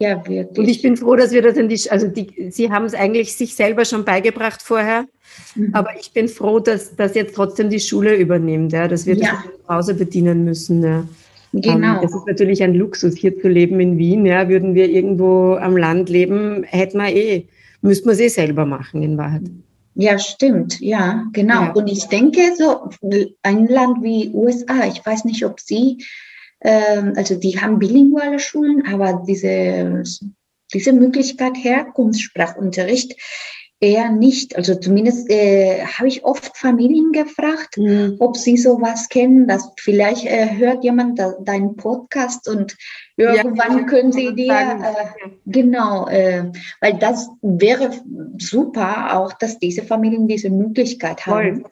Ja, 0.00 0.26
wirklich. 0.26 0.58
Und 0.58 0.68
ich 0.68 0.82
bin 0.82 0.96
froh, 0.96 1.14
dass 1.14 1.30
wir 1.30 1.42
das 1.42 1.56
in 1.56 1.68
die, 1.68 1.78
also 1.88 2.08
die, 2.08 2.50
Sie 2.50 2.72
haben 2.72 2.86
es 2.86 2.94
eigentlich 2.94 3.36
sich 3.36 3.54
selber 3.54 3.84
schon 3.84 4.04
beigebracht 4.04 4.60
vorher, 4.60 5.04
mhm. 5.54 5.70
aber 5.74 5.90
ich 6.00 6.12
bin 6.12 6.26
froh, 6.26 6.58
dass 6.58 6.96
das 6.96 7.14
jetzt 7.14 7.36
trotzdem 7.36 7.70
die 7.70 7.78
Schule 7.78 8.16
übernimmt, 8.16 8.72
ja, 8.72 8.88
dass 8.88 9.06
wir 9.06 9.14
ja. 9.14 9.44
das 9.44 9.64
zu 9.64 9.68
Hause 9.68 9.94
bedienen 9.94 10.44
müssen. 10.44 10.82
Ja. 10.82 11.04
Genau. 11.52 11.96
Um, 11.96 12.02
das 12.02 12.14
ist 12.14 12.26
natürlich 12.26 12.62
ein 12.64 12.74
Luxus, 12.74 13.14
hier 13.14 13.38
zu 13.38 13.46
leben 13.46 13.78
in 13.78 13.96
Wien. 13.96 14.26
Ja, 14.26 14.48
würden 14.48 14.74
wir 14.74 14.88
irgendwo 14.88 15.54
am 15.54 15.76
Land 15.76 16.08
leben, 16.08 16.64
hätten 16.64 16.98
wir 16.98 17.14
eh 17.14 17.46
müsste 17.82 18.06
man 18.06 18.14
es 18.14 18.20
eh 18.20 18.28
selber 18.28 18.64
machen 18.64 19.02
in 19.02 19.18
Wahrheit. 19.18 19.42
Ja, 19.94 20.18
stimmt, 20.18 20.80
ja, 20.80 21.26
genau. 21.32 21.64
Ja. 21.64 21.72
Und 21.72 21.86
ich 21.86 22.06
denke, 22.06 22.40
so 22.56 22.88
ein 23.42 23.66
Land 23.68 24.02
wie 24.02 24.30
USA, 24.32 24.86
ich 24.86 25.04
weiß 25.04 25.24
nicht, 25.26 25.44
ob 25.44 25.60
sie, 25.60 26.04
ähm, 26.62 27.12
also 27.16 27.34
die 27.34 27.60
haben 27.60 27.78
bilinguale 27.78 28.38
Schulen, 28.38 28.86
aber 28.86 29.22
diese, 29.26 30.02
diese 30.72 30.92
Möglichkeit 30.94 31.52
Herkunftssprachunterricht 31.56 33.16
eher 33.82 34.12
nicht. 34.12 34.56
Also 34.56 34.76
zumindest 34.76 35.28
äh, 35.28 35.84
habe 35.84 36.06
ich 36.06 36.24
oft 36.24 36.56
Familien 36.56 37.10
gefragt, 37.10 37.76
mhm. 37.76 38.16
ob 38.20 38.36
sie 38.36 38.56
sowas 38.56 39.08
kennen, 39.08 39.48
dass 39.48 39.72
vielleicht 39.76 40.24
äh, 40.24 40.56
hört 40.56 40.84
jemand 40.84 41.18
da, 41.18 41.34
deinen 41.40 41.76
Podcast 41.76 42.48
und 42.48 42.76
irgendwann 43.16 43.78
ja, 43.78 43.84
können 43.84 44.12
sie 44.12 44.34
dir, 44.34 44.52
äh, 44.52 45.30
genau, 45.46 46.06
äh, 46.06 46.44
weil 46.80 46.94
das 46.98 47.28
wäre 47.42 47.90
super 48.38 49.18
auch, 49.18 49.32
dass 49.32 49.58
diese 49.58 49.82
Familien 49.82 50.28
diese 50.28 50.48
Möglichkeit 50.48 51.26
haben. 51.26 51.64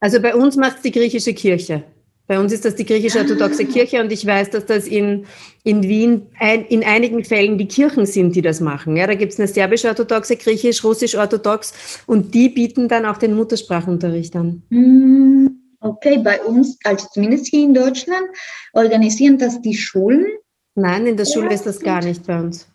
Also 0.00 0.22
bei 0.22 0.36
uns 0.36 0.56
macht 0.56 0.76
es 0.76 0.82
die 0.82 0.92
griechische 0.92 1.34
Kirche. 1.34 1.82
Bei 2.28 2.38
uns 2.38 2.52
ist 2.52 2.66
das 2.66 2.76
die 2.76 2.84
griechisch-orthodoxe. 2.84 3.64
Kirche 3.64 4.00
und 4.02 4.12
ich 4.12 4.24
weiß, 4.24 4.50
dass 4.50 4.66
das 4.66 4.86
in, 4.86 5.24
in 5.64 5.82
Wien 5.82 6.26
ein, 6.38 6.66
in 6.66 6.84
einigen 6.84 7.24
Fällen 7.24 7.56
die 7.56 7.66
Kirchen 7.66 8.04
sind, 8.04 8.36
die 8.36 8.42
das 8.42 8.60
machen. 8.60 8.96
Ja, 8.98 9.06
da 9.06 9.14
gibt 9.14 9.32
es 9.32 9.38
eine 9.38 9.48
serbisch-orthodoxe, 9.48 10.36
griechisch-russisch-orthodox 10.36 12.02
und 12.06 12.34
die 12.34 12.50
bieten 12.50 12.86
dann 12.86 13.06
auch 13.06 13.16
den 13.16 13.34
Muttersprachunterricht 13.34 14.36
an. 14.36 14.62
Hm, 14.70 15.58
okay, 15.80 16.18
bei 16.18 16.38
uns, 16.42 16.78
also 16.84 17.06
zumindest 17.14 17.46
hier 17.46 17.64
in 17.64 17.72
Deutschland, 17.72 18.26
organisieren 18.74 19.38
das 19.38 19.62
die 19.62 19.74
Schulen? 19.74 20.26
Nein, 20.74 21.06
in 21.06 21.16
der 21.16 21.24
Schule 21.24 21.46
ja, 21.46 21.52
ist 21.52 21.64
das 21.64 21.80
gar 21.80 22.04
nicht 22.04 22.26
bei 22.26 22.38
uns. 22.38 22.68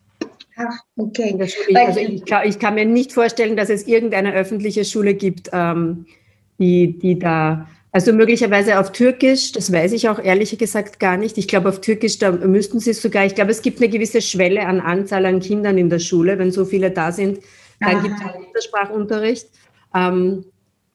Ach, 0.58 0.80
okay. 0.98 1.30
Schule, 1.48 1.80
also 1.80 2.00
ich, 2.00 2.26
kann, 2.26 2.48
ich 2.48 2.58
kann 2.58 2.74
mir 2.74 2.86
nicht 2.86 3.14
vorstellen, 3.14 3.56
dass 3.56 3.70
es 3.70 3.88
irgendeine 3.88 4.34
öffentliche 4.34 4.84
Schule 4.84 5.14
gibt, 5.14 5.52
ähm, 5.54 6.08
die, 6.58 6.98
die 6.98 7.20
da 7.20 7.68
also 7.94 8.12
möglicherweise 8.12 8.80
auf 8.80 8.92
Türkisch, 8.92 9.52
das 9.52 9.72
weiß 9.72 9.92
ich 9.92 10.10
auch 10.10 10.18
ehrlich 10.18 10.58
gesagt 10.58 11.00
gar 11.00 11.16
nicht. 11.16 11.38
Ich 11.38 11.48
glaube, 11.48 11.70
auf 11.70 11.80
Türkisch, 11.80 12.18
da 12.18 12.32
müssten 12.32 12.80
Sie 12.80 12.92
sogar, 12.92 13.24
ich 13.24 13.36
glaube, 13.36 13.52
es 13.52 13.62
gibt 13.62 13.80
eine 13.80 13.88
gewisse 13.88 14.20
Schwelle 14.20 14.66
an 14.66 14.80
Anzahl 14.80 15.28
an 15.28 15.40
Kindern 15.40 15.78
in 15.78 15.92
der 15.92 16.00
Schule. 16.00 16.40
Wenn 16.40 16.52
so 16.52 16.66
viele 16.66 16.90
da 16.90 17.12
sind, 17.12 17.40
dann 17.80 18.02
gibt 18.02 18.16
es 18.16 18.26
auch 18.26 18.40
Muttersprachunterricht. 18.40 19.48
Ähm, 19.94 20.44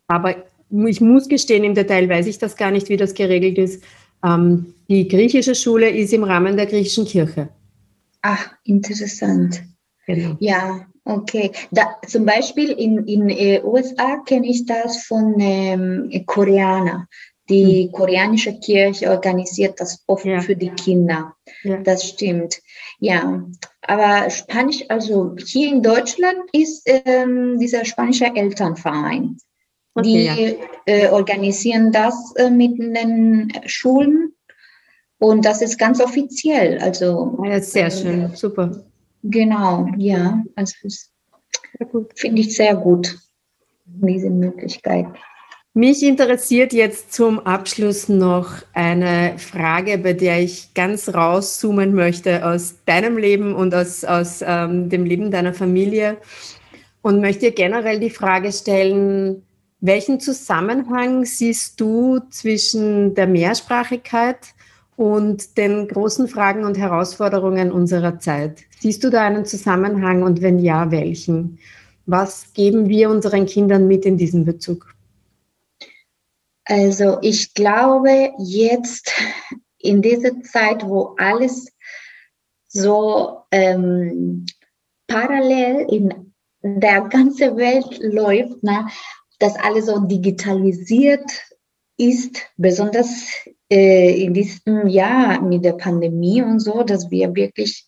aber 0.08 0.44
ich 0.88 1.00
muss 1.00 1.28
gestehen, 1.28 1.62
im 1.62 1.76
Detail 1.76 2.08
weiß 2.08 2.26
ich 2.26 2.38
das 2.38 2.56
gar 2.56 2.72
nicht, 2.72 2.88
wie 2.88 2.96
das 2.96 3.14
geregelt 3.14 3.58
ist. 3.58 3.84
Ähm, 4.24 4.74
die 4.88 5.06
griechische 5.06 5.54
Schule 5.54 5.88
ist 5.88 6.12
im 6.12 6.24
Rahmen 6.24 6.56
der 6.56 6.66
griechischen 6.66 7.04
Kirche. 7.04 7.48
Ach, 8.22 8.50
interessant. 8.64 9.62
Genau. 10.04 10.36
Ja, 10.40 10.84
Okay, 11.08 11.52
da, 11.70 11.96
zum 12.06 12.26
Beispiel 12.26 12.70
in 12.70 13.06
den 13.06 13.30
äh, 13.30 13.62
USA 13.64 14.18
kenne 14.26 14.46
ich 14.46 14.66
das 14.66 15.04
von 15.04 15.40
ähm, 15.40 16.24
Koreaner. 16.26 17.08
Die 17.48 17.84
hm. 17.84 17.92
koreanische 17.92 18.60
Kirche 18.60 19.10
organisiert 19.10 19.80
das 19.80 20.04
oft 20.06 20.26
ja. 20.26 20.42
für 20.42 20.54
die 20.54 20.68
Kinder. 20.68 21.34
Ja. 21.62 21.78
Das 21.78 22.06
stimmt. 22.06 22.60
Ja, 23.00 23.42
aber 23.80 24.28
Spanisch, 24.28 24.84
also 24.90 25.34
hier 25.42 25.70
in 25.70 25.82
Deutschland 25.82 26.40
ist 26.52 26.82
ähm, 26.84 27.58
dieser 27.58 27.86
spanische 27.86 28.26
Elternverein. 28.26 29.38
Okay, 29.94 30.04
die 30.04 30.24
ja. 30.24 30.56
äh, 30.84 31.08
organisieren 31.08 31.90
das 31.90 32.34
äh, 32.36 32.50
mit 32.50 32.78
den 32.78 33.50
Schulen 33.64 34.34
und 35.16 35.46
das 35.46 35.62
ist 35.62 35.78
ganz 35.78 36.02
offiziell. 36.02 36.78
Also 36.80 37.38
ja, 37.44 37.60
sehr 37.60 37.90
schön, 37.90 38.30
super. 38.34 38.84
Genau, 39.30 39.88
ja. 39.96 40.42
Also 40.56 40.74
finde 42.14 42.40
ich 42.40 42.56
sehr 42.56 42.74
gut, 42.76 43.18
diese 43.84 44.30
Möglichkeit. 44.30 45.06
Mich 45.74 46.02
interessiert 46.02 46.72
jetzt 46.72 47.12
zum 47.12 47.38
Abschluss 47.38 48.08
noch 48.08 48.50
eine 48.72 49.38
Frage, 49.38 49.98
bei 49.98 50.14
der 50.14 50.40
ich 50.40 50.72
ganz 50.74 51.10
rauszoomen 51.10 51.94
möchte 51.94 52.44
aus 52.44 52.76
deinem 52.86 53.16
Leben 53.18 53.54
und 53.54 53.74
aus, 53.74 54.02
aus 54.02 54.42
ähm, 54.44 54.88
dem 54.88 55.04
Leben 55.04 55.30
deiner 55.30 55.52
Familie 55.52 56.16
und 57.02 57.20
möchte 57.20 57.52
generell 57.52 58.00
die 58.00 58.10
Frage 58.10 58.50
stellen, 58.50 59.42
welchen 59.80 60.20
Zusammenhang 60.20 61.24
siehst 61.24 61.80
du 61.80 62.18
zwischen 62.30 63.14
der 63.14 63.26
Mehrsprachigkeit 63.26 64.38
und 64.98 65.56
den 65.56 65.86
großen 65.86 66.26
Fragen 66.26 66.64
und 66.64 66.76
Herausforderungen 66.76 67.70
unserer 67.70 68.18
Zeit? 68.18 68.64
Siehst 68.80 69.04
du 69.04 69.10
da 69.10 69.24
einen 69.24 69.44
Zusammenhang 69.44 70.24
und 70.24 70.42
wenn 70.42 70.58
ja, 70.58 70.90
welchen? 70.90 71.60
Was 72.06 72.52
geben 72.52 72.88
wir 72.88 73.08
unseren 73.08 73.46
Kindern 73.46 73.86
mit 73.86 74.04
in 74.04 74.16
diesem 74.16 74.44
Bezug? 74.44 74.92
Also 76.64 77.18
ich 77.22 77.54
glaube, 77.54 78.32
jetzt 78.38 79.12
in 79.78 80.02
dieser 80.02 80.42
Zeit, 80.42 80.84
wo 80.84 81.14
alles 81.16 81.68
so 82.66 83.42
ähm, 83.52 84.46
parallel 85.06 85.86
in 85.90 86.34
der 86.60 87.02
ganzen 87.02 87.56
Welt 87.56 88.00
läuft, 88.00 88.64
ne, 88.64 88.88
dass 89.38 89.54
alles 89.60 89.86
so 89.86 90.00
digitalisiert 90.00 91.30
ist, 91.96 92.48
besonders 92.56 93.28
in 93.74 94.34
diesem 94.34 94.86
Jahr 94.88 95.40
mit 95.42 95.64
der 95.64 95.74
Pandemie 95.74 96.42
und 96.42 96.60
so, 96.60 96.82
dass 96.82 97.10
wir 97.10 97.34
wirklich, 97.34 97.86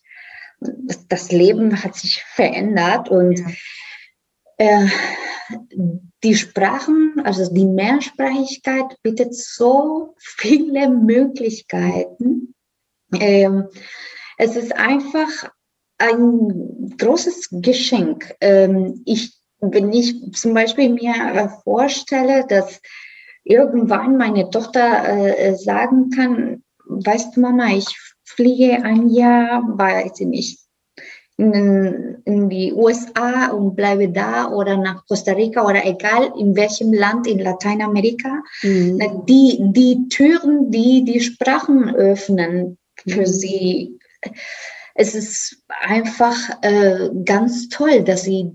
das, 0.59 1.07
das 1.07 1.31
Leben 1.31 1.83
hat 1.83 1.95
sich 1.95 2.23
verändert 2.23 3.09
und 3.09 3.39
ja. 4.59 4.83
äh, 4.83 4.87
die 6.23 6.35
Sprachen, 6.35 7.21
also 7.23 7.51
die 7.51 7.65
Mehrsprachigkeit 7.65 8.95
bietet 9.01 9.35
so 9.35 10.15
viele 10.19 10.89
Möglichkeiten. 10.89 12.53
Ähm, 13.19 13.67
es 14.37 14.55
ist 14.55 14.75
einfach 14.75 15.51
ein 15.97 16.95
großes 16.97 17.49
Geschenk. 17.51 18.33
Ähm, 18.39 19.01
ich, 19.05 19.33
wenn 19.59 19.91
ich 19.91 20.31
zum 20.33 20.53
Beispiel 20.53 20.89
mir 20.89 21.51
vorstelle, 21.63 22.45
dass 22.47 22.79
irgendwann 23.43 24.17
meine 24.17 24.49
Tochter 24.49 25.07
äh, 25.07 25.55
sagen 25.55 26.09
kann, 26.11 26.63
weißt 26.85 27.35
du 27.35 27.41
Mama, 27.41 27.67
ich 27.75 27.87
fliege 28.23 28.83
ein 28.83 29.09
Jahr, 29.09 29.63
weiß 29.77 30.19
ich 30.19 30.27
nicht, 30.27 30.59
in, 31.37 32.21
in, 32.25 32.49
die 32.49 32.71
USA 32.71 33.47
und 33.47 33.75
bleibe 33.75 34.09
da 34.09 34.49
oder 34.49 34.77
nach 34.77 35.05
Costa 35.07 35.31
Rica 35.31 35.65
oder 35.65 35.85
egal 35.85 36.31
in 36.37 36.55
welchem 36.55 36.93
Land 36.93 37.25
in 37.25 37.39
Lateinamerika. 37.39 38.43
Mhm. 38.61 39.25
Die, 39.27 39.57
die 39.59 40.07
Türen, 40.09 40.69
die 40.69 41.03
die 41.03 41.19
Sprachen 41.19 41.95
öffnen 41.95 42.77
für 43.07 43.21
mhm. 43.21 43.25
sie. 43.25 43.99
Es 44.93 45.15
ist 45.15 45.63
einfach 45.81 46.37
äh, 46.61 47.09
ganz 47.25 47.69
toll, 47.69 48.03
dass 48.03 48.23
sie 48.23 48.51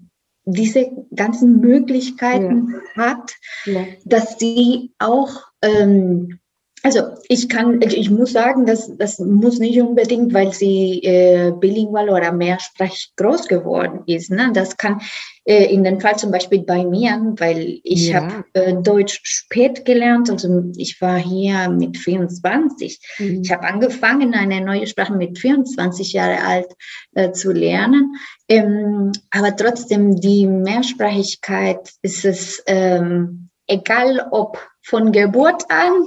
diese 0.47 0.91
ganzen 1.15 1.61
Möglichkeiten 1.61 2.75
ja. 2.97 3.03
hat, 3.03 3.35
ja. 3.65 3.85
dass 4.05 4.39
sie 4.39 4.93
auch 4.99 5.49
ähm, 5.61 6.39
also 6.87 7.01
ich 7.29 7.49
kann, 7.49 7.83
ich 7.83 8.11
muss 8.11 8.31
sagen, 8.31 8.65
dass 8.65 8.97
das 8.97 9.19
muss 9.19 9.59
nicht 9.59 9.81
unbedingt, 9.81 10.33
weil 10.33 10.53
sie 10.53 11.03
äh, 11.03 11.51
bilingual 11.51 12.11
oder 12.11 12.31
mehrsprachig 12.31 13.11
groß 13.17 13.49
geworden 13.49 14.05
ist. 14.07 14.31
Ne? 14.31 14.53
Das 14.55 14.77
kann 14.77 15.01
äh, 15.45 15.65
in 15.65 15.83
dem 15.83 15.99
Fall 16.01 16.17
zum 16.17 16.31
Beispiel 16.31 16.61
bei 16.61 16.85
mir, 16.85 17.35
weil 17.39 17.81
ich 17.83 18.11
ja. 18.11 18.23
habe 18.23 18.45
äh, 18.53 18.73
Deutsch 18.81 19.19
spät 19.25 19.85
gelernt. 19.85 20.31
Also 20.31 20.71
ich 20.77 21.01
war 21.01 21.19
hier 21.19 21.71
mit 21.71 21.97
24. 21.99 23.01
Mhm. 23.19 23.43
Ich 23.43 23.51
habe 23.51 23.67
angefangen, 23.67 24.33
eine 24.35 24.61
neue 24.61 24.87
Sprache 24.87 25.13
mit 25.13 25.41
24 25.41 26.13
Jahre 26.13 26.41
alt 26.45 26.69
äh, 27.17 27.33
zu 27.33 27.51
lernen. 27.51 28.15
Ähm, 28.49 29.11
aber 29.33 29.57
trotzdem 29.57 30.21
die 30.21 30.47
Mehrsprachigkeit 30.47 31.91
ist 32.03 32.25
es 32.25 32.63
ähm, 32.69 33.49
egal, 33.67 34.29
ob 34.31 34.65
von 34.83 35.11
Geburt 35.11 35.65
an 35.69 36.05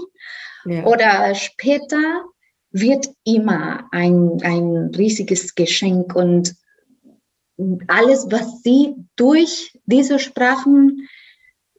ja. 0.69 0.85
oder 0.85 1.35
später 1.35 2.23
wird 2.71 3.09
immer 3.23 3.87
ein, 3.91 4.37
ein 4.43 4.91
riesiges 4.95 5.55
Geschenk 5.55 6.15
und 6.15 6.55
alles, 7.87 8.27
was 8.29 8.61
sie 8.63 8.95
durch 9.15 9.77
diese 9.85 10.19
Sprachen 10.19 11.09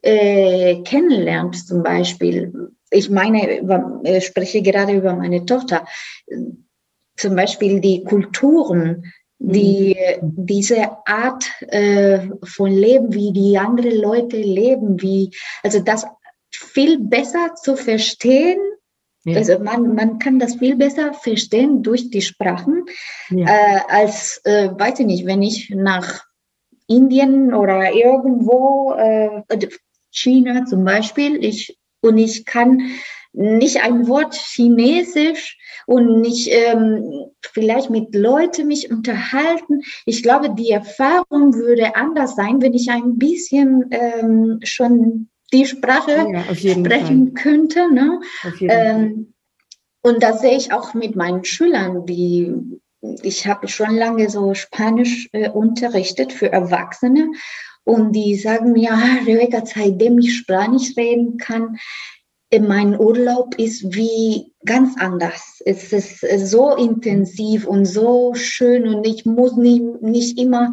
äh, 0.01 0.81
kennenlernt, 0.83 1.67
zum 1.67 1.83
Beispiel. 1.83 2.71
Ich 2.89 3.09
meine, 3.09 3.59
ich 4.03 4.09
äh, 4.09 4.21
spreche 4.21 4.61
gerade 4.61 4.93
über 4.93 5.15
meine 5.15 5.45
Tochter. 5.45 5.85
Zum 7.15 7.35
Beispiel 7.35 7.79
die 7.79 8.03
Kulturen, 8.03 9.11
die, 9.39 9.95
mhm. 10.21 10.45
diese 10.45 10.89
Art 11.05 11.45
äh, 11.67 12.19
von 12.43 12.71
Leben, 12.71 13.13
wie 13.13 13.31
die 13.31 13.57
anderen 13.57 13.97
Leute 13.97 14.37
leben, 14.37 15.01
wie, 15.01 15.31
also 15.63 15.79
das 15.79 16.05
viel 16.51 16.99
besser 16.99 17.55
zu 17.55 17.75
verstehen 17.75 18.59
ja. 19.23 19.37
Also 19.37 19.59
man, 19.59 19.95
man 19.95 20.19
kann 20.19 20.39
das 20.39 20.55
viel 20.55 20.75
besser 20.75 21.13
verstehen 21.13 21.83
durch 21.83 22.09
die 22.09 22.21
Sprachen, 22.21 22.85
ja. 23.29 23.45
äh, 23.45 23.79
als, 23.87 24.41
äh, 24.45 24.69
weiß 24.71 24.99
ich 24.99 25.05
nicht, 25.05 25.25
wenn 25.25 25.41
ich 25.41 25.69
nach 25.69 26.23
Indien 26.87 27.53
oder 27.53 27.93
irgendwo, 27.93 28.93
äh, 28.97 29.43
China 30.11 30.65
zum 30.65 30.83
Beispiel, 30.83 31.43
ich, 31.43 31.77
und 32.01 32.17
ich 32.17 32.45
kann 32.45 32.91
nicht 33.33 33.81
ein 33.81 34.07
Wort 34.07 34.35
Chinesisch 34.35 35.57
und 35.85 36.19
nicht 36.19 36.49
ähm, 36.51 37.31
vielleicht 37.41 37.89
mit 37.89 38.13
Leuten 38.13 38.67
mich 38.67 38.91
unterhalten. 38.91 39.81
Ich 40.05 40.21
glaube, 40.21 40.53
die 40.53 40.69
Erfahrung 40.69 41.53
würde 41.53 41.95
anders 41.95 42.35
sein, 42.35 42.61
wenn 42.61 42.73
ich 42.73 42.89
ein 42.89 43.17
bisschen 43.17 43.85
ähm, 43.91 44.59
schon 44.63 45.29
die 45.53 45.65
Sprache 45.65 46.27
ja, 46.31 46.43
sprechen 46.55 47.27
Fall. 47.27 47.43
könnte. 47.43 47.93
Ne? 47.93 48.21
Ähm, 48.61 49.33
und 50.01 50.23
das 50.23 50.41
sehe 50.41 50.57
ich 50.57 50.73
auch 50.73 50.93
mit 50.93 51.15
meinen 51.15 51.43
Schülern, 51.43 52.05
die 52.05 52.53
ich 53.23 53.47
habe 53.47 53.67
schon 53.67 53.95
lange 53.95 54.29
so 54.29 54.53
Spanisch 54.53 55.27
äh, 55.31 55.49
unterrichtet 55.49 56.31
für 56.31 56.51
Erwachsene 56.51 57.31
und 57.83 58.13
die 58.13 58.35
sagen 58.35 58.73
mir, 58.73 58.93
ah, 58.93 59.23
Rebecca, 59.25 59.65
seitdem 59.65 60.19
ich 60.19 60.37
Spanisch 60.37 60.95
reden 60.95 61.37
kann, 61.37 61.77
mein 62.59 62.99
Urlaub 62.99 63.57
ist 63.57 63.95
wie 63.95 64.51
ganz 64.65 64.97
anders. 64.97 65.61
Es 65.65 65.93
ist 65.93 66.19
so 66.49 66.75
intensiv 66.75 67.65
und 67.65 67.85
so 67.85 68.33
schön 68.35 68.87
und 68.87 69.07
ich 69.07 69.25
muss 69.25 69.55
nicht, 69.55 70.01
nicht 70.01 70.37
immer 70.37 70.71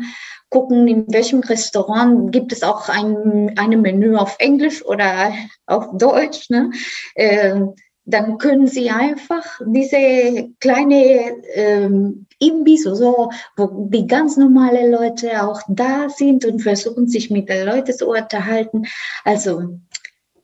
gucken, 0.50 0.88
in 0.88 1.04
welchem 1.12 1.40
Restaurant 1.40 2.32
gibt 2.32 2.52
es 2.52 2.62
auch 2.62 2.88
ein 2.88 3.58
eine 3.58 3.76
Menü 3.76 4.16
auf 4.16 4.36
Englisch 4.38 4.84
oder 4.84 5.32
auf 5.66 5.86
Deutsch. 5.96 6.50
Ne? 6.50 6.70
Äh, 7.14 7.60
dann 8.04 8.38
können 8.38 8.66
Sie 8.66 8.88
einfach 8.88 9.60
diese 9.66 10.48
kleine 10.60 11.42
ähm, 11.52 12.26
Imbiss, 12.38 12.84
so, 12.84 13.30
wo 13.56 13.88
die 13.90 14.06
ganz 14.06 14.38
normale 14.38 14.90
Leute 14.90 15.42
auch 15.42 15.60
da 15.68 16.08
sind 16.08 16.46
und 16.46 16.60
versuchen 16.60 17.06
sich 17.06 17.30
mit 17.30 17.50
den 17.50 17.66
Leuten 17.66 17.92
zu 17.92 18.08
unterhalten. 18.08 18.86
Also 19.24 19.78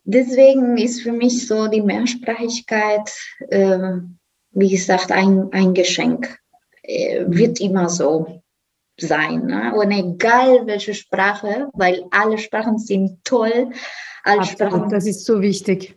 deswegen 0.05 0.77
ist 0.77 1.01
für 1.01 1.13
mich 1.13 1.47
so 1.47 1.69
die 1.69 1.81
Mehrsprachigkeit, 1.81 3.11
äh, 3.49 3.79
wie 4.51 4.71
gesagt, 4.71 5.11
ein, 5.11 5.49
ein 5.53 5.73
Geschenk. 5.73 6.39
Äh, 6.83 7.25
wird 7.29 7.61
immer 7.63 7.89
so 7.89 8.43
sein. 8.99 9.47
Ne? 9.47 9.75
Und 9.75 9.91
egal 9.91 10.67
welche 10.67 10.95
Sprache, 10.95 11.69
weil 11.73 12.05
alle 12.11 12.39
Sprachen 12.39 12.79
sind 12.79 13.25
toll. 13.25 13.71
Alle 14.23 14.41
Absolut, 14.41 14.73
Sprachen, 14.73 14.91
das 14.91 15.07
ist 15.07 15.25
so 15.25 15.41
wichtig. 15.41 15.97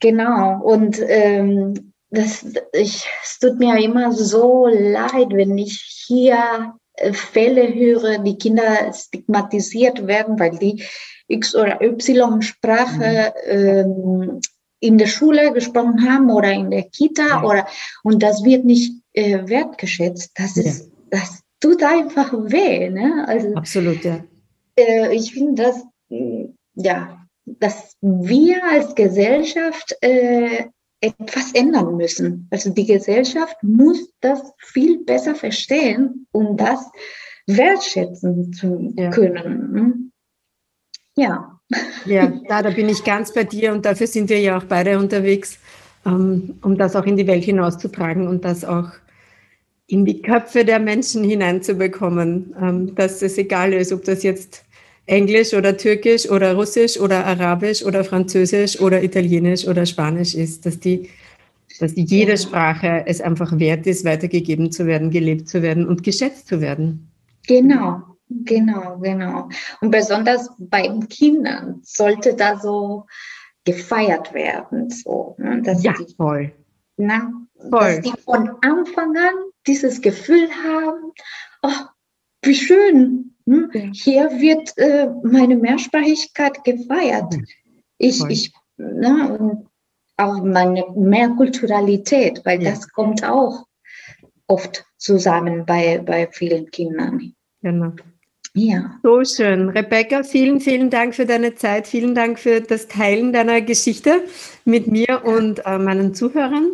Genau. 0.00 0.60
Und 0.62 0.98
ähm, 1.06 1.92
das, 2.10 2.44
ich, 2.72 3.06
es 3.22 3.38
tut 3.38 3.58
mir 3.58 3.78
immer 3.78 4.12
so 4.12 4.66
leid, 4.66 5.28
wenn 5.30 5.56
ich 5.58 6.04
hier 6.06 6.74
äh, 6.94 7.12
Fälle 7.12 7.72
höre, 7.74 8.18
die 8.18 8.38
Kinder 8.38 8.92
stigmatisiert 8.92 10.06
werden, 10.06 10.38
weil 10.38 10.58
die 10.58 10.82
X- 11.28 11.54
oder 11.54 11.80
Y-Sprache 11.80 13.34
mhm. 13.46 13.58
ähm, 13.58 14.40
in 14.80 14.98
der 14.98 15.06
Schule 15.06 15.52
gesprochen 15.52 16.08
haben 16.08 16.30
oder 16.30 16.50
in 16.50 16.70
der 16.70 16.84
Kita 16.84 17.26
ja. 17.26 17.42
oder 17.42 17.66
und 18.02 18.22
das 18.22 18.42
wird 18.42 18.64
nicht 18.64 18.94
äh, 19.12 19.46
wertgeschätzt. 19.46 20.32
Das 20.34 20.56
ja. 20.56 20.62
ist 20.62 20.90
das 21.10 21.39
tut 21.60 21.82
einfach 21.82 22.32
weh. 22.32 22.90
Ne? 22.90 23.24
Also, 23.26 23.54
Absolut, 23.54 24.02
ja. 24.04 24.24
Äh, 24.76 25.14
ich 25.14 25.32
finde, 25.32 25.62
dass, 25.62 25.84
mm, 26.08 26.46
ja, 26.74 27.26
dass 27.44 27.96
wir 28.00 28.64
als 28.64 28.94
Gesellschaft 28.94 29.96
äh, 30.00 30.64
etwas 31.00 31.52
ändern 31.52 31.96
müssen. 31.96 32.46
Also 32.50 32.70
die 32.70 32.86
Gesellschaft 32.86 33.56
muss 33.62 34.12
das 34.20 34.52
viel 34.58 35.02
besser 35.04 35.34
verstehen, 35.34 36.26
um 36.32 36.56
das 36.56 36.90
wertschätzen 37.46 38.52
zu 38.52 38.92
ja. 38.96 39.10
können. 39.10 39.72
Ne? 39.72 39.94
Ja. 41.16 41.60
Ja, 42.04 42.26
da, 42.48 42.62
da 42.62 42.70
bin 42.70 42.88
ich 42.88 43.04
ganz 43.04 43.32
bei 43.32 43.44
dir 43.44 43.72
und 43.72 43.86
dafür 43.86 44.06
sind 44.06 44.28
wir 44.28 44.40
ja 44.40 44.58
auch 44.58 44.64
beide 44.64 44.98
unterwegs, 44.98 45.58
ähm, 46.04 46.58
um 46.62 46.76
das 46.76 46.96
auch 46.96 47.04
in 47.04 47.16
die 47.16 47.26
Welt 47.26 47.44
hinauszutragen 47.44 48.26
und 48.26 48.44
das 48.44 48.64
auch 48.64 48.90
in 49.90 50.04
die 50.04 50.22
Köpfe 50.22 50.64
der 50.64 50.78
Menschen 50.78 51.24
hineinzubekommen, 51.24 52.54
ähm, 52.60 52.94
dass 52.94 53.22
es 53.22 53.36
egal 53.38 53.72
ist, 53.72 53.92
ob 53.92 54.04
das 54.04 54.22
jetzt 54.22 54.64
Englisch 55.06 55.52
oder 55.52 55.76
Türkisch 55.76 56.30
oder 56.30 56.54
Russisch 56.54 56.98
oder 56.98 57.26
Arabisch 57.26 57.82
oder 57.84 58.04
Französisch 58.04 58.80
oder 58.80 59.02
Italienisch 59.02 59.66
oder 59.66 59.84
Spanisch 59.84 60.36
ist, 60.36 60.64
dass 60.64 60.78
die, 60.78 61.10
dass 61.80 61.92
jede 61.96 62.38
Sprache 62.38 63.02
es 63.06 63.20
einfach 63.20 63.58
wert 63.58 63.86
ist, 63.88 64.04
weitergegeben 64.04 64.70
zu 64.70 64.86
werden, 64.86 65.10
gelebt 65.10 65.48
zu 65.48 65.60
werden 65.60 65.88
und 65.88 66.04
geschätzt 66.04 66.46
zu 66.46 66.60
werden. 66.60 67.10
Genau, 67.48 68.02
genau, 68.28 68.98
genau. 69.00 69.48
Und 69.80 69.90
besonders 69.90 70.50
bei 70.58 70.88
Kindern 71.08 71.80
sollte 71.82 72.34
da 72.34 72.56
so 72.56 73.06
gefeiert 73.64 74.32
werden, 74.32 74.88
so. 74.90 75.34
Ne? 75.38 75.62
Dass 75.62 75.82
ja, 75.82 75.94
die, 75.98 76.14
voll. 76.14 76.52
Na, 76.96 77.32
voll. 77.68 77.96
Dass 77.96 78.00
die 78.02 78.20
von 78.22 78.50
Anfang 78.60 79.16
an 79.16 79.49
dieses 79.66 80.00
Gefühl 80.00 80.48
haben, 80.64 81.12
oh, 81.62 81.86
wie 82.42 82.54
schön, 82.54 83.30
hm? 83.46 83.70
Hier 83.92 84.30
wird 84.30 84.76
äh, 84.78 85.08
meine 85.24 85.56
Mehrsprachigkeit 85.56 86.62
gefeiert. 86.64 87.34
Ich, 87.98 88.22
ich, 88.28 88.52
ne, 88.76 89.36
und 89.38 89.66
auch 90.16 90.42
meine 90.42 90.84
Mehrkulturalität, 90.94 92.42
weil 92.44 92.62
ja. 92.62 92.70
das 92.70 92.88
kommt 92.92 93.24
auch 93.24 93.64
oft 94.46 94.84
zusammen 94.98 95.64
bei, 95.66 95.98
bei 95.98 96.28
vielen 96.30 96.70
Kindern. 96.70 97.32
Genau. 97.62 97.92
Ja. 98.54 98.98
So 99.02 99.24
schön. 99.24 99.68
Rebecca, 99.68 100.22
vielen, 100.22 100.60
vielen 100.60 100.90
Dank 100.90 101.14
für 101.14 101.26
deine 101.26 101.54
Zeit. 101.54 101.86
Vielen 101.86 102.14
Dank 102.14 102.38
für 102.38 102.60
das 102.60 102.88
Teilen 102.88 103.32
deiner 103.32 103.60
Geschichte 103.60 104.24
mit 104.64 104.88
mir 104.88 105.22
und 105.24 105.64
äh, 105.66 105.78
meinen 105.78 106.14
Zuhörern. 106.14 106.72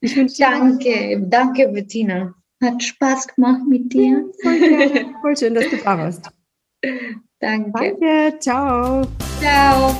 Ich 0.00 0.16
wünsche 0.16 0.36
danke, 0.38 1.20
danke, 1.28 1.68
Bettina. 1.68 2.34
Hat 2.62 2.82
Spaß 2.82 3.28
gemacht 3.28 3.62
mit 3.68 3.92
dir. 3.92 4.24
Voll, 4.42 4.58
voll 5.20 5.36
schön, 5.36 5.54
dass 5.54 5.68
du 5.68 5.76
da 5.76 5.98
warst. 5.98 6.30
Danke. 7.38 7.70
Danke, 7.72 8.38
ciao. 8.38 9.06
Ciao. 9.40 9.94